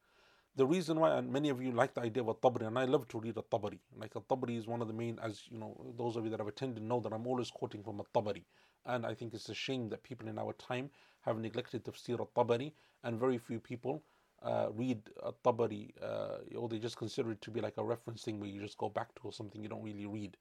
the 0.56 0.66
reason 0.66 1.00
why, 1.00 1.16
and 1.18 1.32
many 1.32 1.48
of 1.48 1.60
you 1.60 1.72
like 1.72 1.94
the 1.94 2.00
idea 2.00 2.22
of 2.22 2.28
a 2.28 2.34
tabari, 2.34 2.66
and 2.66 2.78
I 2.78 2.84
love 2.84 3.08
to 3.08 3.18
read 3.18 3.36
a 3.36 3.42
tabari. 3.42 3.78
Like 3.98 4.14
a 4.14 4.20
tabari 4.20 4.56
is 4.56 4.66
one 4.66 4.80
of 4.80 4.88
the 4.88 4.94
main, 4.94 5.18
as 5.20 5.42
you 5.50 5.58
know, 5.58 5.76
those 5.98 6.16
of 6.16 6.24
you 6.24 6.30
that 6.30 6.38
have 6.38 6.46
attended 6.46 6.82
know 6.82 7.00
that 7.00 7.12
I'm 7.12 7.26
always 7.26 7.50
quoting 7.50 7.82
from 7.82 8.00
a 8.00 8.04
tabari. 8.04 8.44
And 8.86 9.06
I 9.06 9.14
think 9.14 9.34
it's 9.34 9.48
a 9.48 9.54
shame 9.54 9.88
that 9.90 10.02
people 10.02 10.28
in 10.28 10.38
our 10.38 10.52
time 10.54 10.90
have 11.22 11.38
neglected 11.38 11.84
tafsir 11.84 12.18
al 12.18 12.30
tabari, 12.36 12.72
and 13.02 13.18
very 13.18 13.38
few 13.38 13.58
people 13.60 14.02
uh, 14.42 14.68
read 14.74 15.00
a 15.22 15.32
tabari, 15.32 15.90
uh, 16.02 16.56
or 16.56 16.68
they 16.68 16.78
just 16.78 16.96
consider 16.96 17.32
it 17.32 17.40
to 17.42 17.50
be 17.50 17.60
like 17.60 17.78
a 17.78 17.84
reference 17.84 18.22
thing 18.22 18.40
where 18.40 18.48
you 18.48 18.60
just 18.60 18.78
go 18.78 18.88
back 18.88 19.14
to 19.14 19.22
or 19.24 19.32
something 19.32 19.62
you 19.62 19.68
don't 19.68 19.82
really 19.82 20.06
read. 20.06 20.36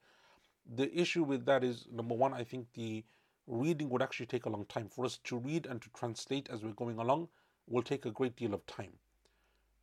The 0.76 0.94
issue 0.98 1.24
with 1.24 1.46
that 1.46 1.64
is 1.64 1.88
number 1.92 2.16
one, 2.16 2.34
I 2.34 2.44
think 2.44 2.68
the 2.74 3.04
reading 3.48 3.90
would 3.90 4.02
actually 4.02 4.26
take 4.26 4.46
a 4.46 4.50
long 4.50 4.66
time. 4.66 4.90
For 4.90 5.06
us 5.06 5.18
to 5.26 5.38
read 5.38 5.66
and 5.66 5.82
to 5.82 5.90
translate 5.90 6.50
as 6.50 6.64
we're 6.64 6.72
going 6.72 7.00
along 7.00 7.30
will 7.68 7.84
take 7.84 8.06
a 8.06 8.12
great 8.12 8.36
deal 8.36 8.54
of 8.54 8.66
time 8.66 8.94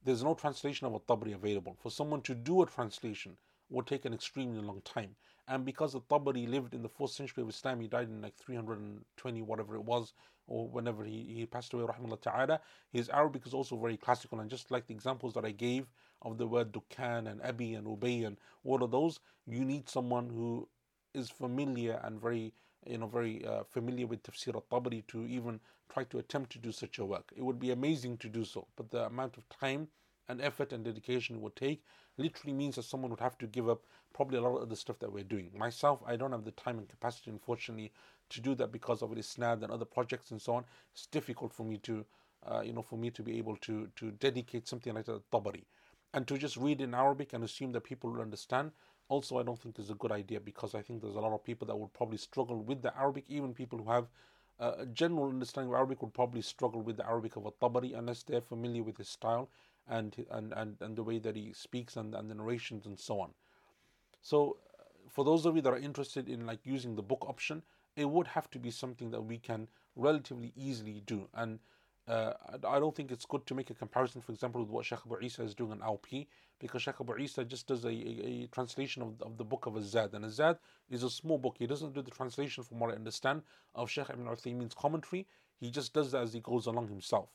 there's 0.04 0.24
no 0.24 0.34
translation 0.34 0.86
of 0.86 0.94
a 0.94 1.00
Tabari 1.00 1.34
available. 1.34 1.76
For 1.78 1.90
someone 1.90 2.22
to 2.22 2.34
do 2.34 2.62
a 2.62 2.66
translation 2.66 3.36
would 3.68 3.86
take 3.86 4.04
an 4.04 4.14
extremely 4.14 4.60
long 4.60 4.80
time. 4.82 5.14
And 5.50 5.64
because 5.64 5.94
the 5.94 6.00
Tabari 6.00 6.48
lived 6.48 6.74
in 6.74 6.82
the 6.82 6.88
4th 6.88 7.10
century 7.10 7.42
of 7.42 7.48
Islam, 7.48 7.80
he 7.80 7.88
died 7.88 8.08
in 8.08 8.22
like 8.22 8.36
320, 8.36 9.42
whatever 9.42 9.74
it 9.74 9.82
was, 9.84 10.12
or 10.46 10.68
whenever 10.68 11.04
he, 11.04 11.34
he 11.36 11.44
passed 11.44 11.72
away, 11.72 11.82
rahmahullah 11.84 12.20
ta'ala, 12.22 12.60
his 12.92 13.08
Arabic 13.08 13.44
is 13.44 13.52
also 13.52 13.76
very 13.76 13.96
classical. 13.96 14.38
And 14.38 14.48
just 14.48 14.70
like 14.70 14.86
the 14.86 14.94
examples 14.94 15.34
that 15.34 15.44
I 15.44 15.50
gave 15.50 15.88
of 16.22 16.38
the 16.38 16.46
word 16.46 16.72
Dukan 16.72 17.28
and 17.28 17.42
Abi 17.42 17.74
and 17.74 17.84
Ubay 17.84 18.24
and 18.26 18.36
all 18.64 18.84
of 18.84 18.92
those, 18.92 19.18
you 19.44 19.64
need 19.64 19.88
someone 19.88 20.30
who 20.30 20.68
is 21.14 21.30
familiar 21.30 22.00
and 22.04 22.20
very 22.20 22.54
you 22.86 22.98
know 22.98 23.06
very 23.06 23.44
uh, 23.44 23.64
familiar 23.64 24.06
with 24.06 24.22
tafsir 24.22 24.54
al-tabari 24.54 25.06
to 25.08 25.26
even 25.26 25.60
try 25.92 26.04
to 26.04 26.18
attempt 26.18 26.50
to 26.52 26.58
do 26.58 26.72
such 26.72 26.98
a 26.98 27.04
work 27.04 27.30
it 27.36 27.42
would 27.42 27.58
be 27.58 27.72
amazing 27.72 28.16
to 28.16 28.28
do 28.28 28.44
so 28.44 28.66
but 28.76 28.90
the 28.90 29.04
amount 29.04 29.36
of 29.36 29.46
time 29.48 29.88
and 30.30 30.40
effort 30.40 30.72
and 30.72 30.84
dedication 30.84 31.36
it 31.36 31.42
would 31.42 31.56
take 31.56 31.82
literally 32.18 32.52
means 32.52 32.76
that 32.76 32.84
someone 32.84 33.10
would 33.10 33.20
have 33.20 33.38
to 33.38 33.46
give 33.46 33.68
up 33.68 33.82
probably 34.12 34.38
a 34.38 34.40
lot 34.40 34.56
of 34.56 34.68
the 34.68 34.76
stuff 34.76 34.98
that 34.98 35.12
we're 35.12 35.24
doing. 35.24 35.50
Myself 35.56 36.00
i 36.06 36.16
don't 36.16 36.32
have 36.32 36.44
the 36.44 36.52
time 36.52 36.78
and 36.78 36.88
capacity 36.88 37.30
unfortunately 37.30 37.92
to 38.30 38.40
do 38.40 38.54
that 38.54 38.72
because 38.72 39.02
of 39.02 39.10
isnad 39.10 39.62
and 39.62 39.72
other 39.72 39.84
projects 39.84 40.30
and 40.30 40.40
so 40.40 40.54
on. 40.54 40.64
It's 40.92 41.06
difficult 41.06 41.52
for 41.52 41.64
me 41.64 41.78
to 41.78 42.04
uh, 42.46 42.62
you 42.64 42.72
know 42.72 42.82
for 42.82 42.96
me 42.96 43.10
to 43.10 43.22
be 43.22 43.38
able 43.38 43.56
to 43.56 43.88
to 43.96 44.10
dedicate 44.12 44.68
something 44.68 44.94
like 44.94 45.06
that 45.06 45.30
tabari 45.30 45.64
and 46.14 46.26
to 46.26 46.38
just 46.38 46.56
read 46.56 46.80
in 46.80 46.94
arabic 46.94 47.34
and 47.34 47.44
assume 47.44 47.72
that 47.72 47.82
people 47.84 48.10
will 48.10 48.22
understand 48.22 48.70
also 49.10 49.38
I 49.38 49.42
don't 49.42 49.60
think 49.60 49.78
is 49.78 49.90
a 49.90 49.94
good 49.94 50.12
idea 50.12 50.40
because 50.40 50.74
I 50.74 50.82
think 50.82 51.02
there's 51.02 51.16
a 51.16 51.20
lot 51.20 51.32
of 51.34 51.44
people 51.44 51.66
that 51.66 51.76
would 51.76 51.92
probably 51.92 52.16
struggle 52.16 52.62
with 52.62 52.80
the 52.80 52.96
Arabic, 52.96 53.24
even 53.28 53.52
people 53.52 53.80
who 53.80 53.90
have 53.90 54.06
a 54.60 54.86
general 54.86 55.28
understanding 55.28 55.72
of 55.72 55.76
Arabic 55.76 56.00
would 56.02 56.14
probably 56.14 56.42
struggle 56.42 56.80
with 56.80 56.96
the 56.96 57.06
Arabic 57.06 57.34
of 57.36 57.46
a 57.46 57.50
Tabari 57.50 57.96
unless 57.98 58.22
they're 58.22 58.40
familiar 58.40 58.82
with 58.82 58.98
his 58.98 59.08
style 59.08 59.48
and 59.90 60.24
and, 60.30 60.52
and, 60.56 60.76
and 60.80 60.96
the 60.96 61.02
way 61.02 61.18
that 61.18 61.36
he 61.36 61.52
speaks 61.52 61.96
and, 61.96 62.14
and 62.14 62.30
the 62.30 62.34
narrations 62.34 62.86
and 62.86 62.98
so 62.98 63.20
on. 63.20 63.30
So 64.22 64.56
for 65.08 65.24
those 65.24 65.44
of 65.44 65.56
you 65.56 65.62
that 65.62 65.72
are 65.72 65.78
interested 65.78 66.28
in 66.28 66.46
like 66.46 66.60
using 66.64 66.94
the 66.94 67.02
book 67.02 67.26
option, 67.28 67.62
it 67.96 68.08
would 68.08 68.28
have 68.28 68.50
to 68.50 68.58
be 68.58 68.70
something 68.70 69.10
that 69.10 69.22
we 69.22 69.38
can 69.38 69.68
relatively 69.96 70.52
easily 70.56 71.02
do. 71.04 71.28
And 71.34 71.58
uh, 72.08 72.32
I 72.66 72.80
don't 72.80 72.94
think 72.94 73.10
it's 73.10 73.26
good 73.26 73.46
to 73.46 73.54
make 73.54 73.70
a 73.70 73.74
comparison, 73.74 74.20
for 74.20 74.32
example, 74.32 74.60
with 74.62 74.70
what 74.70 74.84
Sheikh 74.84 75.00
Abu 75.06 75.20
Isa 75.20 75.42
is 75.42 75.54
doing 75.54 75.72
in 75.72 75.82
LP, 75.82 76.28
because 76.58 76.82
Sheikh 76.82 77.00
Abu 77.00 77.16
Isa 77.18 77.44
just 77.44 77.66
does 77.66 77.84
a, 77.84 77.88
a, 77.88 77.90
a 77.90 78.46
translation 78.48 79.02
of, 79.02 79.20
of, 79.22 79.36
the 79.36 79.44
book 79.44 79.66
of 79.66 79.74
Azad. 79.74 80.14
And 80.14 80.24
Azad 80.24 80.58
is 80.88 81.02
a 81.02 81.10
small 81.10 81.38
book. 81.38 81.56
He 81.58 81.66
doesn't 81.66 81.94
do 81.94 82.02
the 82.02 82.10
translation, 82.10 82.64
from 82.64 82.80
what 82.80 82.90
I 82.90 82.94
understand, 82.94 83.42
of 83.74 83.90
Sheikh 83.90 84.10
Ibn 84.10 84.26
Uthaymeen's 84.26 84.74
commentary. 84.74 85.26
He 85.58 85.70
just 85.70 85.92
does 85.92 86.10
that 86.12 86.22
as 86.22 86.32
he 86.32 86.40
goes 86.40 86.66
along 86.66 86.88
himself. 86.88 87.28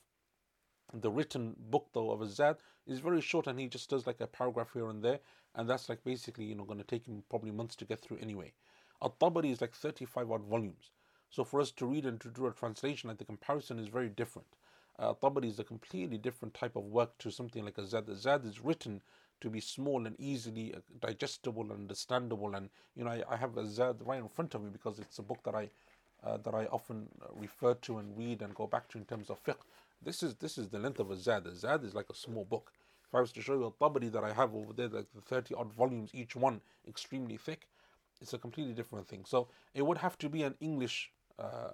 The 0.94 1.10
written 1.10 1.56
book, 1.58 1.88
though, 1.92 2.10
of 2.10 2.20
Azad 2.20 2.56
is 2.86 3.00
very 3.00 3.20
short 3.20 3.46
and 3.46 3.58
he 3.58 3.66
just 3.66 3.90
does 3.90 4.06
like 4.06 4.20
a 4.20 4.26
paragraph 4.26 4.72
here 4.72 4.88
and 4.88 5.02
there. 5.02 5.20
And 5.54 5.68
that's 5.68 5.88
like 5.88 6.04
basically, 6.04 6.44
you 6.44 6.54
know, 6.54 6.64
going 6.64 6.78
to 6.78 6.84
take 6.84 7.06
him 7.06 7.22
probably 7.28 7.50
months 7.50 7.76
to 7.76 7.84
get 7.84 8.00
through 8.00 8.18
anyway. 8.18 8.52
At-Tabari 9.02 9.50
is 9.50 9.60
like 9.60 9.74
35 9.74 10.30
odd 10.30 10.42
volumes. 10.44 10.90
So 11.30 11.44
for 11.44 11.60
us 11.60 11.70
to 11.72 11.86
read 11.86 12.06
and 12.06 12.20
to 12.20 12.28
do 12.28 12.46
a 12.46 12.52
translation, 12.52 13.08
like 13.08 13.18
the 13.18 13.24
comparison 13.24 13.78
is 13.78 13.88
very 13.88 14.08
different. 14.08 14.48
Uh, 14.98 15.12
Tabari 15.14 15.46
is 15.46 15.58
a 15.58 15.64
completely 15.64 16.18
different 16.18 16.54
type 16.54 16.76
of 16.76 16.84
work 16.84 17.18
to 17.18 17.30
something 17.30 17.64
like 17.64 17.78
a 17.78 17.86
Zad. 17.86 18.08
A 18.08 18.14
Zad 18.14 18.44
is 18.44 18.60
written 18.60 19.02
to 19.40 19.50
be 19.50 19.60
small 19.60 20.06
and 20.06 20.18
easily 20.18 20.72
uh, 20.74 20.78
digestible 21.00 21.62
and 21.62 21.72
understandable. 21.72 22.54
And 22.54 22.70
you 22.94 23.04
know, 23.04 23.10
I, 23.10 23.22
I 23.28 23.36
have 23.36 23.56
a 23.56 23.66
Zad 23.66 23.96
right 24.00 24.20
in 24.20 24.28
front 24.28 24.54
of 24.54 24.62
me 24.62 24.70
because 24.70 24.98
it's 24.98 25.18
a 25.18 25.22
book 25.22 25.40
that 25.44 25.54
I 25.54 25.68
uh, 26.24 26.38
that 26.38 26.54
I 26.54 26.64
often 26.66 27.08
uh, 27.22 27.26
refer 27.34 27.74
to 27.74 27.98
and 27.98 28.16
read 28.16 28.40
and 28.40 28.54
go 28.54 28.66
back 28.66 28.88
to 28.88 28.98
in 28.98 29.04
terms 29.04 29.28
of 29.28 29.42
fiqh. 29.44 29.58
This 30.02 30.22
is 30.22 30.34
this 30.36 30.58
is 30.58 30.68
the 30.68 30.78
length 30.78 31.00
of 31.00 31.10
a 31.10 31.16
Zad. 31.16 31.46
A 31.46 31.54
Zad 31.54 31.84
is 31.84 31.94
like 31.94 32.10
a 32.10 32.14
small 32.14 32.44
book. 32.44 32.72
If 33.08 33.14
I 33.14 33.20
was 33.20 33.32
to 33.32 33.40
show 33.40 33.54
you 33.54 33.64
a 33.64 33.70
Tabari 33.72 34.10
that 34.12 34.24
I 34.24 34.32
have 34.32 34.54
over 34.54 34.72
there, 34.72 34.88
like 34.88 35.06
the 35.14 35.20
30 35.20 35.54
odd 35.54 35.72
volumes, 35.72 36.10
each 36.12 36.34
one 36.34 36.60
extremely 36.88 37.36
thick, 37.36 37.68
it's 38.20 38.32
a 38.32 38.38
completely 38.38 38.74
different 38.74 39.06
thing. 39.06 39.24
So 39.24 39.48
it 39.74 39.82
would 39.82 39.98
have 39.98 40.18
to 40.18 40.28
be 40.28 40.42
an 40.42 40.54
English 40.60 41.12
uh, 41.38 41.70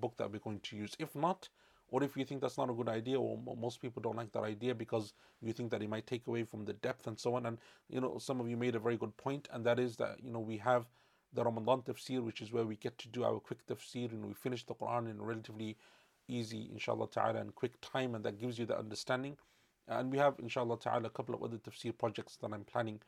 book 0.00 0.14
that 0.16 0.30
we're 0.30 0.40
going 0.40 0.60
to 0.60 0.76
use. 0.76 0.96
If 0.98 1.14
not, 1.14 1.48
or 1.88 2.02
if 2.02 2.16
you 2.16 2.24
think 2.24 2.40
that's 2.40 2.58
not 2.58 2.70
a 2.70 2.74
good 2.74 2.88
idea, 2.88 3.20
or 3.20 3.38
most 3.56 3.80
people 3.80 4.02
don't 4.02 4.16
like 4.16 4.32
that 4.32 4.42
idea 4.42 4.74
because 4.74 5.12
you 5.40 5.52
think 5.52 5.70
that 5.70 5.82
it 5.82 5.88
might 5.88 6.06
take 6.06 6.26
away 6.26 6.42
from 6.42 6.64
the 6.64 6.72
depth 6.72 7.06
and 7.06 7.18
so 7.18 7.36
on. 7.36 7.46
And 7.46 7.58
you 7.88 8.00
know, 8.00 8.18
some 8.18 8.40
of 8.40 8.48
you 8.48 8.56
made 8.56 8.74
a 8.74 8.80
very 8.80 8.96
good 8.96 9.16
point, 9.16 9.48
and 9.52 9.64
that 9.64 9.78
is 9.78 9.96
that 9.96 10.16
you 10.22 10.30
know 10.30 10.40
we 10.40 10.56
have 10.58 10.86
the 11.32 11.44
Ramadan 11.44 11.82
tafsir, 11.82 12.22
which 12.22 12.40
is 12.40 12.52
where 12.52 12.64
we 12.64 12.76
get 12.76 12.96
to 12.98 13.08
do 13.08 13.24
our 13.24 13.40
quick 13.40 13.66
tafsir 13.66 14.10
and 14.10 14.26
we 14.26 14.34
finish 14.34 14.64
the 14.64 14.74
Quran 14.74 15.10
in 15.10 15.20
a 15.20 15.22
relatively 15.22 15.76
easy, 16.28 16.68
inshallah 16.72 17.08
ta'ala, 17.10 17.40
and 17.40 17.54
quick 17.54 17.72
time, 17.80 18.14
and 18.14 18.24
that 18.24 18.40
gives 18.40 18.58
you 18.58 18.66
the 18.66 18.78
understanding. 18.78 19.36
And 19.88 20.10
we 20.10 20.18
have, 20.18 20.34
inshallah 20.38 20.78
ta'ala, 20.80 21.06
a 21.06 21.10
couple 21.10 21.34
of 21.34 21.42
other 21.42 21.58
tafsir 21.58 21.96
projects 21.96 22.36
that 22.36 22.52
I'm 22.52 22.64
planning 22.64 23.00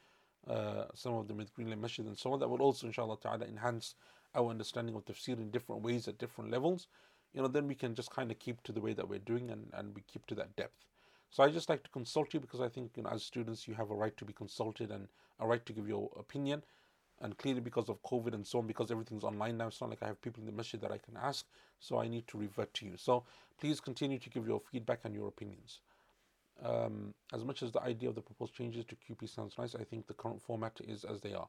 uh, 0.49 0.85
some 0.95 1.14
of 1.14 1.29
them 1.29 1.39
with 1.39 1.53
Green 1.55 1.71
Lane 1.71 1.81
Masjid 1.81 2.07
and 2.07 2.17
so 2.17 2.33
on, 2.33 2.41
that 2.41 2.49
will 2.49 2.62
also, 2.62 2.87
inshallah 2.87 3.19
ta'ala, 3.21 3.47
enhance 3.47 3.95
our 4.35 4.49
understanding 4.49 4.95
of 4.95 5.05
tafsir 5.05 5.39
in 5.39 5.51
different 5.51 5.83
ways 5.83 6.07
at 6.09 6.19
different 6.19 6.51
levels. 6.51 6.87
You 7.35 7.43
know, 7.43 7.49
then 7.49 7.67
we 7.67 7.75
can 7.75 7.95
just 7.95 8.11
kind 8.11 8.31
of 8.31 8.39
keep 8.39 8.62
to 8.62 8.73
the 8.73 8.81
way 8.81 8.93
that 8.93 9.09
we're 9.09 9.19
doing 9.19 9.51
and, 9.51 9.69
and 9.73 9.95
we 9.95 10.03
keep 10.03 10.27
to 10.27 10.35
that 10.37 10.55
depth. 10.57 10.85
So 11.31 11.43
I 11.43 11.51
just 11.51 11.69
like 11.69 11.83
to 11.83 11.91
consult 11.91 12.33
you 12.33 12.41
because 12.41 12.61
I 12.61 12.69
think, 12.69 12.93
you 12.97 13.03
know, 13.03 13.11
as 13.11 13.25
students, 13.25 13.67
you 13.67 13.75
have 13.75 13.91
a 13.91 13.95
right 13.95 14.17
to 14.17 14.25
be 14.25 14.33
consulted 14.33 14.91
and 14.91 15.09
a 15.41 15.47
right 15.47 15.64
to 15.67 15.73
give 15.73 15.89
your 15.89 16.11
opinion. 16.17 16.62
And 17.21 17.37
clearly, 17.39 17.61
because 17.61 17.89
of 17.89 18.03
COVID 18.03 18.35
and 18.35 18.47
so 18.47 18.59
on, 18.59 18.67
because 18.67 18.91
everything's 18.91 19.25
online 19.25 19.57
now, 19.57 19.69
it's 19.69 19.81
not 19.81 19.89
like 19.89 20.03
I 20.03 20.07
have 20.09 20.21
people 20.21 20.41
in 20.41 20.47
the 20.47 20.53
masjid 20.53 20.81
that 20.83 20.93
I 20.93 20.99
can 20.99 21.17
ask. 21.17 21.47
So 21.81 21.99
I 21.99 22.09
need 22.09 22.27
to 22.29 22.39
revert 22.39 22.75
to 22.75 22.87
you. 22.87 22.97
So 22.97 23.25
please 23.59 23.81
continue 23.81 24.19
to 24.19 24.31
give 24.31 24.47
your 24.47 24.61
feedback 24.61 25.01
and 25.05 25.14
your 25.14 25.29
opinions. 25.29 25.81
Um, 26.62 27.14
as 27.33 27.45
much 27.45 27.62
as 27.62 27.73
the 27.73 27.83
idea 27.83 28.09
of 28.09 28.14
the 28.14 28.21
proposed 28.23 28.55
changes 28.55 28.85
to 28.87 28.97
QP 28.97 29.29
sounds 29.29 29.57
nice, 29.59 29.75
I 29.75 29.85
think 29.85 30.07
the 30.07 30.14
current 30.14 30.43
format 30.43 30.79
is 30.87 31.05
as 31.05 31.21
they 31.21 31.35
are. 31.35 31.49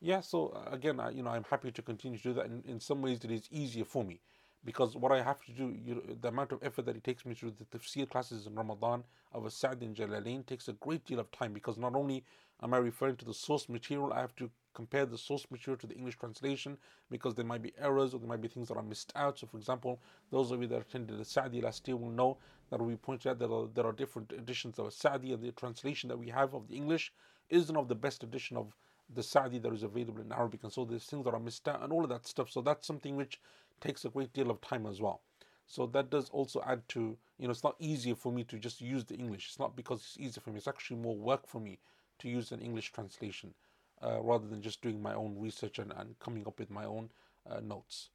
Yeah, 0.00 0.20
so 0.20 0.48
uh, 0.48 0.74
again, 0.74 1.00
I, 1.00 1.10
you 1.10 1.22
know, 1.22 1.30
I'm 1.30 1.44
happy 1.44 1.70
to 1.70 1.82
continue 1.82 2.18
to 2.18 2.22
do 2.22 2.34
that. 2.34 2.46
In, 2.46 2.62
in 2.66 2.80
some 2.80 3.00
ways, 3.00 3.24
it 3.24 3.30
is 3.30 3.48
easier 3.50 3.84
for 3.84 4.04
me 4.04 4.20
because 4.64 4.96
what 4.96 5.12
I 5.12 5.22
have 5.22 5.44
to 5.44 5.52
do, 5.52 5.76
you 5.84 6.16
the 6.20 6.28
amount 6.28 6.52
of 6.52 6.62
effort 6.62 6.86
that 6.86 6.96
it 6.96 7.04
takes 7.04 7.26
me 7.26 7.34
to 7.34 7.50
do 7.50 7.54
the 7.58 7.78
tafsir 7.78 8.08
classes 8.08 8.46
in 8.46 8.54
Ramadan 8.54 9.04
of 9.32 9.44
a 9.44 9.50
Sa'd 9.50 9.82
in 9.82 9.94
Jalalain 9.94 10.46
takes 10.46 10.68
a 10.68 10.72
great 10.74 11.04
deal 11.04 11.20
of 11.20 11.30
time 11.30 11.52
because 11.52 11.76
not 11.76 11.94
only 11.94 12.24
am 12.62 12.72
I 12.72 12.78
referring 12.78 13.16
to 13.16 13.24
the 13.24 13.34
source 13.34 13.68
material, 13.68 14.12
I 14.12 14.20
have 14.20 14.34
to 14.36 14.50
compare 14.74 15.06
the 15.06 15.18
source 15.18 15.46
material 15.50 15.78
to 15.78 15.86
the 15.86 15.94
English 15.94 16.18
translation 16.18 16.76
because 17.10 17.34
there 17.34 17.44
might 17.44 17.62
be 17.62 17.72
errors 17.78 18.14
or 18.14 18.18
there 18.18 18.28
might 18.28 18.40
be 18.40 18.48
things 18.48 18.68
that 18.68 18.76
are 18.76 18.82
missed 18.82 19.12
out. 19.14 19.38
So, 19.38 19.46
for 19.46 19.56
example, 19.56 20.00
those 20.30 20.50
of 20.50 20.60
you 20.60 20.66
that 20.68 20.80
attended 20.80 21.18
the 21.18 21.24
Sa'di 21.24 21.60
last 21.60 21.86
year 21.86 21.96
will 21.96 22.10
know 22.10 22.38
that 22.70 22.80
we 22.80 22.96
pointed 22.96 23.28
out 23.28 23.38
that 23.38 23.48
there 23.48 23.56
are, 23.56 23.68
there 23.74 23.86
are 23.86 23.92
different 23.92 24.32
editions 24.32 24.78
of 24.78 24.92
Sa'di 24.92 25.32
and 25.32 25.42
the 25.42 25.52
translation 25.52 26.08
that 26.08 26.18
we 26.18 26.28
have 26.28 26.54
of 26.54 26.68
the 26.68 26.74
English 26.74 27.12
isn't 27.50 27.76
of 27.76 27.88
the 27.88 27.94
best 27.94 28.22
edition 28.22 28.56
of 28.56 28.74
the 29.14 29.22
Sa'di 29.22 29.58
that 29.58 29.72
is 29.72 29.82
available 29.82 30.22
in 30.22 30.32
Arabic. 30.32 30.62
And 30.64 30.72
so 30.72 30.84
there's 30.84 31.04
things 31.04 31.24
that 31.24 31.34
are 31.34 31.40
missed 31.40 31.68
out 31.68 31.82
and 31.82 31.92
all 31.92 32.02
of 32.02 32.10
that 32.10 32.26
stuff. 32.26 32.50
So 32.50 32.62
that's 32.62 32.86
something 32.86 33.16
which 33.16 33.40
takes 33.84 34.04
a 34.04 34.08
great 34.08 34.32
deal 34.32 34.50
of 34.50 34.60
time 34.60 34.86
as 34.86 35.00
well. 35.00 35.20
So 35.66 35.86
that 35.86 36.10
does 36.10 36.28
also 36.30 36.62
add 36.66 36.82
to, 36.90 37.16
you 37.38 37.46
know, 37.46 37.50
it's 37.50 37.64
not 37.64 37.76
easier 37.78 38.14
for 38.14 38.32
me 38.32 38.44
to 38.44 38.58
just 38.58 38.80
use 38.80 39.04
the 39.04 39.14
English. 39.14 39.48
It's 39.48 39.58
not 39.58 39.76
because 39.76 40.00
it's 40.00 40.18
easier 40.18 40.42
for 40.42 40.50
me. 40.50 40.58
It's 40.58 40.68
actually 40.68 40.96
more 40.96 41.16
work 41.16 41.46
for 41.46 41.60
me 41.60 41.78
to 42.20 42.28
use 42.28 42.52
an 42.52 42.60
English 42.60 42.92
translation 42.92 43.54
uh, 44.02 44.20
rather 44.20 44.46
than 44.46 44.60
just 44.62 44.82
doing 44.82 45.02
my 45.02 45.14
own 45.14 45.36
research 45.38 45.78
and, 45.78 45.92
and 45.96 46.18
coming 46.18 46.46
up 46.46 46.58
with 46.58 46.70
my 46.70 46.84
own 46.84 47.08
uh, 47.50 47.60
notes. 47.60 48.10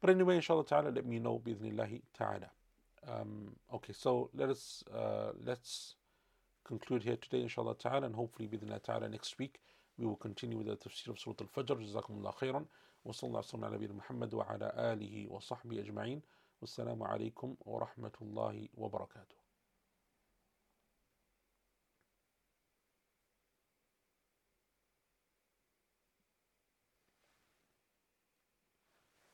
But 0.00 0.10
anyway, 0.10 0.36
inshallah 0.36 0.66
ta'ala, 0.66 0.90
let 0.90 1.06
me 1.06 1.18
know, 1.18 1.42
bidhnillahi 1.44 2.02
ta'ala. 2.16 2.50
Um, 3.08 3.56
okay, 3.74 3.92
so 3.92 4.30
let 4.34 4.48
us, 4.48 4.84
uh, 4.94 5.32
let's 5.44 5.96
conclude 6.64 7.02
here 7.02 7.16
today, 7.16 7.42
inshallah 7.42 7.76
ta'ala, 7.76 8.06
and 8.06 8.14
hopefully, 8.14 8.48
bidhnillah 8.48 8.82
ta'ala, 8.82 9.08
next 9.08 9.38
week, 9.38 9.60
we 9.98 10.06
will 10.06 10.16
continue 10.16 10.56
with 10.56 10.68
the 10.68 10.76
tafsir 10.76 11.08
of 11.08 11.18
Surah 11.18 11.34
Al-Fajr. 11.40 11.76
Jazakumullah 11.84 12.34
khairan. 12.36 12.64
وصلى 13.04 13.28
الله 13.28 13.38
وسلم 13.38 13.64
على 13.64 13.74
نبينا 13.74 13.94
محمد 13.94 14.34
وعلى 14.34 14.72
آله 14.76 15.32
وصحبه 15.32 15.80
أجمعين. 15.80 16.22
والسلام 16.60 17.02
عليكم 17.02 17.56
ورحمة 17.60 18.16
الله 18.22 18.68
وبركاته. 18.74 19.39